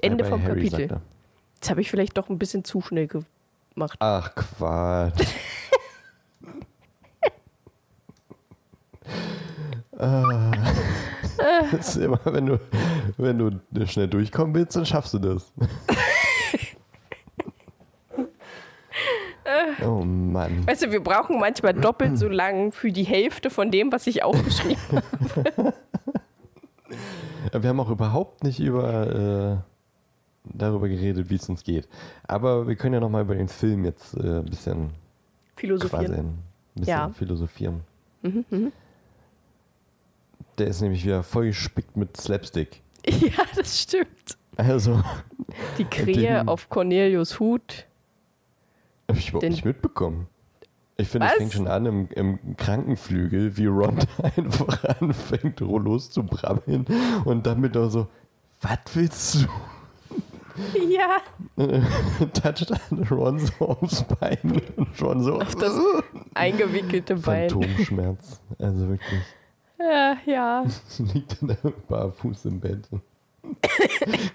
Ende 0.00 0.24
vom 0.24 0.42
Harry, 0.42 0.70
Kapitel. 0.70 1.00
Das 1.60 1.68
habe 1.68 1.82
ich 1.82 1.90
vielleicht 1.90 2.16
doch 2.16 2.30
ein 2.30 2.38
bisschen 2.38 2.64
zu 2.64 2.80
schnell 2.80 3.06
gemacht. 3.06 3.98
Ach, 3.98 4.34
Quatsch. 4.34 5.26
ah. 9.98 10.52
Immer, 12.00 12.20
wenn 12.24 12.46
du, 12.46 12.60
wenn 13.18 13.38
du 13.38 13.86
schnell 13.86 14.08
durchkommen 14.08 14.54
willst, 14.54 14.76
dann 14.76 14.86
schaffst 14.86 15.12
du 15.12 15.18
das. 15.18 15.52
oh 19.84 20.02
Mann. 20.04 20.66
Weißt 20.66 20.82
du, 20.84 20.90
wir 20.92 21.02
brauchen 21.02 21.38
manchmal 21.38 21.74
doppelt 21.74 22.18
so 22.18 22.28
lang 22.28 22.72
für 22.72 22.90
die 22.92 23.04
Hälfte 23.04 23.50
von 23.50 23.70
dem, 23.70 23.92
was 23.92 24.06
ich 24.06 24.22
aufgeschrieben 24.22 24.78
habe. 24.92 25.74
Wir 27.62 27.68
haben 27.70 27.80
auch 27.80 27.90
überhaupt 27.90 28.44
nicht 28.44 28.60
über 28.60 29.62
äh, 29.64 30.56
darüber 30.56 30.88
geredet, 30.88 31.30
wie 31.30 31.36
es 31.36 31.48
uns 31.48 31.62
geht. 31.64 31.88
Aber 32.26 32.66
wir 32.66 32.76
können 32.76 32.94
ja 32.94 33.00
noch 33.00 33.08
mal 33.10 33.22
über 33.22 33.34
den 33.34 33.48
Film 33.48 33.84
jetzt 33.84 34.14
äh, 34.14 34.38
ein 34.40 34.44
bisschen 34.44 34.90
Philosophieren. 35.56 36.14
ein 36.14 36.38
bisschen 36.74 36.88
Ja. 36.88 37.08
philosophieren. 37.10 37.80
Der 40.58 40.66
ist 40.66 40.80
nämlich 40.82 41.04
wieder 41.04 41.22
voll 41.22 41.46
gespickt 41.46 41.96
mit 41.96 42.16
Slapstick. 42.16 42.82
Ja, 43.06 43.44
das 43.56 43.80
stimmt. 43.82 44.36
Also, 44.56 45.02
Die 45.78 45.84
Krähe 45.90 46.14
Den- 46.40 46.48
auf 46.48 46.68
Cornelius 46.68 47.38
Hut. 47.40 47.86
Hab 49.08 49.16
ich 49.16 49.28
überhaupt 49.28 49.42
Den- 49.44 49.52
nicht 49.52 49.64
mitbekommen. 49.64 50.26
Ich 51.00 51.08
finde, 51.08 51.28
es 51.28 51.34
fängt 51.34 51.52
schon 51.52 51.68
an 51.68 51.86
im, 51.86 52.08
im 52.16 52.56
Krankenflügel, 52.56 53.56
wie 53.56 53.66
Ron 53.66 53.98
einfach 54.36 54.84
anfängt, 55.00 55.60
loszubrabbeln 55.60 56.86
und 57.24 57.46
damit 57.46 57.76
auch 57.76 57.88
so, 57.88 58.08
was 58.60 58.78
willst 58.94 59.34
du? 59.36 59.46
Ja, 60.90 61.18
Toucht 62.42 62.72
Ron 63.12 63.38
so 63.38 63.52
aufs 63.68 64.02
Bein 64.02 64.60
und 64.76 65.00
Ron 65.00 65.22
so 65.22 65.40
auf 65.40 65.54
das 65.54 65.78
eingewickelte 66.34 67.14
Bein. 67.14 67.48
Phantomschmerz. 67.48 68.40
Also 68.58 68.88
wirklich, 68.88 69.20
Ja, 69.78 70.16
ja. 70.26 70.64
liegt 71.14 71.40
dann 71.40 71.56
da 71.62 71.70
barfuß 71.86 72.46
im 72.46 72.58
Bett 72.58 72.88
und 72.90 73.02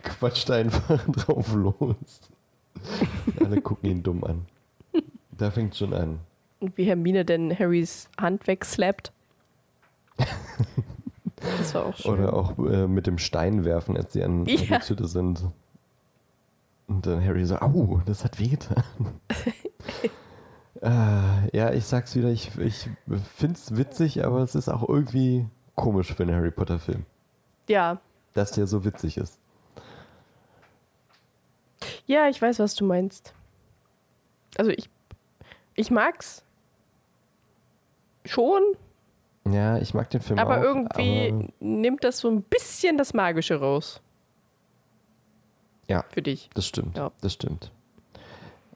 quatscht 0.02 0.50
einfach 0.50 1.04
drauf 1.08 1.54
los. 1.54 1.96
Alle 3.44 3.60
gucken 3.60 3.90
ihn 3.90 4.02
dumm 4.02 4.24
an. 4.24 4.46
Da 5.38 5.52
fängt 5.52 5.76
schon 5.76 5.94
an. 5.94 6.20
Und 6.60 6.78
wie 6.78 6.86
Hermine 6.86 7.26
denn 7.26 7.58
Harrys 7.58 8.10
Hand 8.20 8.48
wegslappt. 8.48 9.12
Das 11.60 11.74
war 11.76 11.88
auch 11.88 11.98
schön. 11.98 12.12
Oder 12.14 12.34
auch 12.34 12.58
äh, 12.58 12.88
mit 12.88 13.06
dem 13.06 13.18
Stein 13.18 13.66
werfen, 13.66 13.98
als 13.98 14.14
sie 14.14 14.24
an 14.24 14.46
Ja. 14.46 14.62
der 14.66 14.80
Tüte 14.80 15.08
sind. 15.10 15.44
Und 16.88 17.06
dann 17.06 17.22
Harry 17.26 17.46
so, 17.46 17.58
au, 17.58 18.02
das 18.06 18.24
hat 18.24 18.40
wehgetan. 18.40 18.82
äh, 20.82 21.58
ja, 21.58 21.74
ich 21.74 21.84
sag's 21.86 22.16
wieder, 22.16 22.30
ich, 22.30 22.58
ich 22.60 22.88
find's 23.36 23.76
witzig, 23.76 24.24
aber 24.26 24.40
es 24.40 24.56
ist 24.56 24.70
auch 24.70 24.88
irgendwie 24.88 25.46
komisch 25.76 26.14
für 26.14 26.24
einen 26.24 26.34
Harry 26.36 26.52
Potter 26.52 26.80
Film, 26.80 27.06
Ja. 27.68 28.00
dass 28.34 28.52
der 28.52 28.66
so 28.66 28.86
witzig 28.86 29.18
ist. 29.18 29.38
Ja, 32.06 32.30
ich 32.30 32.42
weiß, 32.42 32.60
was 32.60 32.76
du 32.76 32.86
meinst. 32.86 33.34
Also 34.58 34.72
ich, 34.72 34.90
ich 35.76 35.92
mag's 35.92 36.44
schon, 38.26 38.62
Ja, 39.50 39.78
ich 39.78 39.94
mag 39.94 40.10
den 40.10 40.22
Film 40.22 40.40
aber 40.40 40.60
auch. 40.60 40.64
irgendwie 40.64 41.30
aber- 41.30 41.48
nimmt 41.60 42.04
das 42.04 42.20
so 42.20 42.30
ein 42.30 42.42
bisschen 42.44 42.98
das 42.98 43.14
Magische 43.14 43.60
raus. 43.60 44.02
Ja. 45.88 46.06
Für 46.10 46.22
dich. 46.22 46.50
Das 46.54 46.66
stimmt, 46.66 46.98
Ja. 46.98 47.12
das 47.22 47.34
stimmt. 47.34 47.72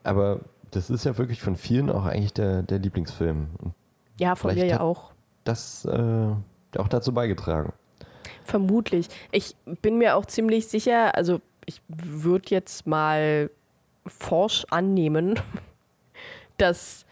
Aber 0.04 0.42
das 0.72 0.90
ist 0.90 1.06
ja 1.06 1.18
wirklich 1.18 1.42
von 1.42 1.56
vielen 1.56 1.90
auch 1.90 2.06
eigentlich 2.06 2.34
der, 2.34 2.64
der 2.64 2.80
Lieblingsfilm. 2.80 3.48
Ja, 4.20 4.36
von 4.36 4.52
Vielleicht 4.52 4.66
mir 4.68 4.72
ja 4.74 4.80
auch. 4.82 5.14
das 5.46 5.86
äh, 5.86 6.28
auch 6.78 6.88
dazu 6.90 7.14
beigetragen. 7.14 7.72
Vermutlich. 8.44 9.08
Ich 9.32 9.56
bin 9.82 9.98
mir 9.98 10.16
auch 10.18 10.26
ziemlich 10.26 10.68
sicher, 10.68 11.16
also 11.16 11.40
ich 11.66 11.82
würde 11.88 12.50
jetzt 12.50 12.86
mal 12.88 13.50
forsch 14.06 14.66
annehmen, 14.70 15.40
dass 16.58 17.06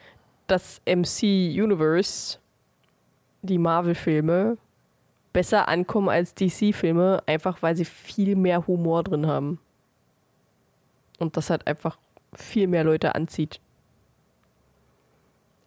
das 0.47 0.81
MC-Universe, 0.85 2.39
die 3.41 3.57
Marvel-Filme, 3.57 4.57
besser 5.33 5.67
ankommen 5.67 6.09
als 6.09 6.33
DC-Filme, 6.33 7.21
einfach 7.25 7.61
weil 7.61 7.75
sie 7.75 7.85
viel 7.85 8.35
mehr 8.35 8.67
Humor 8.67 9.03
drin 9.03 9.27
haben. 9.27 9.59
Und 11.19 11.37
das 11.37 11.49
halt 11.49 11.67
einfach 11.67 11.97
viel 12.33 12.67
mehr 12.67 12.83
Leute 12.83 13.15
anzieht. 13.15 13.59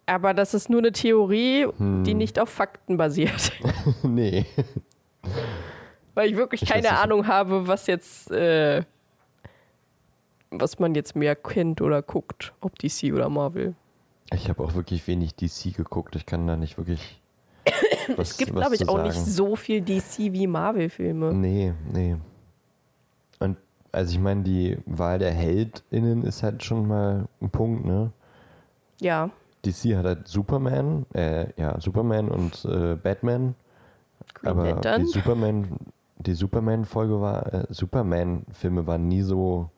Aber 0.05 0.33
das 0.33 0.55
ist 0.55 0.69
nur 0.69 0.79
eine 0.79 0.91
Theorie, 0.91 1.67
die 1.77 2.15
nicht 2.15 2.39
auf 2.39 2.49
Fakten 2.49 2.97
basiert. 2.97 3.51
nee. 4.03 4.45
Weil 6.15 6.31
ich 6.31 6.35
wirklich 6.35 6.63
Ich 6.63 6.69
keine. 6.69 6.97
Ahnung 6.97 7.27
habe, 7.27 7.67
was 7.67 7.85
jetzt, 7.85 8.31
äh, 8.31 8.83
was 10.51 10.79
man 10.79 10.95
jetzt 10.95 11.15
mehr 11.15 11.35
kennt 11.35 11.81
oder 11.81 12.01
guckt, 12.01 12.53
ob 12.61 12.77
DC 12.79 13.13
oder 13.13 13.29
Marvel. 13.29 13.75
Ich 14.33 14.49
habe 14.49 14.63
auch 14.63 14.75
wirklich 14.75 15.07
wenig 15.07 15.35
DC 15.35 15.75
geguckt. 15.75 16.15
Ich 16.15 16.25
kann 16.25 16.45
da 16.47 16.55
nicht 16.55 16.77
wirklich. 16.77 17.21
Was, 18.15 18.31
Es 18.31 18.37
gibt, 18.37 18.55
glaube 18.55 18.75
ich, 18.75 18.87
auch 18.87 18.97
sagen. 18.97 19.07
nicht 19.09 19.19
so 19.19 19.55
viel 19.55 19.81
DC 19.81 20.31
wie 20.33 20.47
Marvel-Filme. 20.47 21.33
Nee, 21.33 21.73
nee. 21.91 22.15
Und 23.39 23.57
also 23.91 24.11
ich 24.11 24.19
meine, 24.19 24.43
die 24.43 24.77
Wahl 24.85 25.19
der 25.19 25.31
HeldInnen 25.31 26.23
ist 26.23 26.43
halt 26.43 26.63
schon 26.63 26.87
mal 26.87 27.27
ein 27.41 27.49
Punkt, 27.49 27.85
ne? 27.85 28.11
Ja, 28.99 29.29
DC 29.65 29.95
hat 29.95 30.05
halt 30.05 30.27
Superman, 30.27 31.05
äh, 31.13 31.47
ja, 31.57 31.79
Superman 31.79 32.29
und 32.29 32.65
äh, 32.65 32.95
Batman. 32.95 33.55
Green 34.33 34.49
aber 34.51 34.69
Lantern. 34.69 35.01
die 35.01 35.07
Superman, 35.07 35.67
die 36.17 36.33
Superman-Folge 36.33 37.19
war, 37.19 37.53
äh, 37.53 37.65
Superman-Filme 37.69 38.87
waren 38.87 39.07
nie 39.07 39.21
so 39.21 39.69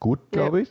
gut, 0.00 0.18
glaube 0.30 0.62
ich. 0.62 0.68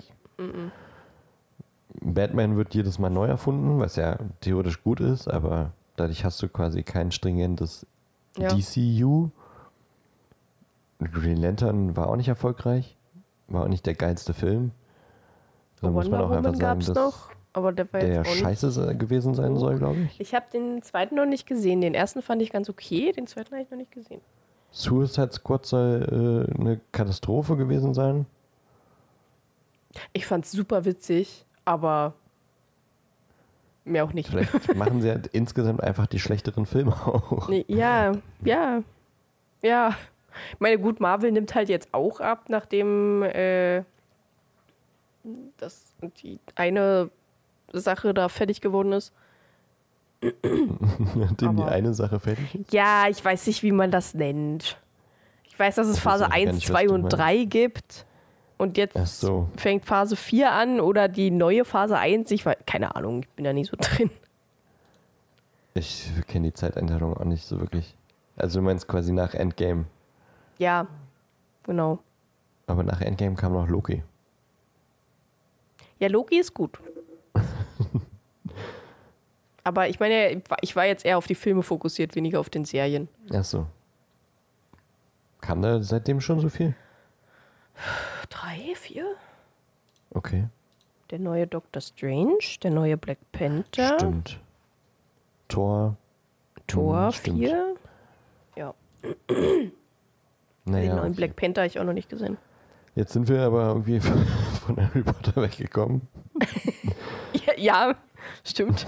Batman 2.02 2.58
wird 2.58 2.74
jedes 2.74 3.00
Mal 3.00 3.10
neu 3.10 3.26
erfunden, 3.28 3.80
was 3.80 3.96
ja 3.96 4.18
theoretisch 4.42 4.84
gut 4.84 5.00
ist, 5.00 5.28
aber 5.28 5.72
dadurch 5.96 6.26
hast 6.26 6.42
du 6.42 6.50
quasi 6.50 6.84
kein 6.84 7.12
stringentes 7.12 7.86
Ja. 8.38 8.50
DCU. 8.50 9.30
Green 11.00 11.38
Lantern 11.38 11.96
war 11.96 12.10
auch 12.10 12.16
nicht 12.16 12.28
erfolgreich, 12.28 12.98
war 13.48 13.64
auch 13.64 13.68
nicht 13.68 13.86
der 13.86 13.96
geilste 13.96 14.34
Film. 14.34 14.72
Da 15.82 15.90
muss 15.90 16.10
man 16.10 16.22
auch 16.22 16.32
einfach 16.32 16.38
Woman 16.54 16.56
sagen, 16.56 16.60
gab 16.60 16.80
es 16.80 16.88
dass 16.88 16.96
noch, 16.98 17.32
aber 17.54 17.72
der 17.74 17.92
war 17.94 18.00
der 18.00 18.24
scheiße 18.26 18.72
se- 18.72 18.96
gewesen 18.96 19.36
sein 19.36 19.56
soll, 19.58 19.78
glaube 19.78 20.00
ich. 20.00 20.20
Ich 20.20 20.34
habe 20.34 20.46
den 20.52 20.82
zweiten 20.84 21.16
noch 21.16 21.26
nicht 21.26 21.46
gesehen. 21.48 21.82
Den 21.82 21.94
ersten 21.94 22.22
fand 22.22 22.42
ich 22.42 22.50
ganz 22.52 22.70
okay, 22.70 23.12
den 23.12 23.28
zweiten 23.28 23.52
habe 23.52 23.62
ich 23.64 23.70
noch 23.72 23.78
nicht 23.78 23.92
gesehen. 23.92 24.22
Suicide 24.72 25.32
Squad 25.32 25.66
soll 25.66 26.48
äh, 26.50 26.60
eine 26.60 26.80
Katastrophe 26.92 27.56
gewesen 27.56 27.94
sein. 27.94 28.26
Ich 30.14 30.26
fand's 30.26 30.52
super 30.52 30.86
witzig, 30.86 31.46
aber 31.66 32.14
mehr 33.84 34.04
auch 34.04 34.14
nicht. 34.14 34.30
Vielleicht 34.30 34.76
machen 34.76 35.02
sie 35.02 35.10
halt 35.10 35.28
insgesamt 35.28 35.82
einfach 35.84 36.08
die 36.08 36.20
schlechteren 36.20 36.66
Filme 36.66 36.92
auch. 36.94 37.48
Nee, 37.50 37.66
Ja, 37.68 38.14
ja, 38.44 38.82
ja. 39.62 39.96
Ich 40.54 40.60
meine, 40.60 40.78
gut, 40.80 41.00
Marvel 41.00 41.32
nimmt 41.32 41.56
halt 41.56 41.70
jetzt 41.70 41.94
auch 41.94 42.20
ab, 42.20 42.46
nachdem 42.50 43.24
äh, 43.24 43.84
das 45.58 45.94
die 46.22 46.40
eine 46.56 47.10
Sache 47.72 48.14
da 48.14 48.28
fertig 48.30 48.60
geworden 48.62 48.92
ist. 48.92 49.14
Nachdem 51.16 51.56
die 51.56 51.62
Aber- 51.64 51.72
eine 51.72 51.94
Sache 51.94 52.20
fertig 52.20 52.56
ist. 52.56 52.74
Ja, 52.74 53.08
ich 53.10 53.24
weiß 53.24 53.48
nicht, 53.48 53.64
wie 53.64 53.72
man 53.72 53.92
das 53.92 54.14
nennt. 54.14 54.78
Ich 55.48 55.58
weiß, 55.60 55.76
dass 55.76 55.88
es 55.88 56.00
Phase 56.00 56.26
weiß 56.26 56.30
ich 56.38 56.44
gar 56.46 56.48
1, 56.54 56.56
nicht, 56.56 56.70
was 56.70 56.74
2 56.74 56.86
du 56.88 56.94
und 56.94 57.02
meinst. 57.04 57.18
3 57.18 57.44
gibt. 57.46 58.06
Und 58.58 58.78
jetzt 58.78 59.20
so. 59.20 59.50
fängt 59.58 59.86
Phase 59.86 60.16
4 60.16 60.52
an 60.52 60.80
oder 60.80 61.08
die 61.10 61.30
neue 61.30 61.66
Phase 61.66 61.98
1. 61.98 62.32
Ich 62.32 62.46
weiß, 62.46 62.58
keine 62.66 62.96
Ahnung, 62.96 63.22
ich 63.22 63.30
bin 63.30 63.44
da 63.44 63.52
nicht 63.54 63.70
so 63.70 63.78
drin. 63.80 64.10
Ich 65.74 66.10
kenne 66.28 66.48
die 66.48 66.54
Zeiteinteilung 66.54 67.18
auch 67.18 67.26
nicht 67.26 67.46
so 67.46 67.60
wirklich. 67.60 67.96
Also 68.38 68.60
du 68.60 68.66
meinst 68.66 68.88
quasi 68.88 69.12
nach 69.12 69.34
Endgame. 69.34 69.86
Ja, 70.58 70.88
genau. 71.64 72.00
Aber 72.68 72.84
nach 72.84 73.02
Endgame 73.02 73.36
kam 73.36 73.54
noch 73.54 73.68
Loki. 73.68 74.04
Ja, 76.00 76.08
Loki 76.08 76.40
ist 76.40 76.54
gut. 76.54 76.80
Aber 79.64 79.90
ich 79.90 80.00
meine, 80.00 80.42
ich 80.62 80.76
war 80.76 80.86
jetzt 80.86 81.06
eher 81.06 81.18
auf 81.18 81.28
die 81.28 81.36
Filme 81.36 81.64
fokussiert, 81.64 82.16
weniger 82.16 82.40
auf 82.40 82.50
den 82.50 82.66
Serien. 82.66 83.08
Ach 83.34 83.44
so. 83.44 83.66
Kam 85.42 85.62
da 85.62 85.82
seitdem 85.82 86.22
schon 86.22 86.40
so 86.40 86.50
viel? 86.50 86.76
Drei, 88.30 88.74
vier? 88.76 89.16
Okay. 90.12 90.48
Der 91.12 91.20
neue 91.20 91.46
Doctor 91.48 91.82
Strange, 91.82 92.40
der 92.64 92.72
neue 92.72 92.98
Black 92.98 93.20
Panther, 93.32 93.98
Stimmt. 94.00 94.40
Tor. 95.48 95.96
Thor 96.68 97.06
Hm, 97.08 97.12
vier. 97.12 97.76
Ja, 98.56 98.74
Naja, 100.66 100.88
den 100.88 100.96
neuen 100.96 101.00
okay. 101.12 101.16
Black 101.16 101.36
Panther 101.36 101.62
habe 101.62 101.68
ich 101.68 101.80
auch 101.80 101.84
noch 101.84 101.94
nicht 101.94 102.10
gesehen. 102.10 102.38
Jetzt 102.96 103.14
sind 103.14 103.28
wir 103.28 103.42
aber 103.42 103.68
irgendwie 103.68 104.00
von 104.66 104.78
Harry 104.78 105.04
Potter 105.04 105.42
weggekommen. 105.42 106.02
Ja, 107.46 107.54
ja 107.58 107.96
stimmt. 108.46 108.86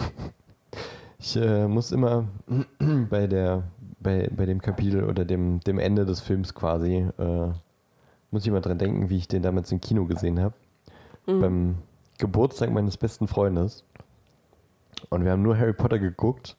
Ich 1.19 1.35
äh, 1.35 1.67
muss 1.67 1.91
immer 1.91 2.27
bei 3.09 3.27
der 3.27 3.63
bei, 3.99 4.29
bei 4.35 4.45
dem 4.45 4.61
Kapitel 4.61 5.03
oder 5.03 5.25
dem, 5.25 5.59
dem 5.61 5.79
Ende 5.79 6.05
des 6.05 6.21
Films 6.21 6.53
quasi 6.55 7.07
äh, 7.17 7.49
muss 8.37 8.43
ich 8.43 8.49
immer 8.49 8.61
dran 8.61 8.77
denken, 8.77 9.09
wie 9.09 9.17
ich 9.17 9.27
den 9.27 9.41
damals 9.41 9.71
im 9.71 9.81
Kino 9.81 10.05
gesehen 10.05 10.39
habe. 10.39 10.53
Beim 11.25 11.79
Geburtstag 12.19 12.69
meines 12.69 12.95
besten 12.95 13.27
Freundes. 13.27 13.83
Und 15.09 15.25
wir 15.25 15.31
haben 15.31 15.41
nur 15.41 15.57
Harry 15.57 15.73
Potter 15.73 15.97
geguckt, 15.97 16.55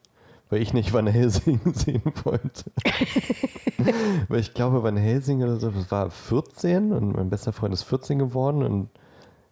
weil 0.50 0.60
ich 0.60 0.74
nicht 0.74 0.92
Van 0.92 1.06
Helsing 1.06 1.60
sehen 1.74 2.02
wollte. 2.24 2.64
weil 4.28 4.40
ich 4.40 4.54
glaube, 4.54 4.82
Van 4.82 4.96
Helsing 4.96 5.44
oder 5.44 5.60
so, 5.60 5.70
das 5.70 5.88
war 5.92 6.10
14 6.10 6.92
und 6.92 7.14
mein 7.14 7.30
bester 7.30 7.52
Freund 7.52 7.72
ist 7.72 7.84
14 7.84 8.18
geworden 8.18 8.64
und 8.64 8.90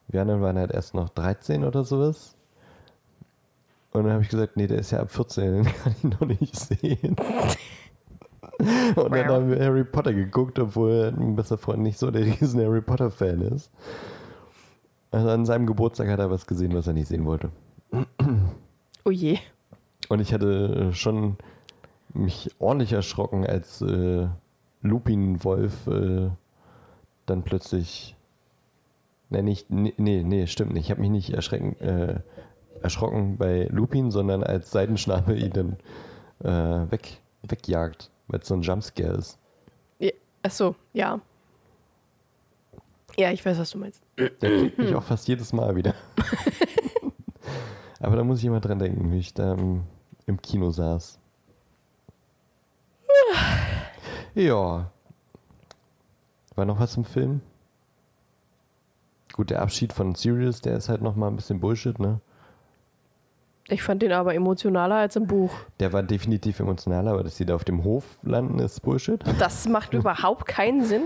wir 0.08 0.20
anderen 0.20 0.42
waren 0.42 0.58
halt 0.58 0.72
erst 0.72 0.94
noch 0.94 1.08
13 1.10 1.62
oder 1.62 1.84
sowas. 1.84 2.34
Und 3.92 4.02
dann 4.02 4.14
habe 4.14 4.24
ich 4.24 4.30
gesagt, 4.30 4.56
nee, 4.56 4.66
der 4.66 4.80
ist 4.80 4.90
ja 4.90 4.98
ab 4.98 5.12
14, 5.12 5.52
den 5.62 5.64
kann 5.64 5.94
ich 5.96 6.02
noch 6.02 6.26
nicht 6.26 6.56
sehen. 6.56 7.14
Und 8.96 9.12
dann 9.12 9.26
haben 9.26 9.50
wir 9.50 9.60
Harry 9.60 9.84
Potter 9.84 10.12
geguckt, 10.12 10.58
obwohl 10.58 11.12
mein 11.12 11.36
bester 11.36 11.58
Freund 11.58 11.82
nicht 11.82 11.98
so 11.98 12.10
der 12.10 12.24
riesen 12.40 12.60
Harry 12.60 12.80
Potter-Fan 12.80 13.42
ist. 13.42 13.70
Also 15.10 15.28
an 15.30 15.46
seinem 15.46 15.66
Geburtstag 15.66 16.08
hat 16.08 16.18
er 16.18 16.30
was 16.30 16.46
gesehen, 16.46 16.74
was 16.74 16.86
er 16.86 16.92
nicht 16.92 17.08
sehen 17.08 17.26
wollte. 17.26 17.50
Oh 19.04 19.10
je. 19.10 19.38
Und 20.08 20.20
ich 20.20 20.32
hatte 20.32 20.92
schon 20.92 21.36
mich 22.12 22.50
ordentlich 22.58 22.92
erschrocken, 22.92 23.46
als 23.46 23.82
äh, 23.82 24.26
Lupin 24.82 25.42
Wolf 25.44 25.86
äh, 25.86 26.30
dann 27.26 27.42
plötzlich. 27.42 28.16
Nee, 29.28 29.42
nicht, 29.42 29.70
nee, 29.70 29.92
nee, 29.96 30.22
nee, 30.22 30.46
stimmt 30.46 30.72
nicht. 30.72 30.84
Ich 30.84 30.90
habe 30.90 31.00
mich 31.00 31.10
nicht 31.10 31.30
erschrecken, 31.30 31.76
äh, 31.80 32.20
erschrocken 32.82 33.36
bei 33.38 33.68
Lupin, 33.70 34.10
sondern 34.10 34.44
als 34.44 34.70
Seidenschnabel 34.70 35.42
ihn 35.42 35.52
dann 35.52 35.76
äh, 36.44 36.90
weg, 36.90 37.20
wegjagt, 37.42 38.10
weil 38.28 38.40
es 38.40 38.48
so 38.48 38.54
ein 38.54 38.62
Jumpscare 38.62 39.14
ist. 39.16 39.38
ja. 39.98 40.10
Achso, 40.42 40.76
ja. 40.92 41.20
Ja, 43.16 43.32
ich 43.32 43.44
weiß, 43.44 43.58
was 43.58 43.70
du 43.70 43.78
meinst. 43.78 44.02
Der 44.16 44.30
kriegt 44.30 44.78
mich 44.78 44.94
auch 44.94 45.02
fast 45.02 45.26
jedes 45.26 45.52
Mal 45.52 45.74
wieder. 45.74 45.94
Aber 48.00 48.16
da 48.16 48.24
muss 48.24 48.38
ich 48.40 48.44
immer 48.44 48.60
dran 48.60 48.78
denken, 48.78 49.10
wie 49.10 49.18
ich 49.18 49.32
da 49.34 49.54
im, 49.54 49.84
im 50.26 50.40
Kino 50.40 50.70
saß. 50.70 51.18
Ja. 54.34 54.90
War 56.54 56.64
noch 56.66 56.78
was 56.78 56.96
im 56.96 57.04
Film? 57.04 57.40
Gut, 59.32 59.50
der 59.50 59.62
Abschied 59.62 59.92
von 59.92 60.14
Sirius, 60.14 60.60
der 60.60 60.76
ist 60.76 60.88
halt 60.88 61.02
nochmal 61.02 61.30
ein 61.30 61.36
bisschen 61.36 61.60
Bullshit, 61.60 61.98
ne? 61.98 62.20
Ich 63.68 63.82
fand 63.82 64.02
den 64.02 64.12
aber 64.12 64.34
emotionaler 64.34 64.96
als 64.96 65.16
im 65.16 65.26
Buch. 65.26 65.52
Der 65.80 65.92
war 65.92 66.02
definitiv 66.02 66.60
emotionaler, 66.60 67.12
aber 67.12 67.24
dass 67.24 67.36
die 67.36 67.44
da 67.44 67.54
auf 67.56 67.64
dem 67.64 67.82
Hof 67.82 68.04
landen, 68.22 68.60
ist 68.60 68.80
Bullshit. 68.80 69.20
Das 69.38 69.68
macht 69.68 69.92
überhaupt 69.94 70.46
keinen 70.46 70.84
Sinn. 70.84 71.02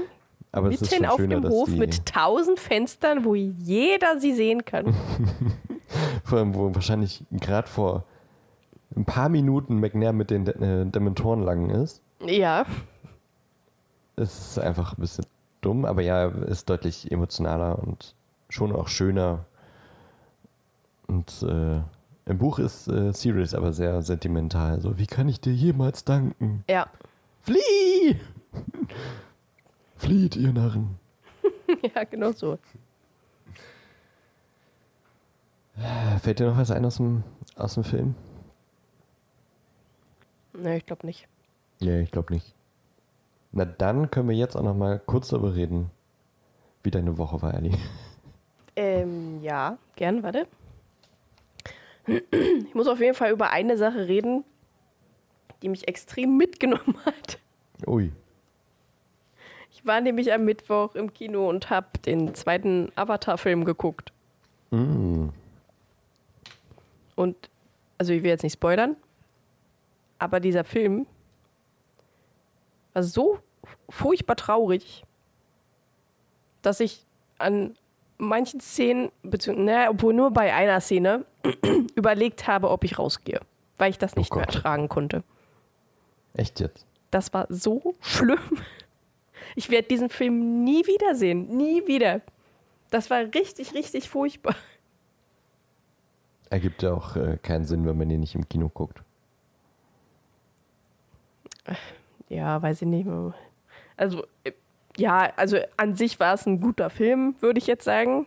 Aber 0.53 0.69
es 0.69 0.83
ist 0.83 0.91
Mitten 0.91 1.07
auf 1.07 1.17
schöner, 1.17 1.41
dem 1.41 1.51
Hof 1.51 1.69
mit 1.69 2.07
tausend 2.07 2.59
Fenstern, 2.59 3.25
wo 3.25 3.35
jeder 3.35 4.19
sie 4.19 4.35
sehen 4.35 4.65
kann. 4.65 4.95
vor 6.25 6.39
allem, 6.39 6.55
wo 6.55 6.75
wahrscheinlich 6.75 7.25
gerade 7.31 7.69
vor 7.69 8.05
ein 8.97 9.05
paar 9.05 9.29
Minuten 9.29 9.79
McNair 9.79 10.13
mit 10.13 10.31
den 10.31 10.47
äh, 10.47 10.87
Dementoren 10.87 11.43
lang 11.43 11.71
ist. 11.71 12.03
ja, 12.27 12.67
Es 14.17 14.51
ist 14.51 14.59
einfach 14.59 14.99
ein 14.99 15.01
bisschen 15.01 15.25
dumm, 15.61 15.85
aber 15.85 16.03
ja, 16.03 16.27
ist 16.27 16.69
deutlich 16.69 17.11
emotionaler 17.13 17.79
und 17.79 18.15
schon 18.49 18.75
auch 18.75 18.89
schöner. 18.89 19.47
Und 21.07 21.43
äh, 21.43 21.81
im 22.31 22.39
Buch 22.39 22.59
ist 22.59 22.89
äh, 22.89 23.13
Sirius 23.13 23.55
aber 23.55 23.73
sehr 23.73 24.03
sentimental. 24.03 24.81
So, 24.81 24.99
wie 24.99 25.07
kann 25.07 25.29
ich 25.29 25.41
dir 25.41 25.53
jemals 25.53 26.05
danken? 26.05 26.65
ja. 26.69 26.87
Flieh! 27.43 28.17
Flieht, 29.97 30.37
ihr 30.37 30.53
Narren. 30.53 30.99
Ja, 31.95 32.03
genau 32.05 32.33
so. 32.33 32.59
Fällt 36.21 36.41
dir 36.41 36.49
noch 36.49 36.59
was 36.59 36.73
ein 36.73 36.85
aus 36.85 36.97
dem, 36.97 37.23
aus 37.55 37.75
dem 37.75 37.85
Film? 37.85 38.15
Ne, 40.53 40.79
ich 40.79 40.85
glaube 40.85 41.07
nicht. 41.07 41.29
Nee, 41.81 42.01
ich 42.01 42.11
glaube 42.11 42.35
nicht. 42.35 42.55
Na 43.53 43.65
dann 43.65 44.11
können 44.11 44.29
wir 44.29 44.37
jetzt 44.37 44.57
auch 44.57 44.63
noch 44.65 44.75
mal 44.75 44.99
kurz 44.99 45.29
darüber 45.29 45.55
reden, 45.55 45.91
wie 46.83 46.91
deine 46.91 47.17
Woche 47.19 47.41
war, 47.41 47.55
Ellie. 47.55 47.79
Ähm, 48.77 49.41
ja, 49.43 49.79
gern, 49.95 50.23
warte. 50.23 50.47
Ich 52.07 52.75
muss 52.75 52.89
auf 52.89 53.01
jeden 53.01 53.15
Fall 53.15 53.31
über 53.31 53.51
eine 53.51 53.77
Sache 53.77 54.09
reden, 54.09 54.45
die 55.63 55.69
mich 55.69 55.87
extrem 55.89 56.37
mitgenommen 56.37 56.97
hat. 57.05 57.39
Ui. 57.87 58.13
Ich 59.71 59.87
war 59.87 60.01
nämlich 60.01 60.33
am 60.33 60.45
Mittwoch 60.45 60.95
im 60.95 61.13
Kino 61.13 61.49
und 61.49 61.71
habe 61.71 61.87
den 62.05 62.35
zweiten 62.35 62.93
Avatar-Film 62.97 63.65
geguckt. 63.65 64.13
Mm. 64.71 65.29
Und, 67.17 67.51
also 67.99 68.13
ich 68.13 68.23
will 68.23 68.31
jetzt 68.31 68.43
nicht 68.43 68.55
spoilern, 68.55 68.97
aber 70.19 70.41
dieser 70.41 70.65
Film 70.65 71.07
war 72.93 73.03
so 73.03 73.39
furchtbar 73.89 74.37
traurig, 74.37 75.05
dass 76.63 76.81
ich 76.81 77.07
an 77.39 77.77
manchen 78.21 78.61
Szenen, 78.61 79.11
beziehungsweise, 79.23 79.67
naja, 79.67 79.91
obwohl 79.91 80.15
nur 80.15 80.31
bei 80.31 80.53
einer 80.55 80.81
Szene, 80.81 81.25
überlegt 81.95 82.47
habe, 82.47 82.71
ob 82.71 82.85
ich 82.85 82.99
rausgehe, 82.99 83.41
weil 83.79 83.91
ich 83.91 83.99
das 83.99 84.17
nicht 84.17 84.35
mehr 84.35 84.45
Gott. 84.45 84.55
ertragen 84.57 84.89
konnte. 84.89 85.23
Echt 86.35 86.61
jetzt? 86.61 86.87
Das 87.11 87.33
war 87.33 87.47
so 87.49 87.95
schlimm. 88.01 88.39
Ich 89.57 89.71
werde 89.71 89.89
diesen 89.89 90.11
Film 90.11 90.63
nie 90.63 90.87
wiedersehen. 90.87 91.57
Nie 91.57 91.87
wieder. 91.87 92.21
Das 92.91 93.11
war 93.11 93.21
richtig, 93.35 93.75
richtig 93.75 94.09
furchtbar. 94.09 94.55
Ergibt 96.51 96.83
ja 96.83 96.93
auch 96.93 97.17
äh, 97.17 97.39
keinen 97.43 97.65
Sinn, 97.65 97.87
wenn 97.87 97.97
man 97.97 98.09
den 98.09 98.21
nicht 98.21 98.35
im 98.35 98.49
Kino 98.49 98.69
guckt. 98.69 99.03
Ja, 102.29 102.61
weiß 102.61 102.83
ich 102.83 102.89
nicht. 102.89 103.07
mehr. 103.07 103.35
Also, 103.97 104.25
äh, 104.45 104.53
ja, 104.97 105.33
also 105.37 105.59
an 105.77 105.97
sich 105.97 106.21
war 106.21 106.35
es 106.35 106.47
ein 106.47 106.61
guter 106.61 106.91
Film, 106.91 107.35
würde 107.41 107.59
ich 107.59 107.67
jetzt 107.67 107.85
sagen. 107.85 108.27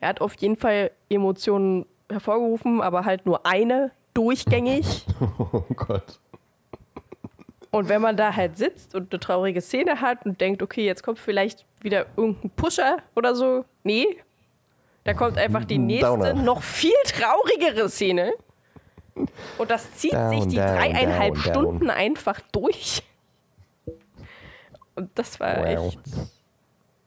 Er 0.00 0.10
hat 0.10 0.20
auf 0.20 0.34
jeden 0.34 0.56
Fall 0.56 0.90
Emotionen 1.08 1.86
hervorgerufen, 2.10 2.80
aber 2.80 3.04
halt 3.04 3.26
nur 3.26 3.44
eine 3.46 3.92
durchgängig. 4.14 5.04
Oh 5.20 5.62
Gott. 5.74 6.20
Und 7.70 7.88
wenn 7.88 8.00
man 8.00 8.16
da 8.16 8.34
halt 8.34 8.56
sitzt 8.56 8.94
und 8.94 9.12
eine 9.12 9.20
traurige 9.20 9.60
Szene 9.60 10.00
hat 10.00 10.24
und 10.24 10.40
denkt, 10.40 10.62
okay, 10.62 10.84
jetzt 10.86 11.02
kommt 11.02 11.18
vielleicht 11.18 11.66
wieder 11.80 12.06
irgendein 12.16 12.50
Pusher 12.50 12.98
oder 13.14 13.34
so. 13.34 13.64
Nee. 13.82 14.18
Da 15.04 15.14
kommt 15.14 15.38
einfach 15.38 15.64
die 15.64 15.78
nächste, 15.78 16.06
Downer. 16.06 16.34
noch 16.34 16.62
viel 16.62 16.92
traurigere 17.04 17.88
Szene. 17.88 18.32
Und 19.58 19.70
das 19.70 19.92
zieht 19.94 20.12
Down, 20.12 20.30
sich 20.30 20.48
die 20.48 20.56
down, 20.56 20.66
dreieinhalb 20.66 21.34
down. 21.34 21.44
Stunden 21.44 21.90
einfach 21.90 22.40
durch. 22.52 23.02
Und 24.98 25.10
das 25.14 25.38
war 25.40 25.56
Wow. 25.58 25.66
echt 25.66 26.00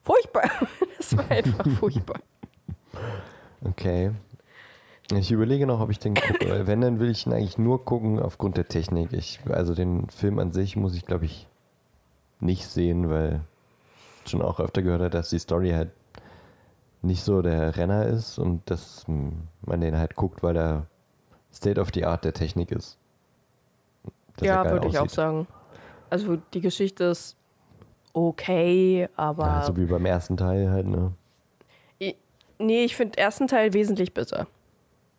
furchtbar. 0.03 0.43
Das 0.97 1.17
war 1.17 1.29
einfach 1.31 1.67
furchtbar. 1.79 2.19
Okay. 3.63 4.11
Ich 5.13 5.31
überlege 5.31 5.67
noch, 5.67 5.81
ob 5.81 5.89
ich 5.89 5.99
den 5.99 6.13
gucke. 6.15 6.67
Wenn, 6.67 6.79
dann 6.81 6.99
will 6.99 7.09
ich 7.09 7.25
ihn 7.25 7.33
eigentlich 7.33 7.57
nur 7.57 7.83
gucken 7.83 8.19
aufgrund 8.19 8.55
der 8.55 8.67
Technik. 8.67 9.11
Ich, 9.11 9.39
also 9.49 9.73
den 9.75 10.09
Film 10.09 10.39
an 10.39 10.51
sich 10.51 10.75
muss 10.77 10.95
ich, 10.95 11.05
glaube 11.05 11.25
ich, 11.25 11.47
nicht 12.39 12.65
sehen, 12.67 13.09
weil 13.09 13.41
ich 14.23 14.31
schon 14.31 14.41
auch 14.41 14.59
öfter 14.59 14.81
gehört 14.81 15.01
habe, 15.01 15.09
dass 15.09 15.29
die 15.29 15.39
Story 15.39 15.71
halt 15.71 15.89
nicht 17.01 17.23
so 17.23 17.41
der 17.41 17.75
Renner 17.75 18.05
ist 18.05 18.39
und 18.39 18.69
dass 18.69 19.05
man 19.07 19.81
den 19.81 19.97
halt 19.97 20.15
guckt, 20.15 20.43
weil 20.43 20.55
er 20.55 20.85
State 21.53 21.81
of 21.81 21.89
the 21.93 22.05
Art 22.05 22.23
der 22.23 22.33
Technik 22.33 22.71
ist. 22.71 22.97
Ja, 24.39 24.69
würde 24.71 24.87
ich 24.87 24.97
auch 24.97 25.09
sagen. 25.09 25.47
Also 26.09 26.37
die 26.53 26.61
Geschichte 26.61 27.05
ist 27.05 27.35
okay, 28.14 29.07
aber. 29.16 29.45
Ja, 29.45 29.64
so 29.64 29.76
wie 29.78 29.86
beim 29.86 30.05
ersten 30.05 30.38
Teil 30.38 30.70
halt, 30.70 30.88
ne? 30.88 31.14
Nee, 32.62 32.84
ich 32.84 32.95
finde 32.95 33.16
den 33.16 33.24
ersten 33.24 33.47
Teil 33.47 33.74
wesentlich 33.74 34.14
besser. 34.14 34.47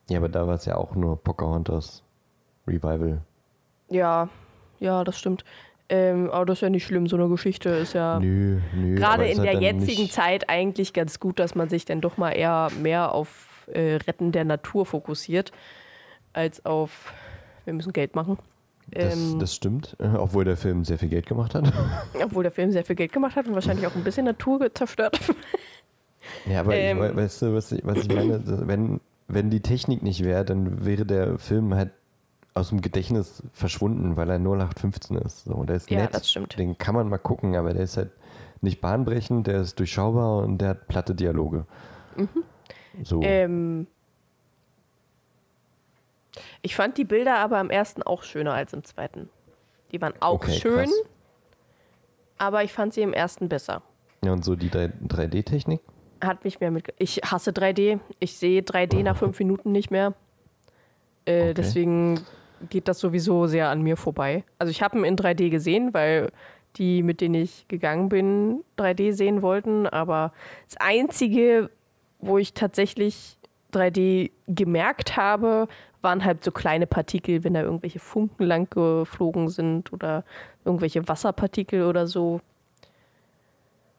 Ja, 0.09 0.19
aber 0.19 0.29
da 0.29 0.47
war 0.47 0.55
es 0.55 0.65
ja 0.65 0.77
auch 0.77 0.95
nur 0.95 1.23
Pocahontas 1.23 2.03
Revival. 2.67 3.21
Ja, 3.89 4.29
ja, 4.79 5.05
das 5.05 5.19
stimmt. 5.19 5.45
Ähm, 5.89 6.31
aber 6.31 6.47
das 6.47 6.59
ist 6.59 6.63
ja 6.63 6.71
nicht 6.71 6.87
schlimm, 6.87 7.07
so 7.07 7.17
eine 7.17 7.29
Geschichte 7.29 7.69
ist 7.69 7.93
ja 7.93 8.19
Nö, 8.19 8.61
nö. 8.75 8.95
gerade 8.95 9.27
in 9.27 9.39
halt 9.39 9.47
der 9.49 9.61
jetzigen 9.61 10.09
Zeit 10.09 10.49
eigentlich 10.49 10.93
ganz 10.93 11.21
gut, 11.21 11.39
dass 11.39 11.55
man 11.55 11.69
sich 11.69 11.85
dann 11.85 12.01
doch 12.01 12.17
mal 12.17 12.31
eher 12.31 12.69
mehr 12.81 13.13
auf 13.13 13.69
äh, 13.73 13.97
Retten 13.97 14.33
der 14.33 14.45
Natur 14.45 14.87
fokussiert, 14.87 15.53
als 16.33 16.65
auf 16.65 17.13
wir 17.65 17.75
müssen 17.75 17.93
Geld 17.93 18.15
machen. 18.15 18.39
Das, 18.95 19.15
Ähm, 19.17 19.39
das 19.39 19.55
stimmt, 19.55 19.97
äh, 20.01 20.07
obwohl 20.17 20.45
der 20.45 20.57
Film 20.57 20.85
sehr 20.85 20.99
viel 20.99 21.09
Geld 21.09 21.27
gemacht 21.27 21.55
hat. 21.55 21.73
obwohl 22.23 22.43
der 22.43 22.53
Film 22.53 22.71
sehr 22.73 22.85
viel 22.85 22.97
Geld 22.97 23.13
gemacht 23.13 23.37
hat 23.37 23.47
und 23.49 23.55
wahrscheinlich 23.55 23.87
auch 23.87 23.95
ein 23.97 24.05
bisschen 24.05 24.25
Natur 24.27 24.73
zerstört. 24.75 25.19
Ja, 26.47 26.61
aber 26.61 26.77
Ähm. 26.77 26.99
ich, 26.99 27.03
we- 27.03 27.17
weißt 27.17 27.43
du, 27.43 27.55
was 27.55 27.73
ich, 27.73 27.85
was 27.85 27.99
ich 27.99 28.09
meine? 28.09 28.41
Wenn, 28.69 29.01
wenn 29.27 29.51
die 29.51 29.61
Technik 29.61 30.03
nicht 30.05 30.23
wäre, 30.25 30.45
dann 30.45 30.85
wäre 30.85 31.05
der 31.05 31.37
Film 31.39 31.75
halt 31.75 31.91
aus 32.55 32.69
dem 32.69 32.81
Gedächtnis 32.81 33.43
verschwunden, 33.53 34.17
weil 34.17 34.31
er 34.31 34.37
0815 34.39 35.17
ist. 35.17 35.45
So, 35.47 35.65
der 35.65 35.77
ist 35.77 35.91
Ja, 35.91 35.99
nett, 36.03 36.15
das 36.15 36.31
stimmt. 36.31 36.57
den 36.59 36.79
kann 36.79 36.95
man 36.95 37.09
mal 37.09 37.19
gucken, 37.19 37.57
aber 37.57 37.73
der 37.75 37.83
ist 37.83 37.97
halt 37.97 38.11
nicht 38.61 38.81
bahnbrechend, 38.81 39.49
der 39.49 39.63
ist 39.63 39.79
durchschaubar 39.81 40.45
und 40.45 40.59
der 40.59 40.69
hat 40.71 40.87
platte 40.87 41.15
Dialoge. 41.17 41.67
So. 43.03 43.19
Mhm. 43.19 43.23
Ähm, 43.25 43.87
ich 46.63 46.75
fand 46.77 46.97
die 46.99 47.05
Bilder 47.05 47.37
aber 47.39 47.61
im 47.61 47.71
ersten 47.71 48.03
auch 48.03 48.23
schöner 48.23 48.55
als 48.55 48.73
im 48.73 48.85
zweiten. 48.85 49.29
Die 49.93 50.01
waren 50.01 50.15
auch 50.21 50.35
Okay, 50.35 50.53
schön, 50.53 50.85
krass. 50.87 51.03
aber 52.39 52.65
ich 52.65 52.73
fand 52.73 52.95
sie 52.95 53.03
im 53.03 53.13
ersten 53.13 53.49
besser. 53.49 53.83
ja, 54.25 54.33
und 54.33 54.45
so 54.45 54.55
die 54.57 54.71
3D-Technik? 54.71 55.81
Hat 56.23 56.45
mich 56.45 56.61
mehr 56.61 56.71
mit. 56.71 56.95
Ich 56.99 57.17
hasse 57.25 57.51
3D. 57.51 57.99
Ich 58.21 58.37
sehe 58.37 58.63
3D 58.63 59.03
nach 59.03 59.17
fünf 59.17 59.39
Minuten 59.41 59.73
nicht 59.73 59.91
mehr. 59.91 60.15
Äh, 61.25 61.43
Okay. 61.51 61.55
Deswegen 61.55 62.21
geht 62.71 62.87
das 62.87 63.01
sowieso 63.01 63.47
sehr 63.49 63.69
an 63.71 63.83
mir 63.83 63.97
vorbei. 63.97 64.45
Also 64.59 64.71
ich 64.71 64.83
habe 64.83 64.97
ihn 64.99 65.05
in 65.05 65.17
3D 65.17 65.51
gesehen, 65.51 65.93
weil 65.93 66.31
die, 66.77 67.03
mit 67.03 67.21
denen 67.21 67.35
ich 67.35 67.67
gegangen 67.69 68.09
bin, 68.09 68.63
3D 68.79 69.13
sehen 69.13 69.43
wollten. 69.43 69.87
Aber 69.89 70.33
das 70.67 70.77
Einzige, 70.79 71.71
wo 72.21 72.39
ich 72.39 72.55
tatsächlich 72.55 73.37
3D 73.73 74.31
gemerkt 74.47 75.17
habe, 75.17 75.67
waren 76.03 76.25
halt 76.25 76.45
so 76.45 76.51
kleine 76.51 76.87
Partikel, 76.87 77.45
wenn 77.45 77.55
da 77.55 77.63
irgendwelche 77.63 77.99
Funken 77.99 78.45
lang 78.45 78.69
geflogen 78.71 79.49
sind 79.49 79.93
oder 79.93 80.25
irgendwelche 80.65 81.07
Wasserpartikel 81.09 81.85
oder 81.85 82.07
so. 82.07 82.41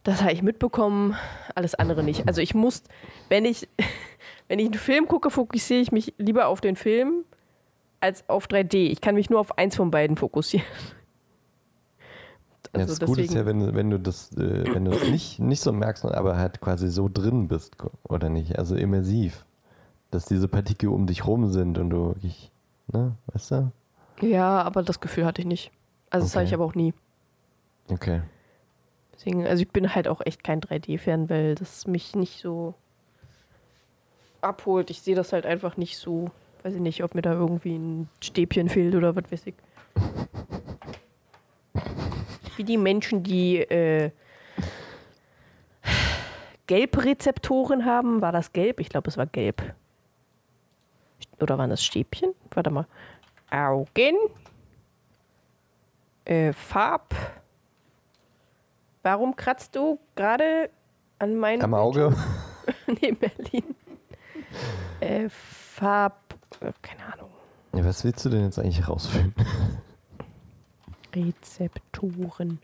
Das 0.04 0.22
habe 0.22 0.34
ich 0.34 0.44
mitbekommen, 0.44 1.16
alles 1.56 1.76
andere 1.76 2.04
nicht. 2.04 2.28
Also 2.28 2.42
ich 2.42 2.54
muss, 2.54 2.84
wenn 3.30 3.46
ich, 3.46 3.70
wenn 4.48 4.60
ich 4.60 4.66
einen 4.66 4.74
Film 4.74 5.08
gucke, 5.08 5.30
fokussiere 5.30 5.80
ich 5.80 5.92
mich 5.92 6.14
lieber 6.18 6.48
auf 6.48 6.60
den 6.62 6.76
Film 6.76 7.24
als 8.02 8.28
auf 8.28 8.48
3D. 8.48 8.76
Ich 8.76 9.00
kann 9.00 9.16
mich 9.16 9.30
nur 9.30 9.40
auf 9.40 9.58
eins 9.58 9.78
von 9.78 9.90
beiden 9.90 10.18
fokussieren. 10.18 10.68
Ja, 12.74 12.82
Also 12.82 12.96
das 12.96 13.08
Gute 13.08 13.22
ist 13.22 13.34
ja, 13.34 13.46
wenn, 13.46 13.76
wenn 13.76 13.90
du 13.90 14.00
das, 14.00 14.34
äh, 14.34 14.66
wenn 14.74 14.86
du 14.86 14.92
das 14.92 15.08
nicht, 15.08 15.40
nicht 15.40 15.62
so 15.62 15.72
merkst, 15.72 16.04
aber 16.06 16.38
halt 16.38 16.60
quasi 16.60 16.90
so 16.90 17.08
drin 17.08 17.48
bist, 17.48 17.78
oder 18.04 18.30
nicht? 18.30 18.58
Also 18.58 18.76
immersiv. 18.76 19.46
Dass 20.14 20.26
diese 20.26 20.48
Partikel 20.48 20.90
um 20.90 21.08
dich 21.08 21.26
rum 21.26 21.50
sind 21.50 21.80
und 21.80 21.90
du 21.90 22.10
wirklich, 22.10 22.52
ne, 22.92 23.16
weißt 23.34 23.52
du? 23.52 23.72
ja, 24.22 24.62
aber 24.62 24.84
das 24.84 25.00
Gefühl 25.00 25.26
hatte 25.26 25.42
ich 25.42 25.48
nicht. 25.48 25.72
Also 26.12 26.26
das 26.26 26.32
Okay. 26.34 26.38
habe 26.40 26.48
ich 26.48 26.54
aber 26.54 26.66
auch 26.66 26.76
nie. 26.76 26.94
Okay. 27.90 28.22
Deswegen, 29.16 29.48
also 29.48 29.64
ich 29.64 29.70
bin 29.70 29.96
halt 29.96 30.08
auch 30.08 30.22
echt 30.24 30.44
kein 30.44 30.62
3D-Fan, 30.62 31.32
weil 31.32 31.56
das 31.56 31.88
mich 31.88 32.16
nicht 32.16 32.40
so 32.42 32.76
abholt. 34.42 34.92
Ich 34.92 35.02
sehe 35.02 35.16
das 35.16 35.34
halt 35.34 35.48
einfach 35.48 35.78
nicht 35.78 35.98
so. 35.98 36.30
Weiß 36.62 36.76
ich 36.76 36.82
nicht, 36.82 37.04
ob 37.04 37.16
mir 37.16 37.24
da 37.24 37.34
irgendwie 37.34 37.76
ein 37.76 38.08
Stäbchen 38.22 38.70
fehlt 38.70 38.94
oder 38.94 39.16
was 39.16 39.32
weiß 39.32 39.48
ich. 39.48 39.56
Wie 42.56 42.64
die 42.64 42.78
Menschen, 42.78 43.24
die 43.24 43.58
äh, 43.58 44.12
Gelbrezeptoren 46.68 47.86
haben. 47.86 48.22
War 48.22 48.32
das 48.32 48.54
gelb? 48.54 48.80
Ich 48.80 48.90
glaube, 48.90 49.10
es 49.10 49.18
war 49.18 49.26
gelb. 49.26 49.74
Oder 51.44 51.58
waren 51.58 51.70
das 51.70 51.84
Stäbchen? 51.84 52.34
Warte 52.52 52.70
mal. 52.72 52.88
Augen. 53.52 54.16
Äh, 56.26 56.54
Farb. 56.54 57.14
Warum 59.04 59.36
kratzt 59.36 59.76
du 59.76 60.00
gerade 60.16 60.70
an 61.20 61.36
meinem 61.38 61.62
Am 61.62 61.74
Auge? 61.74 62.16
nee, 62.88 63.12
Berlin. 63.12 63.76
Äh, 65.02 65.28
Farb. 65.30 66.22
äh, 66.62 66.72
Keine 66.82 67.14
Ahnung. 67.14 67.30
Ja, 67.74 67.84
was 67.86 68.04
willst 68.06 68.24
du 68.24 68.30
denn 68.30 68.46
jetzt 68.46 68.58
eigentlich 68.60 68.88
rausfinden? 68.88 69.34
Rezeptoren. 71.16 72.60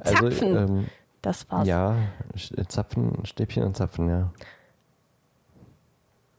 Also, 0.00 0.30
Zapfen. 0.30 0.56
ähm, 0.56 0.86
Das 1.22 1.50
war's. 1.50 1.66
ja, 1.68 1.96
Zapfen, 2.68 3.24
Stäbchen 3.26 3.64
und 3.64 3.76
Zapfen, 3.76 4.08
ja. 4.08 4.32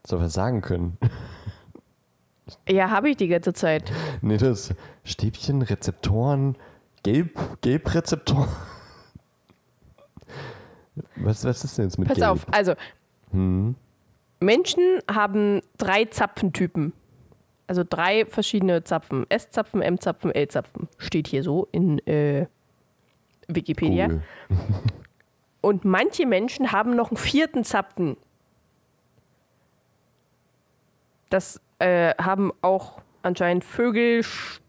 Soll 0.08 0.20
was 0.20 0.32
sagen 0.32 0.62
können? 0.62 0.96
Ja, 2.66 2.88
habe 2.88 3.10
ich 3.10 3.18
die 3.18 3.28
ganze 3.28 3.52
Zeit. 3.52 3.92
Nee, 4.22 4.38
das 4.38 4.74
Stäbchen, 5.04 5.60
Rezeptoren, 5.60 6.56
Gelb, 7.02 7.38
Gelbrezeptoren. 7.60 8.48
Was, 11.16 11.44
was 11.44 11.62
ist 11.62 11.76
denn 11.76 11.84
jetzt 11.84 11.98
mit 11.98 12.08
Pass 12.08 12.16
Gelb? 12.16 12.30
auf, 12.30 12.46
also 12.50 12.72
Hm. 13.32 13.74
Menschen 14.40 15.00
haben 15.10 15.60
drei 15.76 16.06
Zapfentypen. 16.06 16.94
Also 17.66 17.84
drei 17.86 18.24
verschiedene 18.24 18.82
Zapfen. 18.82 19.26
S-Zapfen, 19.28 19.82
M-Zapfen, 19.82 20.30
L-Zapfen. 20.30 20.88
Steht 20.96 21.28
hier 21.28 21.42
so 21.42 21.68
in 21.70 21.98
äh, 22.06 22.46
Wikipedia. 23.46 24.08
Cool. 24.08 24.22
Und 25.60 25.84
manche 25.84 26.24
Menschen 26.24 26.72
haben 26.72 26.96
noch 26.96 27.10
einen 27.10 27.18
vierten 27.18 27.62
Zapfen. 27.62 28.16
Das 31.30 31.60
äh, 31.78 32.14
haben 32.14 32.52
auch 32.62 33.00
anscheinend 33.22 33.64
Vögel, 33.64 34.22
Sch 34.22 34.60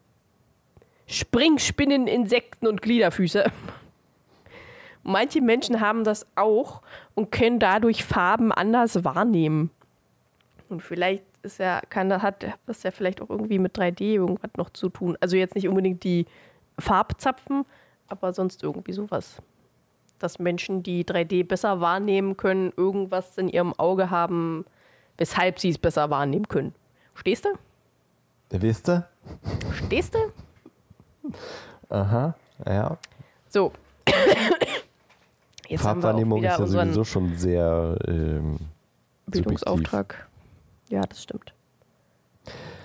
Springspinnen, 1.07 2.05
Insekten 2.05 2.67
und 2.67 2.83
Gliederfüße. 2.83 3.45
Manche 5.03 5.41
Menschen 5.41 5.81
haben 5.81 6.03
das 6.03 6.27
auch 6.35 6.83
und 7.15 7.31
können 7.31 7.59
dadurch 7.59 8.03
Farben 8.03 8.51
anders 8.51 9.03
wahrnehmen. 9.03 9.71
Und 10.67 10.83
vielleicht 10.83 11.23
ist 11.41 11.57
ja, 11.57 11.81
kann, 11.89 12.21
hat 12.21 12.45
das 12.67 12.83
ja 12.83 12.91
vielleicht 12.91 13.21
auch 13.21 13.29
irgendwie 13.29 13.57
mit 13.57 13.75
3D 13.75 14.01
irgendwas 14.01 14.51
noch 14.55 14.69
zu 14.69 14.89
tun. 14.89 15.17
Also 15.19 15.35
jetzt 15.35 15.55
nicht 15.55 15.67
unbedingt 15.67 16.03
die 16.03 16.27
Farbzapfen, 16.77 17.65
aber 18.07 18.33
sonst 18.33 18.61
irgendwie 18.61 18.93
sowas 18.93 19.41
dass 20.19 20.39
Menschen, 20.39 20.83
die 20.83 21.03
3D 21.03 21.45
besser 21.45 21.81
wahrnehmen 21.81 22.37
können, 22.37 22.71
irgendwas 22.75 23.37
in 23.37 23.47
ihrem 23.47 23.73
Auge 23.73 24.09
haben, 24.09 24.65
weshalb 25.19 25.59
sie 25.59 25.69
es 25.69 25.77
besser 25.77 26.09
wahrnehmen 26.09 26.47
können. 26.47 26.73
Stehst 27.13 27.45
du? 27.45 27.49
Wisst 28.49 28.89
ihr? 28.89 29.07
Stehst 29.85 30.15
du? 30.15 30.19
Aha, 31.89 32.33
ja. 32.65 32.97
So. 33.49 33.71
Jetzt 35.67 35.83
Farbwahrnehmung 35.83 36.39
ist 36.43 36.57
ja 36.57 36.65
sowieso 36.65 37.03
schon 37.03 37.35
sehr 37.35 37.95
ähm, 38.07 38.57
Bildungsauftrag. 39.27 40.27
Ja, 40.89 41.01
das 41.01 41.21
stimmt. 41.21 41.53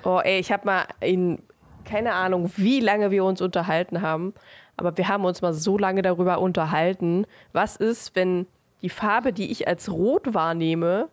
Oh, 0.04 0.20
ey, 0.22 0.38
ich 0.38 0.52
habe 0.52 0.66
mal 0.66 0.84
in 1.00 1.38
keine 1.84 2.14
Ahnung, 2.14 2.50
wie 2.56 2.80
lange 2.80 3.10
wir 3.10 3.24
uns 3.24 3.40
unterhalten 3.40 4.02
haben, 4.02 4.34
aber 4.76 4.96
wir 4.96 5.08
haben 5.08 5.24
uns 5.24 5.42
mal 5.42 5.52
so 5.52 5.78
lange 5.78 6.02
darüber 6.02 6.40
unterhalten, 6.40 7.26
was 7.52 7.76
ist, 7.76 8.16
wenn 8.16 8.46
die 8.82 8.88
Farbe, 8.88 9.32
die 9.32 9.50
ich 9.50 9.68
als 9.68 9.90
rot 9.90 10.34
wahrnehme, 10.34 11.08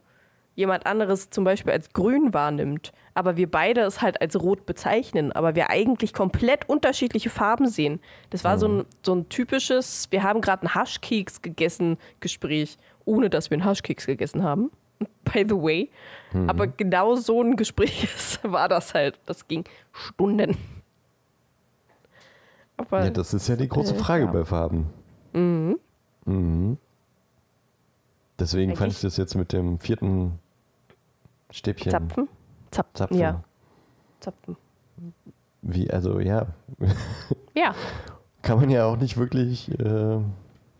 jemand 0.55 0.85
anderes 0.85 1.29
zum 1.29 1.43
Beispiel 1.43 1.71
als 1.71 1.93
grün 1.93 2.33
wahrnimmt, 2.33 2.91
aber 3.13 3.37
wir 3.37 3.49
beide 3.49 3.81
es 3.81 4.01
halt 4.01 4.21
als 4.21 4.39
rot 4.41 4.65
bezeichnen, 4.65 5.31
aber 5.31 5.55
wir 5.55 5.69
eigentlich 5.69 6.13
komplett 6.13 6.67
unterschiedliche 6.69 7.29
Farben 7.29 7.67
sehen. 7.67 7.99
Das 8.29 8.43
war 8.43 8.57
so, 8.57 8.67
ein, 8.67 8.85
so 9.03 9.15
ein 9.15 9.29
typisches, 9.29 10.07
wir 10.11 10.23
haben 10.23 10.41
gerade 10.41 10.63
einen 10.63 10.75
Haschkeks 10.75 11.41
gegessen 11.41 11.97
Gespräch, 12.19 12.77
ohne 13.05 13.29
dass 13.29 13.49
wir 13.49 13.55
einen 13.55 13.65
Haschkeks 13.65 14.05
gegessen 14.05 14.43
haben. 14.43 14.71
By 15.23 15.45
the 15.47 15.55
way. 15.55 15.89
Mhm. 16.33 16.49
Aber 16.49 16.67
genau 16.67 17.15
so 17.15 17.41
ein 17.41 17.55
Gespräch 17.55 18.39
war 18.43 18.67
das 18.67 18.93
halt. 18.93 19.19
Das 19.25 19.47
ging 19.47 19.63
Stunden. 19.91 20.57
Aber 22.77 23.03
ja, 23.03 23.09
das 23.09 23.33
ist 23.33 23.47
ja 23.47 23.55
die 23.55 23.67
große 23.67 23.95
Frage 23.95 24.25
ja. 24.25 24.31
bei 24.31 24.45
Farben. 24.45 24.87
Mhm. 25.33 25.79
Mhm. 26.25 26.77
Deswegen 28.41 28.71
Eigentlich 28.71 28.79
fand 28.79 28.93
ich 28.93 29.01
das 29.01 29.17
jetzt 29.17 29.35
mit 29.35 29.53
dem 29.53 29.77
vierten 29.77 30.39
Stäbchen. 31.51 31.91
Zapfen? 31.91 32.27
Zap 32.71 32.87
Zapfen. 32.95 33.19
Ja. 33.19 33.43
Zapfen. 34.19 34.57
Wie, 35.61 35.91
also 35.91 36.19
ja. 36.19 36.47
Ja. 37.53 37.75
Kann 38.41 38.59
man 38.59 38.71
ja 38.71 38.85
auch 38.85 38.97
nicht 38.97 39.17
wirklich 39.17 39.69
äh, 39.79 40.17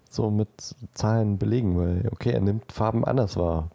so 0.10 0.32
mit 0.32 0.50
Zahlen 0.96 1.38
belegen, 1.38 1.78
weil, 1.78 2.10
okay, 2.12 2.32
er 2.32 2.40
nimmt 2.40 2.72
Farben 2.72 3.06
anders 3.06 3.38
wahr. 3.38 3.70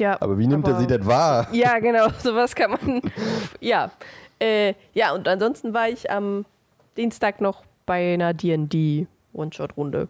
Ja. 0.00 0.20
Aber 0.20 0.36
wie 0.38 0.48
nimmt 0.48 0.66
aber, 0.66 0.76
er 0.76 0.80
sie 0.80 0.88
denn 0.88 1.06
wahr? 1.06 1.46
Ja, 1.52 1.78
genau, 1.78 2.08
sowas 2.18 2.56
kann 2.56 2.72
man. 2.72 3.02
ja. 3.60 3.92
Äh, 4.40 4.74
ja, 4.94 5.14
und 5.14 5.28
ansonsten 5.28 5.72
war 5.72 5.88
ich 5.88 6.10
am 6.10 6.44
Dienstag 6.96 7.40
noch 7.40 7.62
bei 7.84 8.14
einer 8.14 8.34
DD 8.34 9.06
One-Shot-Runde. 9.32 10.08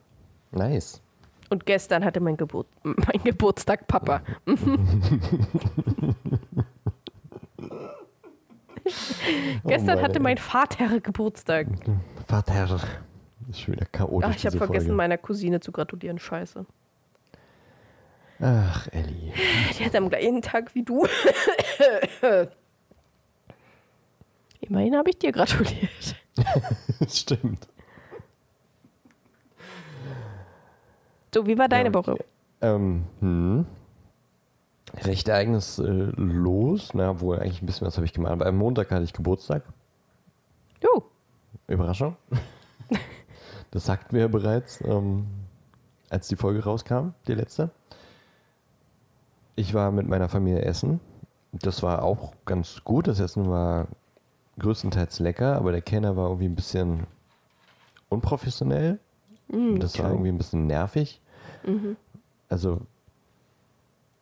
Nice. 0.52 1.02
Und 1.48 1.66
gestern 1.66 2.04
hatte 2.04 2.20
mein, 2.20 2.36
Geburt, 2.36 2.66
mein 2.82 3.22
Geburtstag 3.24 3.86
Papa. 3.86 4.22
gestern 9.64 9.98
oh 9.98 10.02
hatte 10.02 10.20
mein 10.20 10.38
Vater 10.38 11.00
Geburtstag. 11.00 11.68
Vater. 12.26 12.66
Das 12.66 12.84
ist 13.50 13.60
schon 13.60 13.74
wieder 13.74 13.86
chaotisch. 13.86 14.28
Ach, 14.30 14.36
ich 14.36 14.46
habe 14.46 14.58
vergessen, 14.58 14.94
meiner 14.94 15.18
Cousine 15.18 15.60
zu 15.60 15.70
gratulieren. 15.70 16.18
Scheiße. 16.18 16.66
Ach, 18.40 18.88
Ellie. 18.92 19.32
Die 19.78 19.84
hat 19.84 19.94
am 19.94 20.08
gleichen 20.08 20.42
Tag 20.42 20.74
wie 20.74 20.82
du. 20.82 21.06
Immerhin 24.60 24.96
habe 24.96 25.10
ich 25.10 25.18
dir 25.18 25.32
gratuliert. 25.32 26.16
Stimmt. 27.08 27.68
So, 31.36 31.46
wie 31.46 31.58
war 31.58 31.68
deine 31.68 31.90
ja, 31.90 31.94
Woche? 31.94 32.16
Ähm, 32.62 33.04
hm. 33.20 33.66
Recht 35.02 35.28
ereignislos, 35.28 36.94
na, 36.94 37.20
wohl 37.20 37.38
eigentlich 37.38 37.60
ein 37.60 37.66
bisschen 37.66 37.86
was 37.86 37.96
habe 37.96 38.06
ich 38.06 38.14
gemacht. 38.14 38.32
Aber 38.32 38.46
am 38.46 38.56
Montag 38.56 38.90
hatte 38.90 39.04
ich 39.04 39.12
Geburtstag. 39.12 39.62
Uh. 40.82 41.02
Überraschung. 41.68 42.16
das 43.70 43.84
sagten 43.84 44.14
wir 44.14 44.22
ja 44.22 44.28
bereits, 44.28 44.80
ähm, 44.80 45.26
als 46.08 46.28
die 46.28 46.36
Folge 46.36 46.64
rauskam, 46.64 47.10
die 47.28 47.34
letzte. 47.34 47.68
Ich 49.56 49.74
war 49.74 49.90
mit 49.90 50.08
meiner 50.08 50.30
Familie 50.30 50.62
essen. 50.62 51.00
Das 51.52 51.82
war 51.82 52.02
auch 52.02 52.32
ganz 52.46 52.82
gut. 52.82 53.08
Das 53.08 53.20
Essen 53.20 53.50
war 53.50 53.88
größtenteils 54.58 55.18
lecker, 55.18 55.56
aber 55.56 55.72
der 55.72 55.82
Kenner 55.82 56.16
war 56.16 56.28
irgendwie 56.28 56.48
ein 56.48 56.56
bisschen 56.56 57.06
unprofessionell. 58.08 58.98
Mm, 59.48 59.78
das 59.80 59.98
war 59.98 60.08
irgendwie 60.08 60.30
ein 60.30 60.38
bisschen 60.38 60.66
nervig. 60.66 61.20
Mhm. 61.66 61.96
Also, 62.48 62.80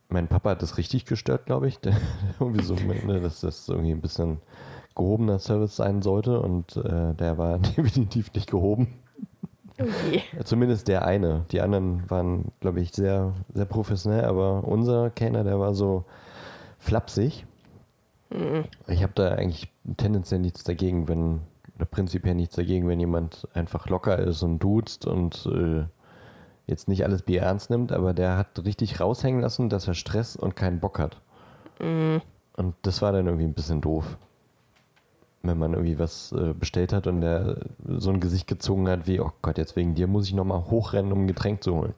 mein 0.09 0.27
Papa 0.27 0.51
hat 0.51 0.61
das 0.61 0.77
richtig 0.77 1.05
gestört, 1.05 1.45
glaube 1.45 1.67
ich. 1.67 1.79
Irgendwie 2.39 2.63
so, 2.63 2.75
ne, 2.75 3.19
dass 3.21 3.41
das 3.41 3.67
irgendwie 3.67 3.91
ein 3.91 4.01
bisschen 4.01 4.39
gehobener 4.95 5.39
Service 5.39 5.75
sein 5.75 6.01
sollte 6.01 6.39
und 6.39 6.77
äh, 6.77 7.13
der 7.13 7.37
war 7.37 7.59
definitiv 7.77 8.33
nicht 8.33 8.49
gehoben. 8.49 8.95
Okay. 9.77 10.23
Zumindest 10.45 10.87
der 10.87 11.05
eine. 11.05 11.45
Die 11.51 11.59
anderen 11.59 12.09
waren, 12.09 12.51
glaube 12.61 12.79
ich, 12.79 12.93
sehr, 12.93 13.33
sehr 13.53 13.65
professionell, 13.65 14.23
aber 14.23 14.63
unser 14.63 15.09
Kenner, 15.09 15.43
der 15.43 15.59
war 15.59 15.73
so 15.73 16.05
flapsig. 16.79 17.45
Mhm. 18.29 18.63
Ich 18.87 19.03
habe 19.03 19.11
da 19.15 19.29
eigentlich 19.31 19.71
tendenziell 19.97 20.39
nichts 20.39 20.63
dagegen, 20.63 21.09
wenn, 21.09 21.41
oder 21.75 21.85
prinzipiell 21.85 22.35
nichts 22.35 22.55
dagegen, 22.55 22.87
wenn 22.87 23.01
jemand 23.01 23.49
einfach 23.53 23.89
locker 23.89 24.17
ist 24.17 24.43
und 24.43 24.59
duzt 24.59 25.05
und 25.05 25.45
äh, 25.47 25.83
jetzt 26.67 26.87
nicht 26.87 27.03
alles 27.03 27.21
Bier 27.21 27.41
ernst 27.41 27.69
nimmt, 27.69 27.91
aber 27.91 28.13
der 28.13 28.37
hat 28.37 28.63
richtig 28.65 28.99
raushängen 28.99 29.41
lassen, 29.41 29.69
dass 29.69 29.87
er 29.87 29.93
Stress 29.93 30.35
und 30.35 30.55
keinen 30.55 30.79
Bock 30.79 30.99
hat. 30.99 31.21
Mhm. 31.79 32.21
Und 32.57 32.75
das 32.81 33.01
war 33.01 33.11
dann 33.11 33.25
irgendwie 33.25 33.45
ein 33.45 33.53
bisschen 33.53 33.81
doof. 33.81 34.17
Wenn 35.43 35.59
man 35.59 35.73
irgendwie 35.73 35.99
was 35.99 36.31
äh, 36.31 36.53
bestellt 36.53 36.91
hat 36.91 37.05
und 37.05 37.21
der 37.21 37.57
so 37.85 38.09
ein 38.09 38.19
Gesicht 38.19 38.47
gezogen 38.47 38.89
hat 38.89 39.05
wie, 39.05 39.19
oh 39.19 39.31
Gott, 39.41 39.57
jetzt 39.57 39.75
wegen 39.75 39.93
dir 39.93 40.07
muss 40.07 40.27
ich 40.27 40.33
nochmal 40.33 40.65
hochrennen, 40.65 41.11
um 41.11 41.23
ein 41.23 41.27
Getränk 41.27 41.63
zu 41.63 41.75
holen. 41.75 41.93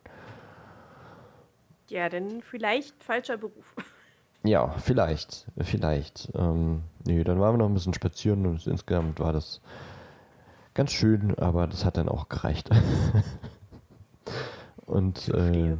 Ja, 1.89 2.09
denn 2.09 2.41
vielleicht 2.41 3.03
falscher 3.03 3.37
Beruf. 3.37 3.75
Ja, 4.43 4.69
vielleicht, 4.77 5.47
vielleicht. 5.57 6.29
Ähm, 6.35 6.83
nee, 7.05 7.23
dann 7.23 7.39
waren 7.39 7.55
wir 7.55 7.57
noch 7.57 7.65
ein 7.65 7.73
bisschen 7.73 7.95
spazieren 7.95 8.45
und 8.45 8.65
insgesamt 8.65 9.19
war 9.19 9.33
das 9.33 9.61
ganz 10.73 10.93
schön, 10.93 11.37
aber 11.39 11.67
das 11.67 11.83
hat 11.83 11.97
dann 11.97 12.07
auch 12.07 12.29
gereicht. 12.29 12.69
Und 14.87 15.27
äh, 15.29 15.77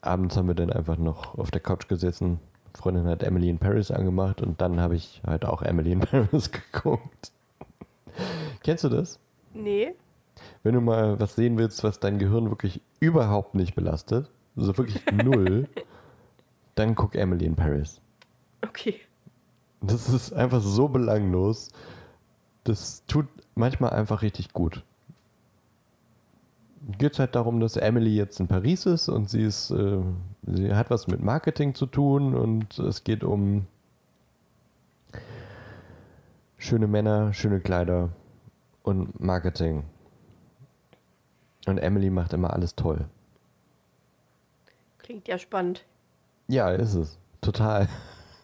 abends 0.00 0.36
haben 0.36 0.46
wir 0.46 0.54
dann 0.54 0.72
einfach 0.72 0.96
noch 0.96 1.36
auf 1.36 1.50
der 1.50 1.60
Couch 1.60 1.88
gesessen. 1.88 2.38
Freundin 2.74 3.06
hat 3.06 3.24
Emily 3.24 3.50
in 3.50 3.58
Paris 3.58 3.90
angemacht 3.90 4.40
und 4.40 4.60
dann 4.60 4.80
habe 4.80 4.94
ich 4.94 5.20
halt 5.26 5.44
auch 5.44 5.60
Emily 5.60 5.92
in 5.92 6.00
Paris 6.00 6.50
geguckt. 6.50 7.32
Kennst 8.62 8.84
du 8.84 8.88
das? 8.88 9.18
Nee. 9.52 9.94
Wenn 10.62 10.74
du 10.74 10.80
mal 10.80 11.18
was 11.18 11.34
sehen 11.34 11.58
willst, 11.58 11.82
was 11.82 11.98
dein 11.98 12.18
Gehirn 12.18 12.48
wirklich 12.48 12.80
überhaupt 13.00 13.56
nicht 13.56 13.74
belastet, 13.74 14.30
also 14.56 14.78
wirklich 14.78 15.02
null, 15.12 15.68
dann 16.76 16.94
guck 16.94 17.16
Emily 17.16 17.44
in 17.44 17.56
Paris. 17.56 18.00
Okay. 18.64 19.00
Das 19.80 20.08
ist 20.08 20.32
einfach 20.32 20.60
so 20.60 20.88
belanglos. 20.88 21.70
Das 22.62 23.04
tut 23.06 23.26
manchmal 23.56 23.90
einfach 23.90 24.22
richtig 24.22 24.52
gut 24.52 24.84
geht 26.98 27.14
es 27.14 27.18
halt 27.18 27.34
darum, 27.34 27.60
dass 27.60 27.76
Emily 27.76 28.14
jetzt 28.14 28.40
in 28.40 28.48
Paris 28.48 28.86
ist 28.86 29.08
und 29.08 29.28
sie 29.28 29.42
ist, 29.42 29.70
äh, 29.70 30.00
sie 30.46 30.74
hat 30.74 30.90
was 30.90 31.06
mit 31.06 31.22
Marketing 31.22 31.74
zu 31.74 31.86
tun 31.86 32.34
und 32.34 32.78
es 32.78 33.04
geht 33.04 33.24
um 33.24 33.66
schöne 36.56 36.86
Männer, 36.86 37.32
schöne 37.32 37.60
Kleider 37.60 38.10
und 38.82 39.20
Marketing. 39.20 39.84
Und 41.66 41.78
Emily 41.78 42.10
macht 42.10 42.32
immer 42.32 42.52
alles 42.52 42.74
toll. 42.74 43.04
Klingt 44.98 45.28
ja 45.28 45.38
spannend. 45.38 45.84
Ja, 46.48 46.70
ist 46.70 46.94
es. 46.94 47.18
Total. 47.40 47.88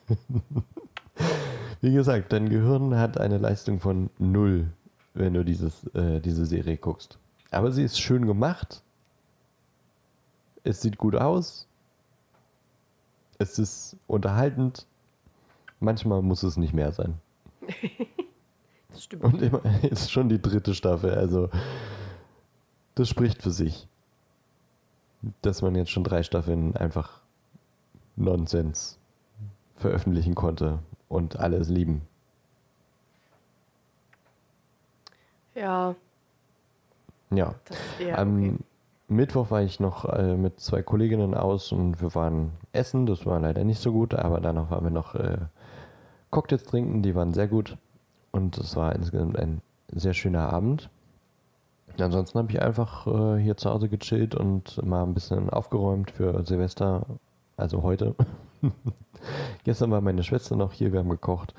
Wie 1.80 1.93
gesagt, 1.93 2.32
dein 2.32 2.49
Gehirn 2.49 2.97
hat 2.97 3.18
eine 3.18 3.39
Leistung 3.39 3.80
von 3.80 4.11
null, 4.18 4.68
wenn 5.14 5.35
du 5.35 5.45
dieses, 5.45 5.85
äh, 5.95 6.20
diese 6.20 6.47
Serie 6.47 6.76
guckst. 6.76 7.18
Aber 7.55 7.71
sie 7.71 7.85
ist 7.85 8.01
schön 8.01 8.27
gemacht. 8.27 8.83
Es 10.65 10.81
sieht 10.81 10.99
gut 10.99 11.15
aus. 11.15 11.69
Es 13.39 13.59
ist 13.59 13.97
unterhaltend. 14.07 14.87
Manchmal 15.81 16.23
muss 16.23 16.43
es 16.43 16.57
nicht 16.57 16.73
mehr 16.73 16.93
sein. 16.93 17.15
das 18.89 19.05
stimmt. 19.05 19.25
Und 19.25 19.43
immer 19.43 19.61
ist 19.83 20.11
schon 20.11 20.29
die 20.29 20.41
dritte 20.41 20.75
Staffel. 20.75 21.15
Also, 21.15 21.51
das 22.95 23.09
spricht 23.09 23.43
für 23.43 23.51
sich. 23.51 23.87
Dass 25.43 25.63
man 25.63 25.75
jetzt 25.75 25.91
schon 25.91 26.05
drei 26.05 26.23
Staffeln 26.23 26.77
einfach 26.77 27.21
Nonsens 28.17 28.99
veröffentlichen 29.77 30.35
konnte 30.35 30.81
und 31.09 31.37
alles 31.37 31.69
lieben. 31.69 32.03
Ja, 35.55 35.95
ja. 37.37 37.55
ja 37.99 38.18
Am 38.18 38.39
okay. 38.39 38.59
Mittwoch 39.09 39.51
war 39.51 39.62
ich 39.62 39.80
noch 39.80 40.07
äh, 40.07 40.35
mit 40.35 40.61
zwei 40.61 40.82
Kolleginnen 40.82 41.35
aus 41.35 41.72
und 41.72 42.01
wir 42.01 42.14
waren 42.14 42.53
essen. 42.72 43.07
Das 43.07 43.26
war 43.26 43.39
leider 43.39 43.64
nicht 43.64 43.80
so 43.80 43.93
gut, 43.93 44.14
aber 44.14 44.41
danach 44.41 44.70
waren 44.70 44.85
wir 44.85 44.91
noch 44.91 45.14
äh, 45.14 45.39
Cocktails 46.30 46.64
trinken. 46.64 47.03
Die 47.03 47.14
waren 47.14 47.35
sehr 47.35 47.49
gut 47.49 47.76
und 48.32 48.57
es 48.59 48.76
war 48.76 48.95
insgesamt 48.95 49.39
ein 49.39 49.61
sehr 49.93 50.14
schöner 50.14 50.53
Abend. 50.53 50.91
Ansonsten 51.99 52.39
habe 52.39 52.51
ich 52.51 52.61
einfach 52.61 53.07
äh, 53.07 53.41
hier 53.41 53.57
zu 53.57 53.70
Hause 53.70 53.89
gechillt 53.89 54.35
und 54.35 54.85
mal 54.85 55.05
ein 55.05 55.14
bisschen 55.14 55.51
aufgeräumt 55.51 56.11
für 56.11 56.45
Silvester, 56.45 57.07
also 57.57 57.82
heute. 57.82 58.16
Gestern 59.64 59.91
war 59.91 60.01
meine 60.01 60.24
Schwester 60.24 60.57
noch 60.57 60.72
hier, 60.72 60.93
wir 60.93 61.01
haben 61.01 61.11
gekocht. 61.11 61.55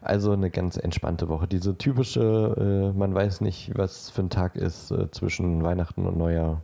Also 0.00 0.32
eine 0.32 0.50
ganz 0.50 0.76
entspannte 0.76 1.28
Woche. 1.28 1.48
Diese 1.48 1.76
typische, 1.76 2.92
äh, 2.94 2.96
man 2.96 3.14
weiß 3.14 3.40
nicht, 3.40 3.76
was 3.76 4.10
für 4.10 4.22
ein 4.22 4.30
Tag 4.30 4.56
ist 4.56 4.90
äh, 4.90 5.10
zwischen 5.10 5.62
Weihnachten 5.62 6.06
und 6.06 6.16
Neujahr 6.16 6.62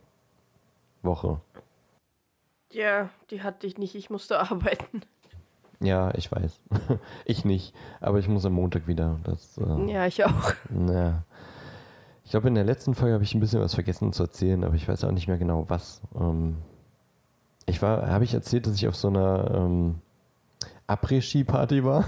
Woche. 1.03 1.41
Ja, 2.73 3.11
die 3.31 3.43
hatte 3.43 3.67
ich 3.67 3.79
nicht. 3.79 3.95
Ich 3.95 4.11
musste 4.11 4.39
arbeiten. 4.51 5.03
Ja, 5.81 6.15
ich 6.15 6.31
weiß. 6.31 6.61
ich 7.25 7.45
nicht, 7.45 7.75
aber 8.01 8.19
ich 8.19 8.29
muss 8.29 8.47
am 8.47 8.55
Montag 8.55 8.87
wieder. 8.87 9.19
Das, 9.25 9.59
äh, 9.59 9.93
Ja, 9.93 10.07
ich 10.07 10.25
auch. 10.25 10.53
Ja. 10.89 11.25
Ich 12.25 12.31
glaube, 12.31 12.49
in 12.49 12.55
der 12.55 12.65
letzten 12.65 12.95
Folge 12.95 13.13
habe 13.13 13.23
ich 13.25 13.35
ein 13.35 13.41
bisschen 13.41 13.61
was 13.61 13.75
vergessen 13.75 14.15
zu 14.15 14.23
erzählen, 14.23 14.65
aber 14.65 14.75
ich 14.75 14.89
weiß 14.89 15.05
auch 15.05 15.11
nicht 15.11 15.29
mehr 15.29 15.37
genau 15.37 15.67
was. 15.69 16.01
Ähm, 16.19 16.57
ich 17.67 17.83
war, 17.83 18.09
habe 18.09 18.25
ich 18.25 18.33
erzählt, 18.33 18.67
dass 18.67 18.77
ich 18.77 18.89
auf 18.89 18.97
so 18.97 19.09
einer 19.09 19.51
ähm, 19.55 20.01
Après-Ski-Party 20.87 21.85
war? 21.85 22.07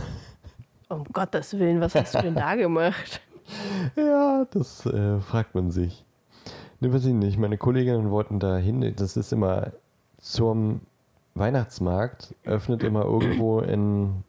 Um 0.88 1.04
Gottes 1.12 1.58
Willen, 1.58 1.80
was 1.80 1.94
hast 1.94 2.14
du 2.14 2.22
denn 2.22 2.34
da 2.34 2.54
gemacht? 2.54 3.20
ja, 3.96 4.44
das 4.50 4.86
äh, 4.86 5.18
fragt 5.20 5.54
man 5.54 5.70
sich. 5.70 6.04
Ne, 6.80 6.92
weiß 6.92 7.06
ich 7.06 7.14
nicht. 7.14 7.38
Meine 7.38 7.58
Kolleginnen 7.58 8.10
wollten 8.10 8.38
da 8.38 8.56
hin. 8.56 8.94
Das 8.96 9.16
ist 9.16 9.32
immer 9.32 9.72
zum 10.18 10.80
Weihnachtsmarkt, 11.34 12.34
öffnet 12.44 12.82
immer 12.82 13.04
irgendwo 13.04 13.60
in 13.60 14.24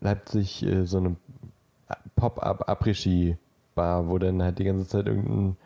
Leipzig 0.00 0.62
äh, 0.64 0.84
so 0.84 0.98
eine 0.98 1.16
Pop-up 2.16 2.68
Après-Ski-Bar, 2.68 4.08
wo 4.08 4.18
dann 4.18 4.42
halt 4.42 4.58
die 4.58 4.64
ganze 4.64 4.86
Zeit 4.86 5.06
irgendein 5.06 5.56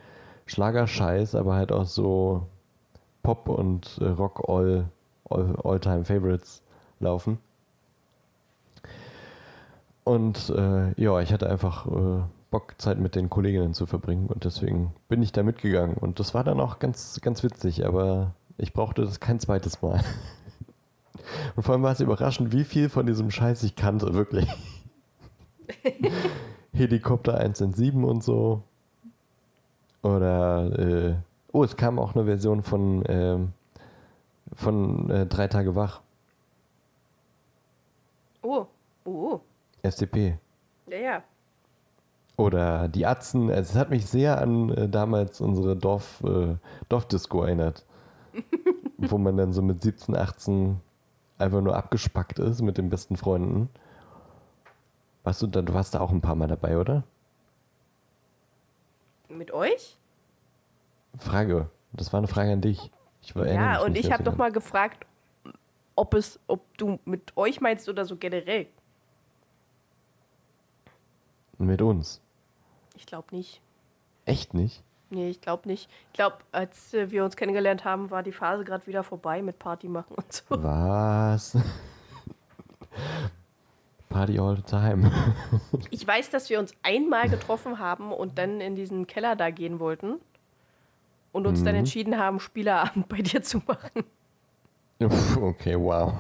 Schlagerscheiß, 0.47 1.35
aber 1.35 1.55
halt 1.55 1.73
auch 1.73 1.87
so 1.87 2.47
Pop 3.23 3.49
und 3.49 3.99
äh, 4.01 4.07
Rock 4.07 4.49
all, 4.49 4.89
all, 5.29 5.57
All-Time 5.63 6.05
Favorites 6.05 6.63
laufen. 7.01 7.39
Und 10.11 10.51
äh, 10.51 10.93
ja, 11.01 11.21
ich 11.21 11.33
hatte 11.33 11.49
einfach 11.49 11.87
äh, 11.87 12.23
Bock, 12.51 12.75
Zeit 12.79 12.99
mit 12.99 13.15
den 13.15 13.31
Kolleginnen 13.31 13.75
zu 13.75 13.87
verbringen 13.87 14.27
und 14.27 14.45
deswegen 14.45 14.93
bin 15.09 15.23
ich 15.23 15.31
da 15.31 15.45
mitgegangen. 15.45 15.97
Und 15.97 16.19
das 16.19 16.35
war 16.35 16.43
dann 16.43 16.59
auch 16.59 16.81
ganz, 16.81 17.21
ganz 17.23 17.45
witzig, 17.45 17.87
aber 17.87 18.35
ich 18.59 18.73
brauchte 18.73 19.05
das 19.05 19.21
kein 19.21 19.39
zweites 19.39 19.83
Mal. 19.83 20.03
Und 21.55 21.63
vor 21.63 21.75
allem 21.75 21.85
war 21.85 21.93
es 21.93 22.01
überraschend, 22.01 22.51
wie 22.53 22.65
viel 22.65 22.89
von 22.89 23.07
diesem 23.07 23.31
Scheiß 23.31 23.63
ich 23.63 23.77
kannte, 23.77 24.13
wirklich. 24.15 24.49
Helikopter 26.73 27.39
117 27.39 28.03
und 28.03 28.25
so. 28.25 28.65
Oder, 30.03 30.77
äh, 30.77 31.15
oh, 31.53 31.63
es 31.63 31.77
kam 31.77 32.01
auch 32.01 32.17
eine 32.17 32.25
Version 32.25 32.65
von, 32.65 33.05
ähm, 33.07 33.53
von 34.55 35.09
äh, 35.09 35.27
Drei 35.27 35.47
Tage 35.47 35.77
wach. 35.77 36.01
Oh, 38.43 38.67
oh. 39.05 39.41
FDP. 39.83 40.39
Ja, 40.89 40.97
ja. 40.99 41.23
Oder 42.37 42.89
die 42.89 43.05
Atzen. 43.07 43.51
Es 43.51 43.75
hat 43.75 43.91
mich 43.91 44.07
sehr 44.07 44.41
an 44.41 44.71
äh, 44.71 44.89
damals 44.89 45.41
unsere 45.41 45.77
Dorf, 45.77 46.23
äh, 46.25 46.57
Dorfdisco 46.89 47.43
erinnert. 47.45 47.85
wo 48.99 49.19
man 49.19 49.37
dann 49.37 49.53
so 49.53 49.61
mit 49.63 49.83
17, 49.83 50.15
18 50.17 50.81
einfach 51.39 51.61
nur 51.63 51.75
abgespackt 51.75 52.39
ist 52.39 52.61
mit 52.63 52.77
den 52.79 52.91
besten 52.91 53.17
Freunden. 53.17 53.69
Warst 55.25 55.43
du, 55.43 55.47
da, 55.47 55.63
du 55.63 55.73
warst 55.75 55.95
da 55.95 56.01
auch 56.01 56.11
ein 56.11 56.21
paar 56.21 56.35
Mal 56.35 56.47
dabei, 56.49 56.79
oder? 56.79 57.03
Mit 59.29 59.53
euch? 59.53 59.97
Frage. 61.19 61.69
Das 61.93 62.13
war 62.13 62.19
eine 62.19 62.29
Frage 62.29 62.53
an 62.53 62.61
dich. 62.61 62.91
Ich 63.23 63.35
war- 63.35 63.47
Ja, 63.47 63.81
und 63.83 63.97
ich 63.97 64.13
habe 64.13 64.23
doch 64.23 64.37
mal 64.37 64.53
gefragt, 64.53 65.07
ob 65.97 66.15
es, 66.15 66.39
ob 66.47 66.61
du 66.79 66.99
mit 67.05 67.37
euch 67.37 67.61
meinst 67.61 67.89
oder 67.89 68.05
so 68.05 68.17
generell. 68.17 68.67
Mit 71.61 71.83
uns. 71.83 72.21
Ich 72.97 73.05
glaube 73.07 73.37
nicht. 73.37 73.61
Echt 74.25 74.55
nicht? 74.55 74.83
Nee, 75.11 75.29
ich 75.29 75.41
glaube 75.43 75.69
nicht. 75.69 75.91
Ich 76.09 76.13
glaube, 76.15 76.37
als 76.53 76.95
äh, 76.95 77.11
wir 77.11 77.23
uns 77.25 77.37
kennengelernt 77.37 77.85
haben, 77.85 78.11
war 78.11 78.23
die 78.23 78.33
Phase 78.33 78.65
gerade 78.65 78.87
wieder 78.87 79.03
vorbei 79.03 79.43
mit 79.43 79.59
Party 79.59 79.89
machen 79.89 80.15
und 80.17 80.33
so. 80.33 80.45
Was? 80.63 81.59
Party 84.09 84.39
all 84.39 84.57
the 84.57 84.63
time. 84.63 85.11
Ich 85.91 86.07
weiß, 86.07 86.31
dass 86.31 86.49
wir 86.51 86.59
uns 86.59 86.73
einmal 86.83 87.29
getroffen 87.29 87.79
haben 87.79 88.13
und 88.13 88.39
dann 88.39 88.61
in 88.61 88.75
diesen 88.77 89.07
Keller 89.07 89.37
da 89.37 89.51
gehen 89.51 89.79
wollten 89.81 90.15
und 91.33 91.47
uns 91.47 91.63
dann 91.63 91.75
Mhm. 91.75 91.81
entschieden 91.81 92.19
haben, 92.19 92.41
Spielerabend 92.41 93.09
bei 93.09 93.19
dir 93.23 93.43
zu 93.43 93.59
machen. 93.67 94.05
Okay, 95.41 95.77
wow. 95.79 96.13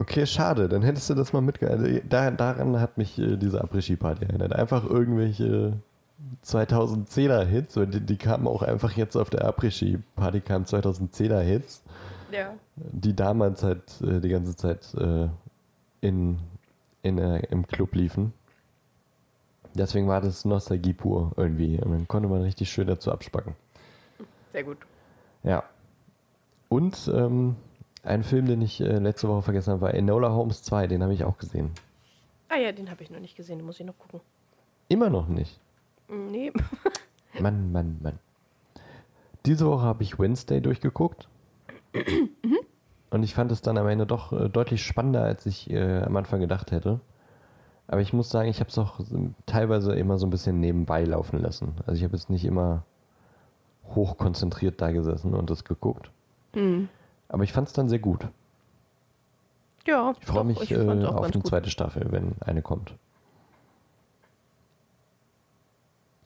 Okay, 0.00 0.26
schade. 0.26 0.68
Dann 0.68 0.82
hättest 0.82 1.10
du 1.10 1.14
das 1.14 1.32
mal 1.32 1.40
mitgehalten. 1.40 2.00
Da, 2.08 2.30
daran 2.30 2.80
hat 2.80 2.98
mich 2.98 3.18
äh, 3.18 3.36
diese 3.36 3.60
Après-Ski-Party 3.62 4.24
erinnert. 4.26 4.52
Einfach 4.52 4.84
irgendwelche 4.88 5.72
2010er 6.44 7.44
Hits. 7.44 7.76
und 7.76 7.92
Die, 7.94 8.00
die 8.00 8.16
kamen 8.16 8.46
auch 8.46 8.62
einfach 8.62 8.92
jetzt 8.92 9.16
auf 9.16 9.30
der 9.30 9.44
Après-Ski-Party, 9.48 10.40
kamen 10.40 10.64
2010er 10.66 11.40
Hits, 11.40 11.82
Ja. 12.30 12.54
die 12.76 13.14
damals 13.14 13.62
halt 13.64 13.82
äh, 14.02 14.20
die 14.20 14.28
ganze 14.28 14.54
Zeit 14.56 14.94
äh, 14.94 15.28
in, 16.00 16.38
in, 17.02 17.18
äh, 17.18 17.40
im 17.50 17.66
Club 17.66 17.94
liefen. 17.94 18.32
Deswegen 19.74 20.08
war 20.08 20.20
das 20.20 20.44
Nostalgie 20.44 20.92
pur 20.92 21.32
irgendwie. 21.36 21.80
Und 21.80 21.90
dann 21.92 22.08
konnte 22.08 22.28
man 22.28 22.42
richtig 22.42 22.70
schön 22.70 22.86
dazu 22.86 23.12
abspacken. 23.12 23.54
Sehr 24.52 24.64
gut. 24.64 24.78
Ja. 25.42 25.64
Und 26.68 27.10
ähm, 27.14 27.56
ein 28.04 28.22
Film, 28.22 28.46
den 28.46 28.62
ich 28.62 28.80
äh, 28.80 28.98
letzte 28.98 29.28
Woche 29.28 29.42
vergessen 29.42 29.72
habe, 29.72 29.80
war 29.82 29.94
Enola 29.94 30.30
Holmes 30.30 30.62
2. 30.62 30.86
Den 30.86 31.02
habe 31.02 31.14
ich 31.14 31.24
auch 31.24 31.38
gesehen. 31.38 31.70
Ah 32.48 32.56
ja, 32.56 32.72
den 32.72 32.90
habe 32.90 33.02
ich 33.02 33.10
noch 33.10 33.20
nicht 33.20 33.36
gesehen, 33.36 33.58
den 33.58 33.66
muss 33.66 33.78
ich 33.80 33.86
noch 33.86 33.98
gucken. 33.98 34.20
Immer 34.88 35.10
noch 35.10 35.28
nicht. 35.28 35.58
Mm, 36.08 36.30
Nee. 36.30 36.52
Mann, 37.40 37.70
Mann, 37.72 37.98
Mann. 38.02 38.18
Diese 39.46 39.66
Woche 39.66 39.82
habe 39.82 40.02
ich 40.02 40.18
Wednesday 40.18 40.60
durchgeguckt. 40.60 41.28
Und 43.10 43.22
ich 43.22 43.34
fand 43.34 43.52
es 43.52 43.62
dann 43.62 43.78
am 43.78 43.86
Ende 43.88 44.06
doch 44.06 44.32
äh, 44.32 44.48
deutlich 44.48 44.82
spannender, 44.84 45.22
als 45.22 45.46
ich 45.46 45.70
äh, 45.70 46.02
am 46.02 46.16
Anfang 46.16 46.40
gedacht 46.40 46.70
hätte. 46.72 47.00
Aber 47.86 48.00
ich 48.02 48.12
muss 48.12 48.28
sagen, 48.30 48.48
ich 48.48 48.60
habe 48.60 48.68
es 48.70 48.76
auch 48.78 49.00
so- 49.00 49.30
teilweise 49.46 49.94
immer 49.94 50.18
so 50.18 50.26
ein 50.26 50.30
bisschen 50.30 50.60
nebenbei 50.60 51.04
laufen 51.04 51.38
lassen. 51.40 51.74
Also 51.86 51.98
ich 51.98 52.04
habe 52.04 52.16
jetzt 52.16 52.28
nicht 52.30 52.44
immer 52.44 52.82
hochkonzentriert 53.94 54.80
da 54.80 54.90
gesessen 54.90 55.34
und 55.34 55.48
das 55.50 55.64
geguckt. 55.64 56.10
Hm. 56.54 56.88
Aber 57.28 57.44
ich 57.44 57.52
fand 57.52 57.68
es 57.68 57.74
dann 57.74 57.88
sehr 57.88 57.98
gut. 57.98 58.26
Ja, 59.86 60.14
Ich 60.20 60.26
freue 60.26 60.44
mich 60.44 60.60
ich 60.60 60.70
äh, 60.72 60.76
auf 61.04 61.22
eine 61.24 61.32
gut. 61.32 61.46
zweite 61.46 61.70
Staffel, 61.70 62.10
wenn 62.10 62.34
eine 62.40 62.62
kommt. 62.62 62.94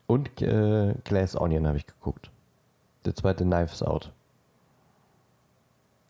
Und 0.07 0.43
äh, 0.43 0.95
Glass 1.05 1.37
Onion 1.37 1.67
habe 1.67 1.79
ich 1.79 1.87
geguckt. 1.87 2.31
Der 3.05 3.15
zweite 3.15 3.45
Knives 3.45 3.83
Out. 3.83 4.13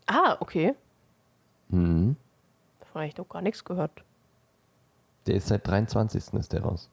Ah, 0.06 0.36
okay. 0.40 0.74
Mhm. 1.68 2.16
Davon 2.80 3.00
habe 3.02 3.08
ich 3.08 3.16
noch 3.16 3.28
gar 3.28 3.42
nichts 3.42 3.64
gehört. 3.64 4.02
Der 5.26 5.36
ist 5.36 5.48
seit 5.48 5.66
23. 5.66 6.34
ist 6.34 6.52
der 6.52 6.62
raus. 6.62 6.90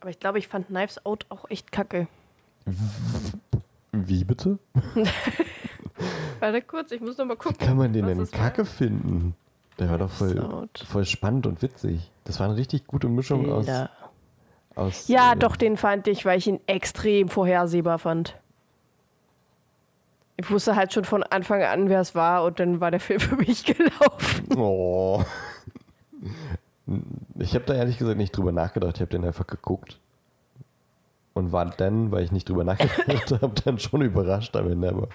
Aber 0.00 0.10
ich 0.10 0.18
glaube, 0.18 0.38
ich 0.38 0.48
fand 0.48 0.66
Knives 0.68 1.04
Out 1.06 1.26
auch 1.28 1.48
echt 1.50 1.70
kacke. 1.70 2.08
Wie 3.92 4.24
bitte? 4.24 4.58
Warte 6.40 6.62
kurz, 6.62 6.90
ich 6.92 7.00
muss 7.00 7.18
noch 7.18 7.26
mal 7.26 7.34
Wie 7.34 7.38
gucken. 7.38 7.66
kann 7.66 7.76
man 7.76 7.92
den 7.92 8.06
denn 8.06 8.20
es 8.20 8.32
war. 8.32 8.40
kacke 8.40 8.64
finden? 8.64 9.34
Der 9.78 9.90
war 9.90 9.98
doch 9.98 10.10
voll, 10.10 10.68
voll 10.86 11.04
spannend 11.06 11.46
und 11.46 11.62
witzig. 11.62 12.10
Das 12.24 12.38
war 12.38 12.48
eine 12.48 12.56
richtig 12.56 12.86
gute 12.86 13.08
Mischung 13.08 13.50
aus, 13.50 13.66
aus. 14.74 15.08
Ja, 15.08 15.32
äh, 15.32 15.36
doch, 15.36 15.56
den 15.56 15.76
fand 15.76 16.06
ich, 16.06 16.24
weil 16.26 16.38
ich 16.38 16.46
ihn 16.46 16.60
extrem 16.66 17.28
vorhersehbar 17.28 17.98
fand. 17.98 18.36
Ich 20.36 20.50
wusste 20.50 20.74
halt 20.76 20.92
schon 20.92 21.04
von 21.04 21.22
Anfang 21.22 21.62
an, 21.62 21.88
wer 21.88 22.00
es 22.00 22.14
war, 22.14 22.44
und 22.44 22.60
dann 22.60 22.80
war 22.80 22.90
der 22.90 23.00
Film 23.00 23.20
für 23.20 23.36
mich 23.36 23.64
gelaufen. 23.64 24.54
Oh. 24.56 25.22
Ich 27.38 27.54
habe 27.54 27.64
da 27.66 27.74
ehrlich 27.74 27.98
gesagt 27.98 28.18
nicht 28.18 28.36
drüber 28.36 28.52
nachgedacht. 28.52 28.96
Ich 28.96 29.00
habe 29.00 29.10
den 29.10 29.24
einfach 29.24 29.46
geguckt. 29.46 29.98
Und 31.32 31.52
war 31.52 31.66
dann, 31.66 32.10
weil 32.10 32.24
ich 32.24 32.32
nicht 32.32 32.48
drüber 32.48 32.64
nachgedacht 32.64 33.30
habe, 33.42 33.52
dann 33.64 33.78
schon 33.78 34.02
überrascht 34.02 34.56
am 34.56 34.70
Ende. 34.70 34.88
Aber 34.88 35.08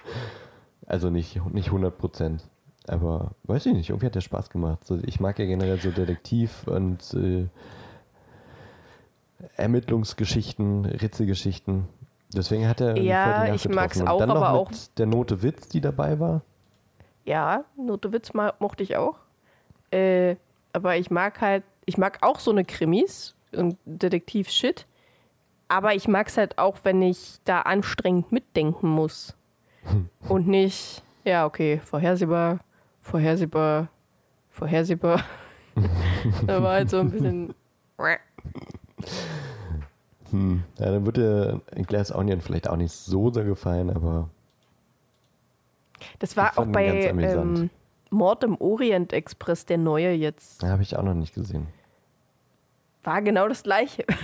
also 0.86 1.10
nicht, 1.10 1.44
nicht 1.52 1.66
100 1.66 1.96
Prozent. 1.98 2.42
Aber 2.88 3.32
weiß 3.44 3.66
ich 3.66 3.74
nicht, 3.74 3.90
irgendwie 3.90 4.06
hat 4.06 4.14
der 4.14 4.20
Spaß 4.20 4.48
gemacht. 4.50 4.84
So, 4.84 4.98
ich 5.04 5.18
mag 5.20 5.38
ja 5.38 5.44
generell 5.44 5.78
so 5.80 5.90
Detektiv 5.90 6.66
und 6.68 7.12
äh, 7.14 7.46
Ermittlungsgeschichten, 9.56 10.84
Ritzelgeschichten. 10.86 11.84
Deswegen 12.34 12.68
hat 12.68 12.80
er 12.80 12.96
Ja, 12.98 13.52
ich 13.54 13.62
getroffen. 13.62 14.02
Und 14.02 14.08
auch, 14.08 14.18
dann 14.18 14.28
noch 14.28 14.36
aber 14.36 14.58
mit 14.60 14.68
auch- 14.68 14.94
der 14.96 15.06
Note 15.06 15.42
Witz, 15.42 15.68
die 15.68 15.80
dabei 15.80 16.18
war. 16.20 16.42
Ja, 17.24 17.64
Notewitz 17.76 18.32
ma- 18.34 18.54
mochte 18.58 18.82
ich 18.82 18.96
auch. 18.96 19.16
Äh, 19.90 20.36
aber 20.72 20.96
ich 20.96 21.10
mag 21.10 21.40
halt, 21.40 21.64
ich 21.86 21.98
mag 21.98 22.18
auch 22.22 22.38
so 22.40 22.50
eine 22.50 22.64
Krimis 22.64 23.34
und 23.52 23.76
Detektiv-Shit. 23.84 24.86
Aber 25.68 25.94
ich 25.94 26.06
mag 26.06 26.28
es 26.28 26.36
halt 26.36 26.58
auch, 26.58 26.78
wenn 26.84 27.02
ich 27.02 27.38
da 27.44 27.62
anstrengend 27.62 28.30
mitdenken 28.30 28.88
muss. 28.88 29.35
Und 30.28 30.48
nicht, 30.48 31.02
ja, 31.24 31.46
okay, 31.46 31.80
vorhersehbar, 31.84 32.60
vorhersehbar, 33.00 33.88
vorhersehbar. 34.50 35.22
da 36.46 36.62
war 36.62 36.72
halt 36.74 36.90
so 36.90 37.00
ein 37.00 37.10
bisschen. 37.10 37.54
Hm. 40.30 40.64
Ja, 40.78 40.90
dann 40.90 41.06
wird 41.06 41.18
dir 41.18 41.60
Glass 41.86 42.14
Onion 42.14 42.40
vielleicht 42.40 42.68
auch 42.68 42.76
nicht 42.76 42.92
so 42.92 43.30
sehr 43.32 43.44
gefallen, 43.44 43.90
aber. 43.90 44.30
Das 46.18 46.36
war 46.36 46.58
auch 46.58 46.66
bei 46.66 46.86
ähm, 46.86 47.70
Mord 48.10 48.44
im 48.44 48.60
Orient 48.60 49.12
Express, 49.12 49.66
der 49.66 49.78
neue 49.78 50.12
jetzt. 50.12 50.62
Habe 50.62 50.82
ich 50.82 50.96
auch 50.96 51.02
noch 51.02 51.14
nicht 51.14 51.34
gesehen. 51.34 51.68
War 53.02 53.22
genau 53.22 53.48
das 53.48 53.62
gleiche. 53.62 54.04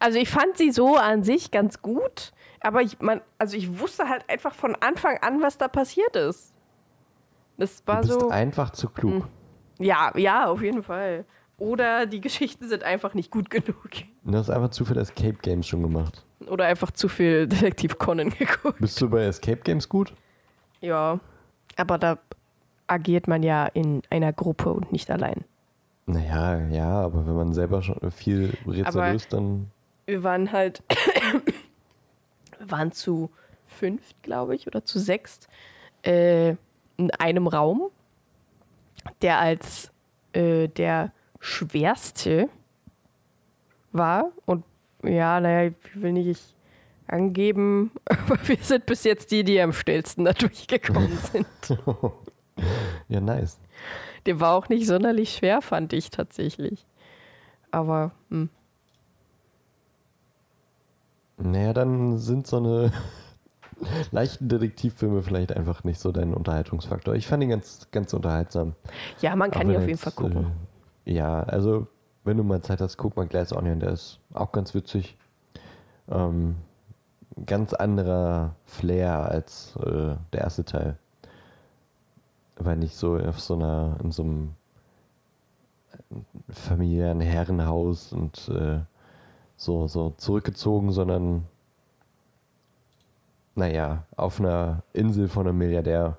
Also 0.00 0.18
ich 0.18 0.30
fand 0.30 0.56
sie 0.56 0.70
so 0.70 0.96
an 0.96 1.24
sich 1.24 1.50
ganz 1.50 1.82
gut, 1.82 2.32
aber 2.60 2.82
ich, 2.82 3.00
man, 3.00 3.20
also 3.38 3.56
ich 3.56 3.78
wusste 3.78 4.08
halt 4.08 4.28
einfach 4.28 4.54
von 4.54 4.74
Anfang 4.76 5.18
an, 5.18 5.42
was 5.42 5.58
da 5.58 5.68
passiert 5.68 6.16
ist. 6.16 6.54
Das 7.56 7.82
war 7.86 8.02
du 8.02 8.08
bist 8.08 8.20
so. 8.20 8.28
einfach 8.28 8.70
zu 8.70 8.88
klug. 8.88 9.24
Hm. 9.24 9.84
Ja, 9.84 10.12
ja, 10.16 10.46
auf 10.46 10.62
jeden 10.62 10.82
Fall. 10.82 11.24
Oder 11.58 12.06
die 12.06 12.20
Geschichten 12.22 12.68
sind 12.68 12.84
einfach 12.84 13.14
nicht 13.14 13.30
gut 13.30 13.50
genug. 13.50 13.90
Du 14.24 14.36
hast 14.36 14.50
einfach 14.50 14.70
zu 14.70 14.84
viel 14.84 14.96
Escape 14.96 15.38
Games 15.42 15.66
schon 15.66 15.82
gemacht. 15.82 16.24
Oder 16.46 16.66
einfach 16.66 16.90
zu 16.92 17.08
viel 17.08 17.46
Detektiv 17.48 17.98
Conan 17.98 18.30
geguckt. 18.30 18.78
Bist 18.80 19.00
du 19.00 19.10
bei 19.10 19.24
Escape 19.24 19.60
Games 19.62 19.88
gut? 19.88 20.12
Ja, 20.80 21.18
aber 21.76 21.98
da 21.98 22.18
agiert 22.86 23.28
man 23.28 23.42
ja 23.42 23.66
in 23.66 24.02
einer 24.10 24.32
Gruppe 24.32 24.72
und 24.72 24.92
nicht 24.92 25.10
allein. 25.10 25.44
Naja, 26.06 26.66
ja, 26.68 27.02
aber 27.02 27.26
wenn 27.26 27.34
man 27.34 27.52
selber 27.52 27.82
schon 27.82 28.10
viel 28.10 28.54
Rätsel 28.66 29.12
löst, 29.12 29.32
dann. 29.32 29.70
Wir 30.06 30.22
waren 30.22 30.52
halt. 30.52 30.82
Wir 32.58 32.70
waren 32.70 32.92
zu 32.92 33.30
fünft, 33.66 34.22
glaube 34.22 34.54
ich, 34.54 34.66
oder 34.66 34.84
zu 34.84 34.98
sechst. 34.98 35.48
Äh, 36.02 36.56
in 36.96 37.10
einem 37.18 37.46
Raum, 37.46 37.90
der 39.22 39.38
als 39.38 39.90
äh, 40.32 40.68
der 40.68 41.12
schwerste 41.40 42.48
war. 43.92 44.32
Und 44.46 44.64
ja, 45.02 45.40
naja, 45.40 45.70
ich 45.70 46.02
will 46.02 46.12
nicht 46.12 46.54
angeben, 47.06 47.92
aber 48.04 48.36
wir 48.46 48.56
sind 48.56 48.86
bis 48.86 49.04
jetzt 49.04 49.30
die, 49.30 49.44
die 49.44 49.60
am 49.60 49.72
schnellsten 49.72 50.24
da 50.24 50.32
durchgekommen 50.32 51.16
sind. 51.32 51.46
ja, 53.08 53.20
nice. 53.20 53.58
Der 54.26 54.40
war 54.40 54.54
auch 54.54 54.68
nicht 54.68 54.86
sonderlich 54.86 55.34
schwer, 55.34 55.62
fand 55.62 55.92
ich 55.92 56.10
tatsächlich. 56.10 56.84
Aber, 57.70 58.12
hm. 58.30 58.50
Naja, 61.38 61.72
dann 61.72 62.18
sind 62.18 62.46
so 62.46 62.56
eine 62.56 62.92
leichten 64.10 64.48
Detektivfilme 64.48 65.22
vielleicht 65.22 65.52
einfach 65.52 65.84
nicht 65.84 66.00
so 66.00 66.10
dein 66.12 66.34
Unterhaltungsfaktor. 66.34 67.14
Ich 67.14 67.26
fand 67.26 67.42
ihn 67.42 67.50
ganz, 67.50 67.88
ganz 67.92 68.12
unterhaltsam. 68.12 68.74
Ja, 69.20 69.36
man 69.36 69.50
kann 69.50 69.70
ihn 69.70 69.76
auf 69.76 69.86
jeden 69.86 69.98
Fall 69.98 70.12
gucken. 70.12 70.52
Äh, 71.06 71.12
ja, 71.12 71.42
also 71.44 71.86
wenn 72.24 72.36
du 72.36 72.42
mal 72.42 72.60
Zeit 72.60 72.80
hast, 72.80 72.96
guck 72.96 73.16
mal 73.16 73.26
Glass 73.26 73.52
Onion, 73.52 73.80
der 73.80 73.90
ist 73.90 74.20
auch 74.34 74.52
ganz 74.52 74.74
witzig. 74.74 75.16
Ähm, 76.10 76.56
ganz 77.46 77.72
anderer 77.72 78.54
Flair 78.66 79.30
als 79.30 79.76
äh, 79.76 80.16
der 80.32 80.40
erste 80.40 80.64
Teil. 80.64 80.98
War 82.56 82.74
nicht 82.74 82.96
so 82.96 83.16
auf 83.16 83.40
so 83.40 83.54
einer, 83.54 83.96
in 84.02 84.10
so 84.10 84.24
einem 84.24 84.54
familiären 86.50 87.20
Herrenhaus 87.20 88.12
und 88.12 88.48
äh, 88.48 88.80
so, 89.58 89.88
so 89.88 90.14
zurückgezogen, 90.16 90.92
sondern 90.92 91.44
naja, 93.56 94.04
auf 94.16 94.40
einer 94.40 94.84
Insel 94.92 95.28
von 95.28 95.46
einem 95.46 95.58
Milliardär. 95.58 96.16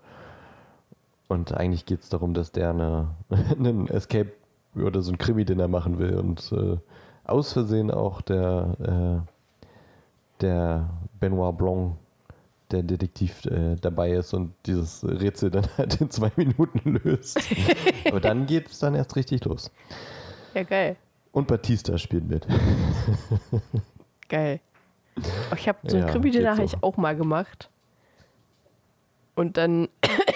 Und 1.30 1.54
eigentlich 1.56 1.86
geht 1.86 2.02
es 2.02 2.10
darum, 2.10 2.34
dass 2.34 2.52
der 2.52 2.72
eine, 2.72 3.08
einen 3.58 3.88
Escape 3.88 4.34
oder 4.76 5.02
so 5.02 5.12
ein 5.12 5.18
Krimi-Dinner 5.18 5.68
machen 5.68 5.98
will 5.98 6.18
und 6.18 6.52
äh, 6.52 6.78
aus 7.24 7.54
Versehen 7.54 7.92
auch 7.92 8.22
der, 8.22 9.24
äh, 9.26 10.42
der 10.42 10.90
Benoit 11.20 11.58
Blanc, 11.58 11.96
der 12.72 12.84
Detektiv, 12.84 13.46
äh, 13.46 13.76
dabei 13.80 14.12
ist 14.12 14.34
und 14.34 14.54
dieses 14.66 15.04
Rätsel 15.04 15.50
dann 15.50 15.66
halt 15.78 16.00
in 16.02 16.10
zwei 16.10 16.32
Minuten 16.36 17.00
löst. 17.04 17.40
Aber 18.08 18.20
dann 18.20 18.46
geht 18.46 18.68
es 18.68 18.80
dann 18.80 18.96
erst 18.96 19.16
richtig 19.16 19.46
los. 19.46 19.72
Ja, 20.54 20.64
geil. 20.64 20.98
Und 21.32 21.48
Batista 21.48 21.98
spielt 21.98 22.28
mit. 22.28 22.48
geil. 24.30 24.60
Ich 25.56 25.68
habe 25.68 25.80
so 25.86 25.98
ein 25.98 26.04
ja, 26.04 26.10
Krimi-Dinner 26.10 26.56
so. 26.56 26.64
ich 26.64 26.84
auch 26.84 26.98
mal 26.98 27.16
gemacht. 27.16 27.70
Und 29.36 29.58
dann, 29.58 29.90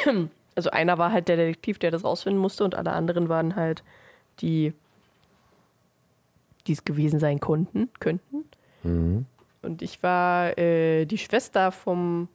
also 0.55 0.69
einer 0.69 0.97
war 0.97 1.11
halt 1.11 1.27
der 1.27 1.37
Detektiv, 1.37 1.79
der 1.79 1.91
das 1.91 2.03
rausfinden 2.03 2.41
musste, 2.41 2.63
und 2.63 2.75
alle 2.75 2.91
anderen 2.91 3.29
waren 3.29 3.55
halt 3.55 3.83
die, 4.39 4.73
die 6.67 6.73
es 6.73 6.85
gewesen 6.85 7.19
sein 7.19 7.39
konnten, 7.39 7.89
könnten. 7.99 8.45
Mhm. 8.83 9.25
Und 9.61 9.81
ich 9.81 10.03
war 10.03 10.57
äh, 10.57 11.05
die 11.05 11.17
Schwester 11.17 11.71
vom 11.71 12.27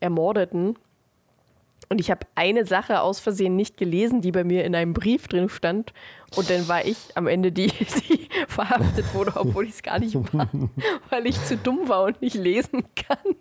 Ermordeten. 0.00 0.76
Und 1.94 2.00
ich 2.00 2.10
habe 2.10 2.26
eine 2.34 2.66
Sache 2.66 3.02
aus 3.02 3.20
Versehen 3.20 3.54
nicht 3.54 3.76
gelesen, 3.76 4.20
die 4.20 4.32
bei 4.32 4.42
mir 4.42 4.64
in 4.64 4.74
einem 4.74 4.94
Brief 4.94 5.28
drin 5.28 5.48
stand. 5.48 5.92
Und 6.34 6.50
dann 6.50 6.66
war 6.66 6.84
ich 6.84 6.96
am 7.14 7.28
Ende 7.28 7.52
die, 7.52 7.68
die 8.08 8.28
verhaftet 8.48 9.14
wurde, 9.14 9.34
obwohl 9.36 9.66
ich 9.66 9.74
es 9.74 9.82
gar 9.84 10.00
nicht 10.00 10.16
war, 10.34 10.48
weil 11.10 11.24
ich 11.24 11.40
zu 11.44 11.56
dumm 11.56 11.88
war 11.88 12.02
und 12.02 12.20
nicht 12.20 12.34
lesen 12.34 12.82
kann. 12.96 13.36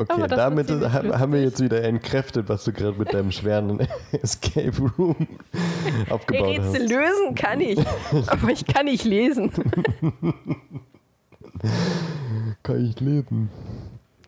Okay, 0.00 0.26
damit 0.26 0.68
haben 0.68 1.32
wir 1.32 1.42
jetzt 1.44 1.62
wieder 1.62 1.84
entkräftet, 1.84 2.48
was 2.48 2.64
du 2.64 2.72
gerade 2.72 2.98
mit 2.98 3.14
deinem 3.14 3.30
schweren 3.30 3.86
Escape 4.20 4.76
Room 4.98 5.28
aufgebaut 6.10 6.58
hast. 6.58 6.74
Rätsel 6.74 6.88
lösen 6.88 7.34
kann 7.36 7.60
ich, 7.60 7.78
aber 8.26 8.48
ich 8.48 8.66
kann 8.66 8.86
nicht 8.86 9.04
lesen. 9.04 9.52
kann 12.64 12.84
ich 12.84 12.98
lesen. 12.98 13.48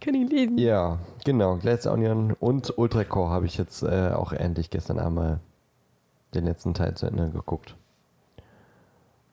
Kann 0.00 0.14
ich 0.14 0.30
lesen. 0.30 0.58
Ja, 0.58 0.98
genau. 1.24 1.56
Glass 1.56 1.86
Onion 1.86 2.32
und 2.32 2.76
Ultra 2.78 3.04
Core 3.04 3.30
habe 3.30 3.46
ich 3.46 3.58
jetzt 3.58 3.82
äh, 3.82 4.10
auch 4.12 4.32
endlich 4.32 4.70
gestern 4.70 4.98
einmal 4.98 5.40
den 6.34 6.44
letzten 6.44 6.74
Teil 6.74 6.94
zu 6.94 7.06
Ende 7.06 7.30
geguckt. 7.30 7.76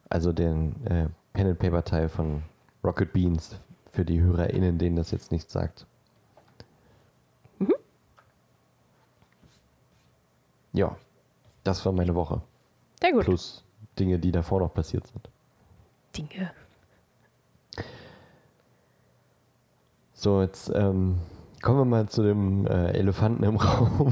Also 0.10 0.32
den 0.34 0.86
äh, 0.86 1.08
Pen 1.34 1.48
and 1.48 1.60
Paper 1.60 1.84
Teil 1.84 2.10
von 2.10 2.44
Rocket 2.84 3.14
Beans 3.14 3.58
für 3.92 4.06
die 4.06 4.22
HörerInnen, 4.22 4.78
denen 4.78 4.96
das 4.96 5.12
jetzt 5.12 5.32
nichts 5.32 5.54
sagt. 5.54 5.86
Mhm. 7.60 7.74
Ja, 10.74 10.96
das 11.64 11.86
war 11.86 11.92
meine 11.92 12.16
Woche. 12.16 12.42
Sehr 13.02 13.12
gut. 13.12 13.24
Plus 13.26 13.64
Dinge, 14.00 14.20
die 14.20 14.32
davor 14.32 14.60
noch 14.60 14.74
passiert 14.74 15.08
sind. 15.08 15.30
Dinge. 16.16 16.52
So, 20.26 20.42
jetzt 20.42 20.72
ähm, 20.74 21.20
kommen 21.62 21.78
wir 21.78 21.86
mal 21.86 22.10
zu 22.10 22.24
dem 22.24 22.66
äh, 22.66 22.94
Elefanten 22.94 23.44
im 23.44 23.58
Raum. 23.58 24.12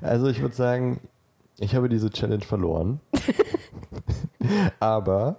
also 0.00 0.26
ich 0.26 0.40
würde 0.40 0.56
sagen, 0.56 0.98
ich 1.60 1.76
habe 1.76 1.88
diese 1.88 2.10
Challenge 2.10 2.42
verloren. 2.44 2.98
Aber 4.80 5.36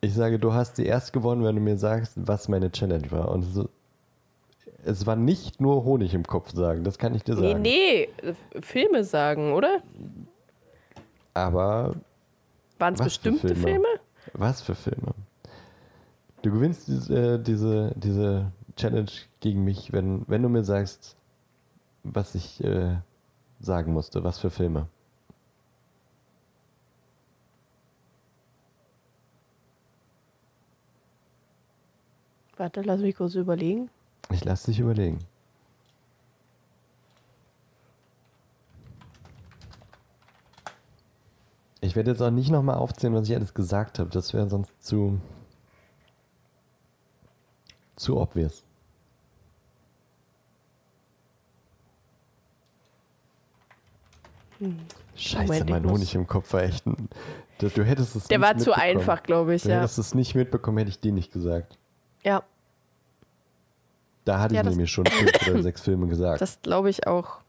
ich 0.00 0.14
sage, 0.14 0.38
du 0.38 0.54
hast 0.54 0.76
sie 0.76 0.86
erst 0.86 1.12
gewonnen, 1.12 1.44
wenn 1.44 1.56
du 1.56 1.60
mir 1.60 1.76
sagst, 1.76 2.14
was 2.16 2.48
meine 2.48 2.72
Challenge 2.72 3.10
war. 3.10 3.28
Und 3.28 3.42
so, 3.42 3.68
es 4.82 5.04
war 5.04 5.16
nicht 5.16 5.60
nur 5.60 5.84
Honig 5.84 6.14
im 6.14 6.24
Kopf 6.24 6.54
sagen, 6.54 6.82
das 6.82 6.96
kann 6.96 7.14
ich 7.14 7.24
dir 7.24 7.34
sagen. 7.34 7.60
Nee, 7.60 8.08
nee, 8.22 8.34
Filme 8.62 9.04
sagen, 9.04 9.52
oder? 9.52 9.82
Aber. 11.34 11.94
Waren 12.78 12.94
es 12.94 13.02
bestimmte 13.02 13.48
Filme? 13.48 13.62
Filme? 13.62 13.88
Was 14.32 14.62
für 14.62 14.74
Filme? 14.74 15.12
Du 16.42 16.50
gewinnst 16.50 16.88
diese, 16.88 17.38
diese, 17.38 17.92
diese 17.96 18.52
Challenge 18.76 19.10
gegen 19.40 19.62
mich, 19.62 19.92
wenn, 19.92 20.26
wenn 20.26 20.42
du 20.42 20.48
mir 20.48 20.64
sagst, 20.64 21.16
was 22.02 22.34
ich 22.34 22.64
äh, 22.64 22.96
sagen 23.60 23.92
musste, 23.92 24.24
was 24.24 24.38
für 24.38 24.50
Filme. 24.50 24.88
Warte, 32.56 32.82
lass 32.82 33.00
mich 33.00 33.16
kurz 33.16 33.34
überlegen. 33.34 33.90
Ich 34.30 34.44
lass 34.44 34.64
dich 34.64 34.80
überlegen. 34.80 35.18
Ich 41.82 41.96
werde 41.96 42.10
jetzt 42.10 42.20
auch 42.20 42.30
nicht 42.30 42.50
nochmal 42.50 42.76
aufzählen, 42.76 43.14
was 43.14 43.28
ich 43.28 43.34
alles 43.34 43.54
gesagt 43.54 43.98
habe. 43.98 44.10
Das 44.10 44.34
wäre 44.34 44.48
sonst 44.48 44.82
zu, 44.82 45.18
zu 48.00 48.18
obvious. 48.18 48.64
Hm. 54.58 54.78
Scheiße, 55.14 55.64
mein 55.64 55.88
Honig 55.88 56.14
im 56.14 56.26
Kopf 56.26 56.52
war 56.52 56.62
echt 56.62 56.86
ein, 56.86 57.08
du, 57.58 57.68
du 57.68 57.84
hättest 57.84 58.16
es 58.16 58.24
Der 58.28 58.40
war 58.40 58.56
zu 58.56 58.72
einfach, 58.72 59.22
glaube 59.22 59.54
ich, 59.54 59.62
du 59.62 59.70
ja. 59.70 59.76
hättest 59.76 59.98
es 59.98 60.14
nicht 60.14 60.34
mitbekommen, 60.34 60.78
hätte 60.78 60.90
ich 60.90 61.00
dir 61.00 61.12
nicht 61.12 61.32
gesagt. 61.32 61.78
Ja. 62.22 62.42
Da 64.24 64.38
hatte 64.40 64.54
Ja, 64.54 64.62
ich 64.62 64.68
nämlich 64.68 64.90
schon 64.90 65.06
fünf 65.06 65.48
oder 65.48 65.62
sechs 65.62 65.82
Filme 65.82 66.06
gesagt. 66.06 66.40
Das 66.40 66.60
glaube 66.62 66.90
ich 66.90 67.06
auch. 67.06 67.40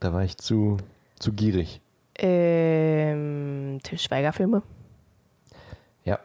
da 0.00 0.12
war 0.12 0.22
ich 0.22 0.36
zu, 0.38 0.76
zu 1.18 1.32
gierig. 1.32 1.80
Ähm, 2.18 3.78
Til 3.82 3.98
Schweiger-Filme. 3.98 4.62
Ja. 6.08 6.18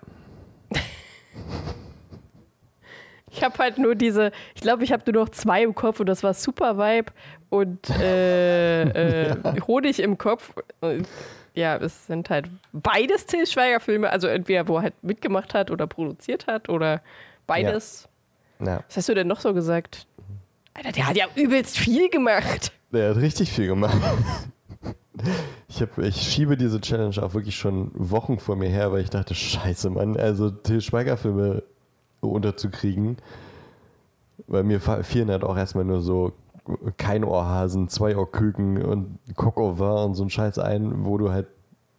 Ich 3.29 3.43
habe 3.43 3.57
halt 3.57 3.79
nur 3.79 3.95
diese, 3.95 4.31
ich 4.53 4.61
glaube, 4.61 4.83
ich 4.83 4.93
habe 4.93 5.11
nur 5.11 5.23
noch 5.23 5.29
zwei 5.29 5.63
im 5.63 5.73
Kopf 5.73 5.99
und 5.99 6.05
das 6.05 6.21
war 6.23 6.33
Super 6.35 6.77
Vibe 6.77 7.11
und 7.49 7.89
äh, 7.89 8.83
äh, 8.83 9.35
Honig 9.67 9.99
im 9.99 10.17
Kopf. 10.17 10.53
Ja, 11.55 11.77
es 11.77 12.07
sind 12.07 12.29
halt 12.29 12.49
beides 12.71 13.25
Til 13.25 13.45
Schweiger-Filme, 13.45 14.09
also 14.09 14.27
entweder 14.27 14.67
wo 14.67 14.77
er 14.77 14.83
halt 14.83 15.03
mitgemacht 15.03 15.53
hat 15.53 15.71
oder 15.71 15.87
produziert 15.87 16.47
hat 16.47 16.69
oder 16.69 17.01
beides. 17.47 18.07
ja. 18.59 18.83
Was 18.87 18.97
hast 18.97 19.09
du 19.09 19.15
denn 19.15 19.27
noch 19.27 19.39
so 19.39 19.53
gesagt? 19.53 20.07
Alter, 20.75 20.91
der 20.91 21.07
hat 21.07 21.17
ja 21.17 21.25
übelst 21.35 21.77
viel 21.77 22.09
gemacht. 22.09 22.71
Der 22.91 23.09
hat 23.09 23.17
richtig 23.17 23.51
viel 23.51 23.67
gemacht. 23.67 23.97
Ich, 25.67 25.81
hab, 25.81 25.97
ich 25.97 26.15
schiebe 26.15 26.57
diese 26.57 26.81
Challenge 26.81 27.21
auch 27.21 27.33
wirklich 27.33 27.55
schon 27.55 27.91
Wochen 27.93 28.39
vor 28.39 28.55
mir 28.55 28.69
her, 28.69 28.91
weil 28.91 29.01
ich 29.01 29.09
dachte, 29.09 29.35
scheiße, 29.35 29.89
Mann, 29.89 30.17
also 30.17 30.49
Till 30.49 30.81
Schweiger-Filme 30.81 31.63
unterzukriegen. 32.21 33.17
Weil 34.47 34.63
mir 34.63 34.79
fielen 34.79 35.29
halt 35.29 35.43
auch 35.43 35.57
erstmal 35.57 35.85
nur 35.85 36.01
so 36.01 36.33
kein 36.97 37.23
Ohrhasen, 37.23 37.89
zwei 37.89 38.17
Ohrküken 38.17 38.81
und 38.83 39.19
vin 39.37 39.85
und 39.85 40.15
so 40.15 40.23
ein 40.23 40.29
Scheiß 40.29 40.59
ein, 40.59 41.05
wo 41.05 41.17
du 41.17 41.31
halt 41.31 41.47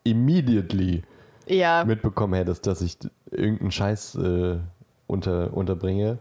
immediately 0.04 1.02
Ja, 1.46 1.84
mitbekommen 1.84 2.34
hättest, 2.34 2.66
dass 2.66 2.80
ich 2.80 2.98
irgendeinen 3.30 3.70
Scheiß 3.70 4.16
äh, 4.16 4.58
unter, 5.06 5.54
unterbringe. 5.54 6.18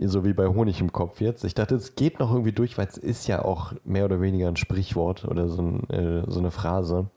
So 0.00 0.24
wie 0.24 0.32
bei 0.32 0.46
Honig 0.46 0.80
im 0.80 0.92
Kopf 0.92 1.20
jetzt. 1.20 1.44
Ich 1.44 1.54
dachte, 1.54 1.74
es 1.74 1.94
geht 1.94 2.20
noch 2.20 2.30
irgendwie 2.30 2.52
durch, 2.52 2.78
weil 2.78 2.86
es 2.86 2.96
ist 2.96 3.26
ja 3.26 3.44
auch 3.44 3.72
mehr 3.84 4.04
oder 4.04 4.20
weniger 4.20 4.48
ein 4.48 4.56
Sprichwort 4.56 5.24
oder 5.24 5.48
so, 5.48 5.62
ein, 5.62 5.90
äh, 5.90 6.24
so 6.30 6.38
eine 6.38 6.50
Phrase, 6.50 7.10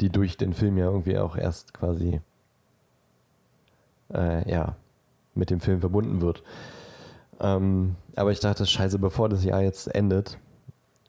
die 0.00 0.10
durch 0.10 0.36
den 0.36 0.52
Film 0.52 0.78
ja 0.78 0.86
irgendwie 0.86 1.18
auch 1.18 1.36
erst 1.36 1.74
quasi 1.74 2.20
äh, 4.12 4.50
ja, 4.50 4.76
mit 5.34 5.50
dem 5.50 5.60
Film 5.60 5.80
verbunden 5.80 6.20
wird. 6.20 6.42
Ähm, 7.40 7.96
aber 8.16 8.32
ich 8.32 8.40
dachte, 8.40 8.66
scheiße, 8.66 8.98
bevor 8.98 9.28
das 9.28 9.44
Jahr 9.44 9.62
jetzt 9.62 9.92
endet, 9.94 10.38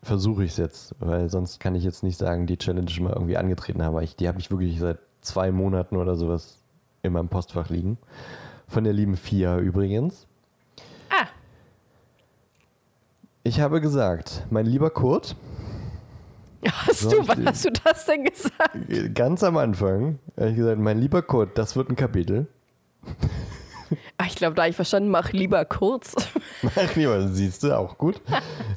versuche 0.03 0.43
ich 0.43 0.51
es 0.51 0.57
jetzt, 0.57 0.95
weil 0.99 1.29
sonst 1.29 1.59
kann 1.59 1.75
ich 1.75 1.83
jetzt 1.83 2.03
nicht 2.03 2.17
sagen, 2.17 2.47
die 2.47 2.57
Challenge 2.57 2.89
schon 2.89 3.03
mal 3.03 3.13
irgendwie 3.13 3.37
angetreten 3.37 3.83
habe. 3.83 4.03
Ich, 4.03 4.15
die 4.15 4.27
habe 4.27 4.39
ich 4.39 4.49
wirklich 4.49 4.79
seit 4.79 4.99
zwei 5.21 5.51
Monaten 5.51 5.97
oder 5.97 6.15
sowas 6.15 6.59
in 7.03 7.13
meinem 7.13 7.29
Postfach 7.29 7.69
liegen. 7.69 7.97
Von 8.71 8.85
der 8.85 8.93
lieben 8.93 9.17
Fia 9.17 9.59
übrigens. 9.59 10.27
Ah. 11.09 11.27
Ich 13.43 13.59
habe 13.59 13.81
gesagt, 13.81 14.47
mein 14.49 14.65
lieber 14.65 14.89
Kurt, 14.89 15.35
hast 16.65 17.11
du, 17.11 17.27
wann 17.27 17.45
hast 17.45 17.65
du 17.65 17.69
das 17.83 18.05
denn 18.05 18.23
gesagt? 18.23 19.13
ganz 19.13 19.43
am 19.43 19.57
Anfang, 19.57 20.19
habe 20.37 20.51
ich 20.51 20.55
gesagt, 20.55 20.79
mein 20.79 20.99
lieber 20.99 21.21
Kurt, 21.21 21.57
das 21.57 21.75
wird 21.75 21.89
ein 21.89 21.97
Kapitel. 21.97 22.47
Ach, 24.17 24.27
ich 24.27 24.35
glaube, 24.35 24.55
da 24.55 24.61
habe 24.61 24.69
ich 24.69 24.75
verstanden, 24.77 25.09
mach 25.09 25.33
lieber 25.33 25.65
kurz. 25.65 26.15
Ach, 26.73 26.95
lieber, 26.95 27.27
siehst 27.27 27.63
du, 27.63 27.77
auch 27.77 27.97
gut. 27.97 28.21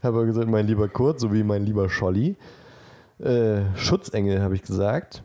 habe 0.03 0.27
gesagt, 0.27 0.49
mein 0.49 0.67
lieber 0.67 0.89
Kurt, 0.89 1.21
sowie 1.21 1.45
mein 1.45 1.65
lieber 1.65 1.89
Scholli. 1.89 2.35
Äh, 3.21 3.61
Schutzengel, 3.77 4.43
habe 4.43 4.57
ich 4.57 4.63
gesagt. 4.63 5.23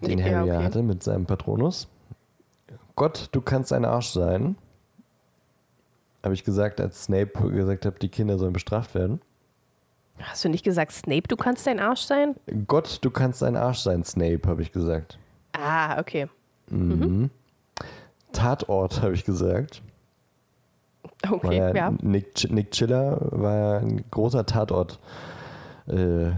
Den 0.00 0.18
Ja, 0.18 0.24
Harry 0.24 0.48
ja 0.48 0.54
okay. 0.56 0.64
hatte 0.64 0.82
mit 0.82 1.04
seinem 1.04 1.24
Patronus. 1.24 1.86
Gott, 2.96 3.28
du 3.32 3.40
kannst 3.40 3.72
ein 3.72 3.84
Arsch 3.84 4.10
sein. 4.10 4.56
Habe 6.22 6.34
ich 6.34 6.44
gesagt, 6.44 6.80
als 6.80 7.04
Snape 7.04 7.50
gesagt 7.50 7.84
hat, 7.84 8.00
die 8.00 8.08
Kinder 8.08 8.38
sollen 8.38 8.52
bestraft 8.52 8.94
werden. 8.94 9.20
Hast 10.18 10.44
du 10.44 10.48
nicht 10.48 10.64
gesagt, 10.64 10.92
Snape, 10.92 11.28
du 11.28 11.36
kannst 11.36 11.66
dein 11.66 11.80
Arsch 11.80 12.02
sein? 12.02 12.36
Gott, 12.66 12.98
du 13.02 13.10
kannst 13.10 13.42
ein 13.42 13.56
Arsch 13.56 13.80
sein, 13.80 14.04
Snape, 14.04 14.40
habe 14.46 14.62
ich 14.62 14.70
gesagt. 14.72 15.18
Ah, 15.52 15.98
okay. 16.00 16.28
Mhm. 16.70 17.30
Tatort, 18.32 19.02
habe 19.02 19.14
ich 19.14 19.24
gesagt. 19.24 19.82
Okay, 21.28 21.56
ja 21.56 21.74
ja. 21.74 21.90
Nick, 22.02 22.50
Nick 22.50 22.70
Chiller 22.70 23.18
war 23.30 23.80
ein 23.80 24.04
großer 24.10 24.46
Tatort 24.46 24.98
äh, 25.86 26.30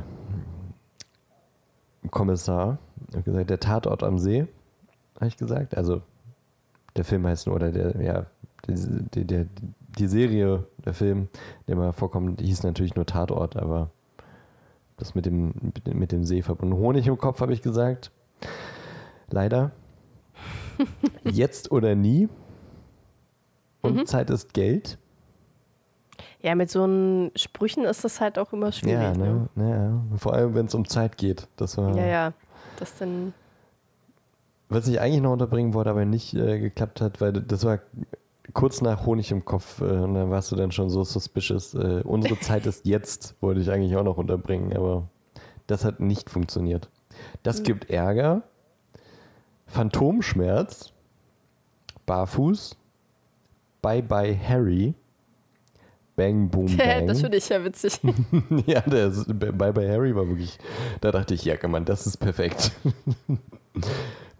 Kommissar. 2.10 2.78
Ich 3.10 3.16
hab 3.16 3.24
gesagt, 3.24 3.50
der 3.50 3.60
Tatort 3.60 4.02
am 4.02 4.18
See, 4.18 4.46
habe 5.16 5.28
ich 5.28 5.36
gesagt. 5.36 5.76
Also 5.76 6.02
der 6.96 7.04
Film 7.04 7.26
heißt 7.26 7.46
nur, 7.46 7.56
oder 7.56 7.70
der, 7.70 8.00
ja, 8.02 8.26
die, 8.68 9.24
die, 9.24 9.46
die 9.98 10.06
Serie, 10.08 10.64
der 10.84 10.94
Film, 10.94 11.28
der 11.68 11.76
mal 11.76 11.92
vorkommt, 11.92 12.40
hieß 12.40 12.62
natürlich 12.62 12.94
nur 12.94 13.06
Tatort, 13.06 13.56
aber 13.56 13.90
das 14.96 15.14
mit 15.14 15.26
dem, 15.26 15.54
mit 15.92 16.12
dem- 16.12 16.24
See 16.24 16.42
verbunden. 16.42 16.74
Honig 16.76 17.06
im 17.06 17.18
Kopf, 17.18 17.40
habe 17.40 17.52
ich 17.52 17.62
gesagt. 17.62 18.10
Leider. 19.30 19.72
Jetzt 21.24 21.70
oder 21.70 21.94
nie. 21.94 22.28
Und 23.82 24.08
Zeit 24.08 24.30
ist 24.30 24.52
Geld. 24.54 24.98
Ja, 26.40 26.54
mit 26.54 26.70
so 26.70 26.84
einen 26.84 27.30
Sprüchen 27.36 27.84
ist 27.84 28.04
das 28.04 28.20
halt 28.20 28.38
auch 28.38 28.52
immer 28.52 28.72
schwierig. 28.72 29.02
Ja, 29.02 29.12
ne? 29.14 29.48
ne? 29.54 30.02
Ja, 30.10 30.16
vor 30.18 30.32
allem, 30.34 30.54
wenn 30.54 30.66
es 30.66 30.74
um 30.74 30.86
Zeit 30.88 31.16
geht. 31.18 31.46
Das 31.56 31.76
war, 31.76 31.96
Ja, 31.96 32.06
ja. 32.06 32.32
Das 32.78 32.96
dann. 32.98 33.32
Was 34.68 34.88
ich 34.88 35.00
eigentlich 35.00 35.22
noch 35.22 35.32
unterbringen 35.32 35.74
wollte, 35.74 35.90
aber 35.90 36.04
nicht 36.04 36.34
äh, 36.34 36.58
geklappt 36.58 37.00
hat, 37.00 37.20
weil 37.20 37.32
das 37.32 37.64
war 37.64 37.78
kurz 38.52 38.80
nach 38.80 39.06
Honig 39.06 39.30
im 39.30 39.44
Kopf 39.44 39.80
äh, 39.80 39.84
und 39.84 40.14
dann 40.14 40.30
warst 40.30 40.50
du 40.50 40.56
dann 40.56 40.72
schon 40.72 40.90
so 40.90 41.04
suspicious. 41.04 41.74
Äh, 41.74 42.02
unsere 42.04 42.38
Zeit 42.40 42.66
ist 42.66 42.84
jetzt, 42.86 43.34
wollte 43.40 43.60
ich 43.60 43.70
eigentlich 43.70 43.96
auch 43.96 44.04
noch 44.04 44.16
unterbringen, 44.18 44.76
aber 44.76 45.08
das 45.66 45.84
hat 45.84 46.00
nicht 46.00 46.30
funktioniert. 46.30 46.88
Das 47.42 47.62
gibt 47.62 47.90
Ärger, 47.90 48.42
Phantomschmerz, 49.66 50.92
Barfuß, 52.06 52.76
Bye 53.82 54.02
Bye 54.02 54.38
Harry, 54.48 54.94
Bang 56.16 56.48
Boom 56.48 56.66
Bang. 56.76 57.06
das 57.06 57.20
finde 57.20 57.36
ich 57.38 57.48
ja 57.48 57.62
witzig. 57.64 58.00
Ja, 58.66 58.80
der 58.80 59.10
Bye 59.10 59.72
Bye 59.72 59.88
Harry 59.88 60.14
war 60.14 60.26
wirklich, 60.28 60.58
da 61.00 61.12
dachte 61.12 61.34
ich, 61.34 61.44
ja, 61.44 61.56
Mann, 61.68 61.84
das 61.84 62.06
ist 62.06 62.16
perfekt. 62.16 62.72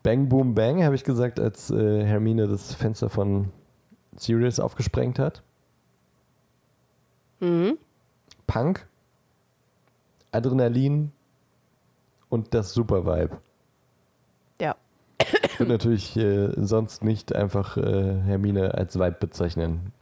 Bang 0.06 0.28
Boom 0.28 0.54
Bang, 0.54 0.84
habe 0.84 0.94
ich 0.94 1.02
gesagt, 1.02 1.40
als 1.40 1.68
äh, 1.68 2.04
Hermine 2.04 2.46
das 2.46 2.72
Fenster 2.72 3.10
von 3.10 3.50
Sirius 4.14 4.60
aufgesprengt 4.60 5.18
hat. 5.18 5.42
mhm. 7.40 7.76
Punk, 8.46 8.86
Adrenalin 10.30 11.10
und 12.28 12.54
das 12.54 12.72
Super 12.72 13.04
Vibe. 13.04 13.38
Ja. 14.60 14.76
Ich 15.18 15.58
würde 15.58 15.72
natürlich 15.72 16.16
äh, 16.16 16.52
sonst 16.54 17.02
nicht 17.02 17.34
einfach 17.34 17.76
äh, 17.76 18.20
Hermine 18.26 18.74
als 18.74 18.96
Vibe 18.96 19.16
bezeichnen. 19.18 19.92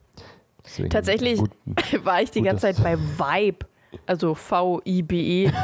Deswegen 0.62 0.90
Tatsächlich 0.90 1.38
gut. 1.38 1.50
war 2.05 2.20
ich 2.20 2.30
die 2.30 2.42
ganze 2.42 2.74
Zeit 2.74 2.82
bei 2.82 2.98
Vibe. 2.98 3.64
Also 4.05 4.34
V-I-B-E. 4.34 5.50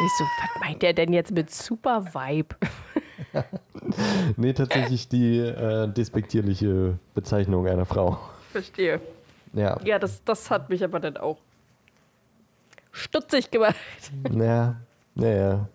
Ich 0.00 0.12
so, 0.12 0.24
was 0.24 0.60
meint 0.60 0.82
der 0.82 0.92
denn 0.92 1.12
jetzt 1.12 1.32
mit 1.32 1.52
Super 1.52 2.14
Vibe? 2.14 2.54
Nee, 4.36 4.52
tatsächlich 4.52 5.08
die 5.08 5.38
äh, 5.38 5.88
despektierliche 5.88 6.98
Bezeichnung 7.14 7.66
einer 7.66 7.86
Frau. 7.86 8.18
Verstehe. 8.52 9.00
Ja. 9.52 9.78
Ja, 9.84 9.98
das, 9.98 10.22
das 10.24 10.50
hat 10.50 10.68
mich 10.68 10.84
aber 10.84 11.00
dann 11.00 11.16
auch 11.16 11.38
stutzig 12.92 13.50
gemacht. 13.50 13.76
Ja, 14.30 14.76
ja, 15.14 15.28
ja. 15.28 15.68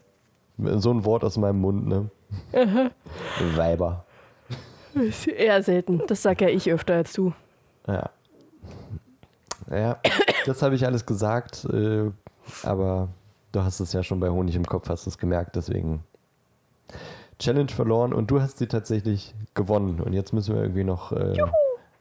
So 0.79 0.91
ein 0.91 1.03
Wort 1.03 1.23
aus 1.23 1.37
meinem 1.37 1.59
Mund, 1.59 1.87
ne? 1.87 2.09
Weiber. 3.55 4.05
Ist 4.93 5.27
eher 5.27 5.61
selten. 5.63 6.01
Das 6.07 6.21
sag 6.21 6.41
ja 6.41 6.49
ich 6.49 6.71
öfter 6.71 6.95
als 6.95 7.13
du. 7.13 7.33
Ja. 7.87 8.09
Ja, 9.69 9.99
das 10.45 10.61
habe 10.61 10.75
ich 10.75 10.85
alles 10.85 11.05
gesagt, 11.05 11.65
äh, 11.65 12.11
aber 12.63 13.09
du 13.51 13.61
hast 13.61 13.79
es 13.79 13.93
ja 13.93 14.03
schon 14.03 14.19
bei 14.19 14.29
Honig 14.29 14.55
im 14.55 14.65
Kopf, 14.65 14.89
hast 14.89 15.07
es 15.07 15.17
gemerkt, 15.17 15.55
deswegen 15.55 16.03
Challenge 17.39 17.71
verloren 17.71 18.13
und 18.13 18.31
du 18.31 18.41
hast 18.41 18.57
sie 18.57 18.67
tatsächlich 18.67 19.33
gewonnen. 19.53 19.99
Und 20.01 20.13
jetzt 20.13 20.33
müssen 20.33 20.55
wir 20.55 20.61
irgendwie 20.61 20.83
noch 20.83 21.11
äh, 21.11 21.35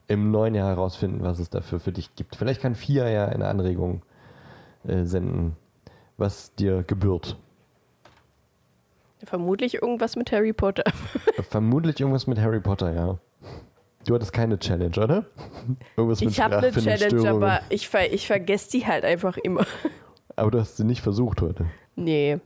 im 0.08 0.30
neuen 0.30 0.54
Jahr 0.54 0.68
herausfinden, 0.68 1.22
was 1.22 1.38
es 1.38 1.50
dafür 1.50 1.80
für 1.80 1.92
dich 1.92 2.14
gibt. 2.14 2.36
Vielleicht 2.36 2.60
kann 2.60 2.74
Fia 2.74 3.08
ja 3.08 3.26
eine 3.26 3.46
Anregung 3.48 4.02
äh, 4.86 5.04
senden, 5.04 5.56
was 6.16 6.54
dir 6.54 6.82
gebührt. 6.82 7.36
Vermutlich 9.24 9.74
irgendwas 9.74 10.16
mit 10.16 10.32
Harry 10.32 10.52
Potter. 10.52 10.84
Vermutlich 11.48 12.00
irgendwas 12.00 12.26
mit 12.26 12.38
Harry 12.40 12.60
Potter, 12.60 12.92
ja. 12.92 13.18
Du 14.04 14.14
hattest 14.16 14.32
keine 14.32 14.58
Challenge, 14.58 14.96
oder? 14.98 15.26
Irgendwas 15.96 16.20
mit 16.20 16.30
Ich 16.30 16.40
habe 16.40 16.58
eine 16.58 16.72
Challenge, 16.72 16.96
Sprachfindungsstörungen. 16.96 17.42
aber 17.44 17.60
ich, 17.68 17.88
ver 17.88 18.12
ich 18.12 18.26
vergesse 18.26 18.70
die 18.72 18.84
halt 18.84 19.04
einfach 19.04 19.36
immer. 19.36 19.64
Aber 20.34 20.50
du 20.50 20.58
hast 20.58 20.76
sie 20.76 20.82
nicht 20.84 21.02
versucht 21.02 21.40
heute. 21.40 21.66
Nee. 21.94 22.40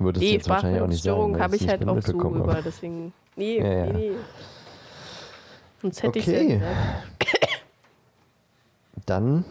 Würdest 0.00 0.22
Nee, 0.24 0.32
jetzt 0.32 0.48
wahrscheinlich 0.48 0.80
auch 0.82 0.86
nicht 0.86 1.02
sagen. 1.02 1.34
Sprachstörung 1.34 1.40
habe 1.40 1.56
ich 1.56 1.68
halt 1.68 1.86
auch 1.86 2.00
so 2.02 2.12
über, 2.12 2.62
deswegen. 2.64 3.12
Nee, 3.36 3.58
Ja, 3.58 3.72
ja. 3.72 3.92
nee, 3.92 3.92
nee. 3.92 4.12
Sonst 5.82 6.02
hätte 6.02 6.18
Okay. 6.18 6.60
ich. 7.20 7.28
Dann 9.06 9.44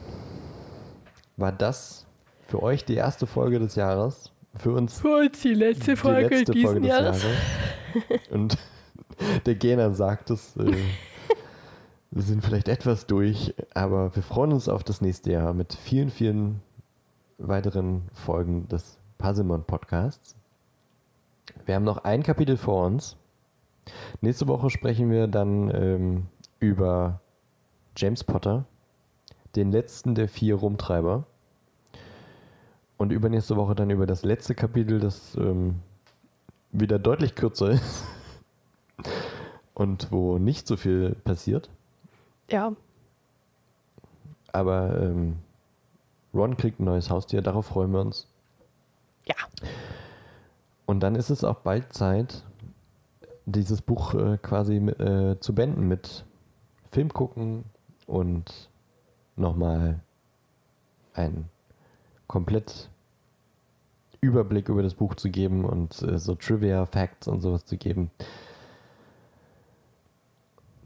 war 1.38 1.52
das 1.52 2.06
für 2.42 2.62
euch 2.64 2.84
die 2.86 2.96
erste 2.96 3.28
Folge 3.28 3.60
des 3.60 3.76
Jahres. 3.76 4.32
Für 4.56 4.74
uns 4.74 5.00
Für 5.00 5.18
uns 5.18 5.40
die 5.42 5.54
letzte 5.54 5.96
Folge 5.96 6.30
die 6.30 6.36
letzte 6.36 6.52
diesen 6.54 6.66
Folge 6.68 6.82
des 6.82 6.90
Jahres. 6.90 7.24
Jahres. 7.24 8.28
Und 8.32 8.58
der 9.46 9.56
Gener 9.56 9.94
sagt 9.94 10.32
es, 10.32 10.58
äh, 10.58 10.72
wir 12.12 12.24
sind 12.24 12.44
vielleicht 12.44 12.68
etwas 12.68 13.06
durch, 13.06 13.54
aber 13.76 14.16
wir 14.16 14.24
freuen 14.24 14.54
uns 14.54 14.68
auf 14.68 14.84
das 14.84 15.02
nächste 15.02 15.32
Jahr 15.32 15.54
mit 15.54 15.74
vielen, 15.74 16.10
vielen 16.10 16.62
weiteren 17.38 18.10
Folgen 18.14 18.68
des 18.68 18.98
Puzzlemon 19.20 19.64
Podcasts. 19.66 20.36
Wir 21.66 21.76
haben 21.76 21.84
noch 21.84 22.00
ein 22.04 22.24
Kapitel 22.24 22.58
vor 22.58 22.86
uns. 22.86 23.16
Nächste 24.22 24.48
Woche 24.48 24.70
sprechen 24.70 25.10
wir 25.12 25.28
dann 25.28 25.74
ähm, 25.74 26.26
über 26.60 27.22
James 27.96 28.24
Potter, 28.24 28.66
den 29.56 29.72
letzten 29.72 30.16
der 30.16 30.28
vier 30.28 30.56
Rumtreiber. 30.56 31.26
Und 32.98 33.12
übernächste 33.12 33.56
Woche 33.56 33.76
dann 33.76 33.90
über 33.90 34.06
das 34.06 34.24
letzte 34.24 34.56
Kapitel, 34.56 35.00
das 35.00 35.36
ähm, 35.36 35.76
wieder 36.72 37.00
deutlich 37.00 37.36
kürzer 37.36 37.70
ist. 37.72 38.04
Und 39.74 40.12
wo 40.12 40.38
nicht 40.38 40.68
so 40.68 40.76
viel 40.76 41.16
passiert. 41.24 41.70
Ja, 42.50 42.74
Aber 44.52 45.00
ähm, 45.02 45.38
Ron 46.34 46.58
kriegt 46.58 46.80
ein 46.80 46.86
neues 46.86 47.10
Haustier, 47.10 47.42
darauf 47.42 47.68
freuen 47.68 47.92
wir 47.92 48.02
uns. 48.02 48.28
ja. 49.26 49.36
Und 50.90 51.02
dann 51.02 51.14
ist 51.14 51.30
es 51.30 51.44
auch 51.44 51.58
bald 51.58 51.94
Zeit, 51.94 52.44
dieses 53.46 53.80
Buch 53.80 54.16
äh, 54.16 54.40
quasi 54.42 54.78
äh, 54.78 55.40
zu 55.40 55.54
beenden 55.54 55.88
mit 55.88 56.26
Film 56.92 57.14
gucken 57.14 57.66
und 58.08 58.72
nochmal 59.36 60.00
einen 61.14 61.48
komplett 62.26 62.90
Überblick 64.20 64.68
über 64.68 64.82
das 64.82 64.96
Buch 64.96 65.14
zu 65.14 65.30
geben 65.30 65.64
und 65.64 66.02
äh, 66.02 66.18
so 66.18 66.34
Trivia, 66.34 66.88
Facts 66.88 67.28
und 67.28 67.42
sowas 67.42 67.66
zu 67.66 67.78
geben. 67.78 68.10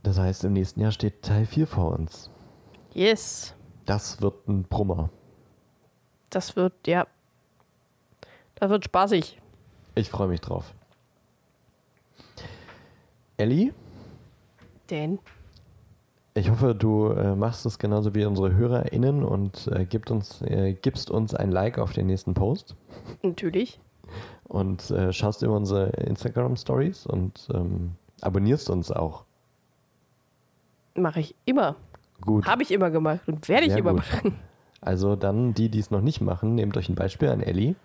Das 0.03 0.19
heißt, 0.19 0.43
im 0.43 0.51
nächsten 0.51 0.81
Jahr 0.81 0.91
steht 0.91 1.21
Teil 1.21 1.45
4 1.45 1.65
vor 1.65 1.97
uns. 1.97 2.29
Yes. 2.91 3.55
Das 3.85 4.21
wird 4.21 4.49
ein 4.49 4.63
Brummer. 4.63 5.11
Das 6.29 6.57
wird, 6.57 6.73
ja. 6.87 7.07
Das 8.55 8.69
wird 8.69 8.83
spaßig. 8.83 9.39
Ich 9.95 10.09
freue 10.09 10.27
mich 10.27 10.41
drauf. 10.41 10.73
Ellie, 13.37 13.73
Denn. 14.89 15.19
ich 16.33 16.49
hoffe, 16.49 16.75
du 16.75 17.09
äh, 17.09 17.35
machst 17.35 17.65
es 17.65 17.77
genauso 17.79 18.13
wie 18.15 18.25
unsere 18.25 18.55
HörerInnen 18.55 19.23
und 19.23 19.67
äh, 19.67 19.85
gibst, 19.85 20.11
uns, 20.11 20.41
äh, 20.43 20.73
gibst 20.73 21.11
uns 21.11 21.33
ein 21.33 21.51
Like 21.51 21.77
auf 21.77 21.93
den 21.93 22.07
nächsten 22.07 22.33
Post 22.33 22.75
Natürlich. 23.21 23.79
und 24.45 24.89
äh, 24.91 25.11
schaust 25.13 25.43
immer 25.43 25.55
unsere 25.55 25.89
Instagram-Stories 25.89 27.05
und 27.05 27.47
ähm, 27.53 27.91
abonnierst 28.21 28.69
uns 28.69 28.91
auch. 28.91 29.25
Mache 30.95 31.19
ich 31.19 31.35
immer. 31.45 31.75
Gut. 32.21 32.45
Habe 32.45 32.63
ich 32.63 32.71
immer 32.71 32.91
gemacht 32.91 33.21
und 33.27 33.49
werde 33.49 33.65
ich 33.65 33.75
immer 33.75 33.93
gut. 33.93 33.99
machen. 33.99 34.39
Also 34.79 35.15
dann, 35.15 35.53
die, 35.53 35.69
die 35.69 35.79
es 35.79 35.91
noch 35.91 36.01
nicht 36.01 36.21
machen, 36.21 36.55
nehmt 36.55 36.77
euch 36.77 36.89
ein 36.89 36.95
Beispiel 36.95 37.29
an 37.29 37.41
Ellie. 37.41 37.75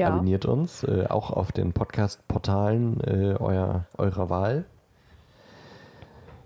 Ja. 0.00 0.14
Abonniert 0.14 0.46
uns, 0.46 0.82
äh, 0.82 1.04
auch 1.10 1.30
auf 1.30 1.52
den 1.52 1.74
Podcast-Portalen 1.74 3.00
äh, 3.00 3.34
euer, 3.38 3.84
eurer 3.98 4.30
Wahl. 4.30 4.64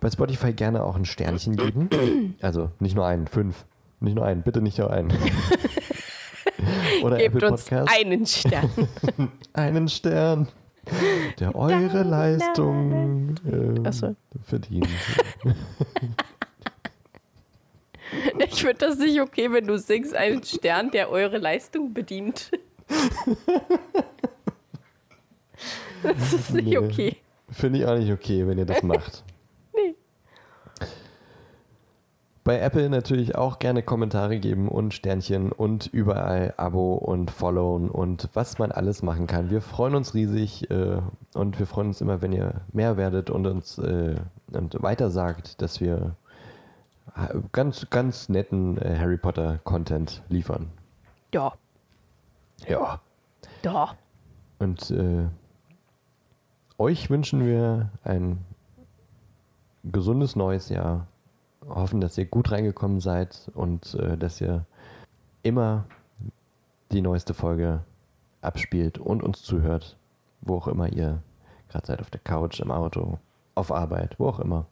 Bei 0.00 0.11
Spotify 0.11 0.52
gerne 0.52 0.82
auch 0.82 0.96
ein 0.96 1.05
Sternchen 1.05 1.55
geben. 1.55 2.34
Also 2.42 2.72
nicht 2.80 2.96
nur 2.96 3.07
einen, 3.07 3.28
fünf. 3.28 3.64
Nicht 4.00 4.16
nur 4.16 4.26
einen, 4.26 4.42
bitte 4.42 4.61
nicht 4.61 4.78
nur 4.78 4.90
einen. 4.90 5.12
Oder 7.05 7.18
Gebt 7.18 7.36
Apple 7.36 7.52
uns 7.52 7.62
Podcast. 7.66 7.96
einen 7.96 8.26
Stern. 8.26 8.70
einen 9.52 9.88
Stern, 9.88 10.48
der 11.38 11.55
eure 11.55 12.02
Leistung 12.02 13.36
äh, 13.46 13.92
so. 13.92 14.16
verdient. 14.42 14.88
Ich 18.38 18.61
finde 18.61 18.86
das 18.86 18.98
nicht 18.98 19.20
okay, 19.20 19.50
wenn 19.50 19.66
du 19.66 19.76
singst, 19.76 20.14
einen 20.14 20.42
Stern, 20.44 20.90
der 20.92 21.11
eure 21.11 21.38
Leistung 21.38 21.92
bedient. 21.92 22.50
Das 26.03 26.32
ist 26.32 26.53
nicht 26.53 26.66
Nee. 26.66 26.78
okay. 26.78 27.16
Finde 27.51 27.78
ich 27.78 27.87
auch 27.87 27.97
nicht 27.97 28.12
okay, 28.12 28.47
wenn 28.47 28.59
ihr 28.59 28.66
das 28.66 28.82
macht. 28.85 29.24
Nee. 29.74 29.95
Bei 32.43 32.59
Apple 32.59 32.91
natürlich 32.91 33.37
auch 33.37 33.59
gerne 33.59 33.82
Kommentare 33.82 34.39
geben 34.39 34.68
und 34.68 34.93
Sternchen 34.93 35.51
und 35.51 35.87
überall 35.87 36.53
Abo 36.59 36.95
und 36.95 37.30
Followen 37.30 37.89
und 37.89 38.28
was 38.35 38.59
man 38.59 38.70
alles 38.70 39.03
machen 39.03 39.26
kann. 39.26 39.49
Wir 39.49 39.62
freuen 39.62 39.95
uns 39.95 40.12
riesig 40.12 40.70
äh, 40.70 40.99
und 41.32 41.59
wir 41.59 41.66
freuen 41.66 41.89
uns 41.89 42.03
immer, 42.03 42.20
wenn 42.20 42.32
ihr 42.32 42.61
mehr 42.72 42.99
werdet 42.99 43.30
und 43.30 43.47
uns 43.47 43.78
äh, 43.78 44.16
und 44.53 44.82
weiter 44.82 45.11
sagt, 45.11 45.62
dass 45.62 45.80
wir 45.80 46.16
äh, 47.16 47.35
ganz, 47.53 47.87
ganz 47.89 48.28
netten 48.28 48.76
äh, 48.76 48.99
Harry 48.99 49.16
Potter 49.16 49.59
Content 49.64 50.22
liefern. 50.28 50.68
Ja, 51.32 51.55
Ja. 52.69 53.01
ja. 53.62 53.95
Und 54.59 54.91
äh, 54.91 55.29
euch 56.79 57.11
wünschen 57.11 57.47
wir 57.47 57.91
ein 58.03 58.45
gesundes 59.85 60.37
neues 60.37 60.69
Jahr. 60.69 61.07
Hoffen, 61.67 62.01
dass 62.01 62.19
ihr 62.19 62.27
gut 62.27 62.51
reingekommen 62.51 63.01
seid 63.01 63.51
und 63.55 63.95
äh, 63.95 64.19
dass 64.19 64.41
ihr 64.41 64.67
immer 65.43 65.87
die 66.93 67.01
neueste 67.01 67.33
Folge 67.33 67.81
abspielt 68.43 68.99
und 68.99 69.23
uns 69.23 69.43
zuhört, 69.43 69.97
wo 70.43 70.57
auch 70.57 70.69
immer 70.69 70.93
ihr 70.93 71.23
gerade 71.69 71.87
seid, 71.87 72.01
auf 72.01 72.11
der 72.11 72.21
Couch, 72.21 72.61
im 72.61 72.71
Auto, 72.71 73.19
auf 73.55 73.73
Arbeit, 73.73 74.19
wo 74.19 74.29
auch 74.29 74.41
immer. 74.41 74.67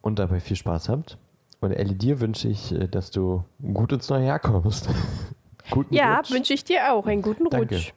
Und 0.00 0.18
dabei 0.18 0.40
viel 0.40 0.56
Spaß 0.56 0.88
habt. 0.88 1.18
Und 1.60 1.72
Ellie, 1.72 1.94
dir 1.94 2.20
wünsche 2.20 2.48
ich, 2.48 2.72
äh, 2.72 2.88
dass 2.88 3.10
du 3.10 3.44
gut 3.72 3.92
ins 3.92 4.08
neue 4.08 4.26
Jahr 4.26 4.38
kommst. 4.38 4.88
Guten 5.70 5.94
Ja, 5.94 6.16
Rutsch. 6.18 6.30
wünsche 6.30 6.54
ich 6.54 6.64
dir 6.64 6.92
auch 6.92 7.06
einen 7.06 7.22
guten 7.22 7.48
Danke. 7.48 7.76
Rutsch. 7.76 7.92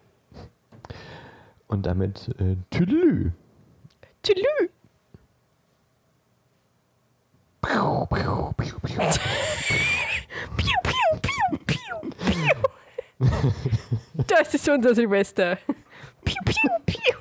Und 1.68 1.86
damit 1.86 2.30
äh, 2.39 2.55
Tüdelü. 2.70 3.32
Tschüss. 4.24 4.36
Piu, 10.57 10.74
piu, 10.84 11.20
piu, 11.22 11.57
piu, 11.65 11.95
piu. 12.26 12.55
Das 14.28 14.53
ist 14.53 14.70
unser 14.70 14.95
Silvester. 14.95 15.57
Piu, 16.24 16.36
piu, 16.45 16.70
piu. 16.86 17.15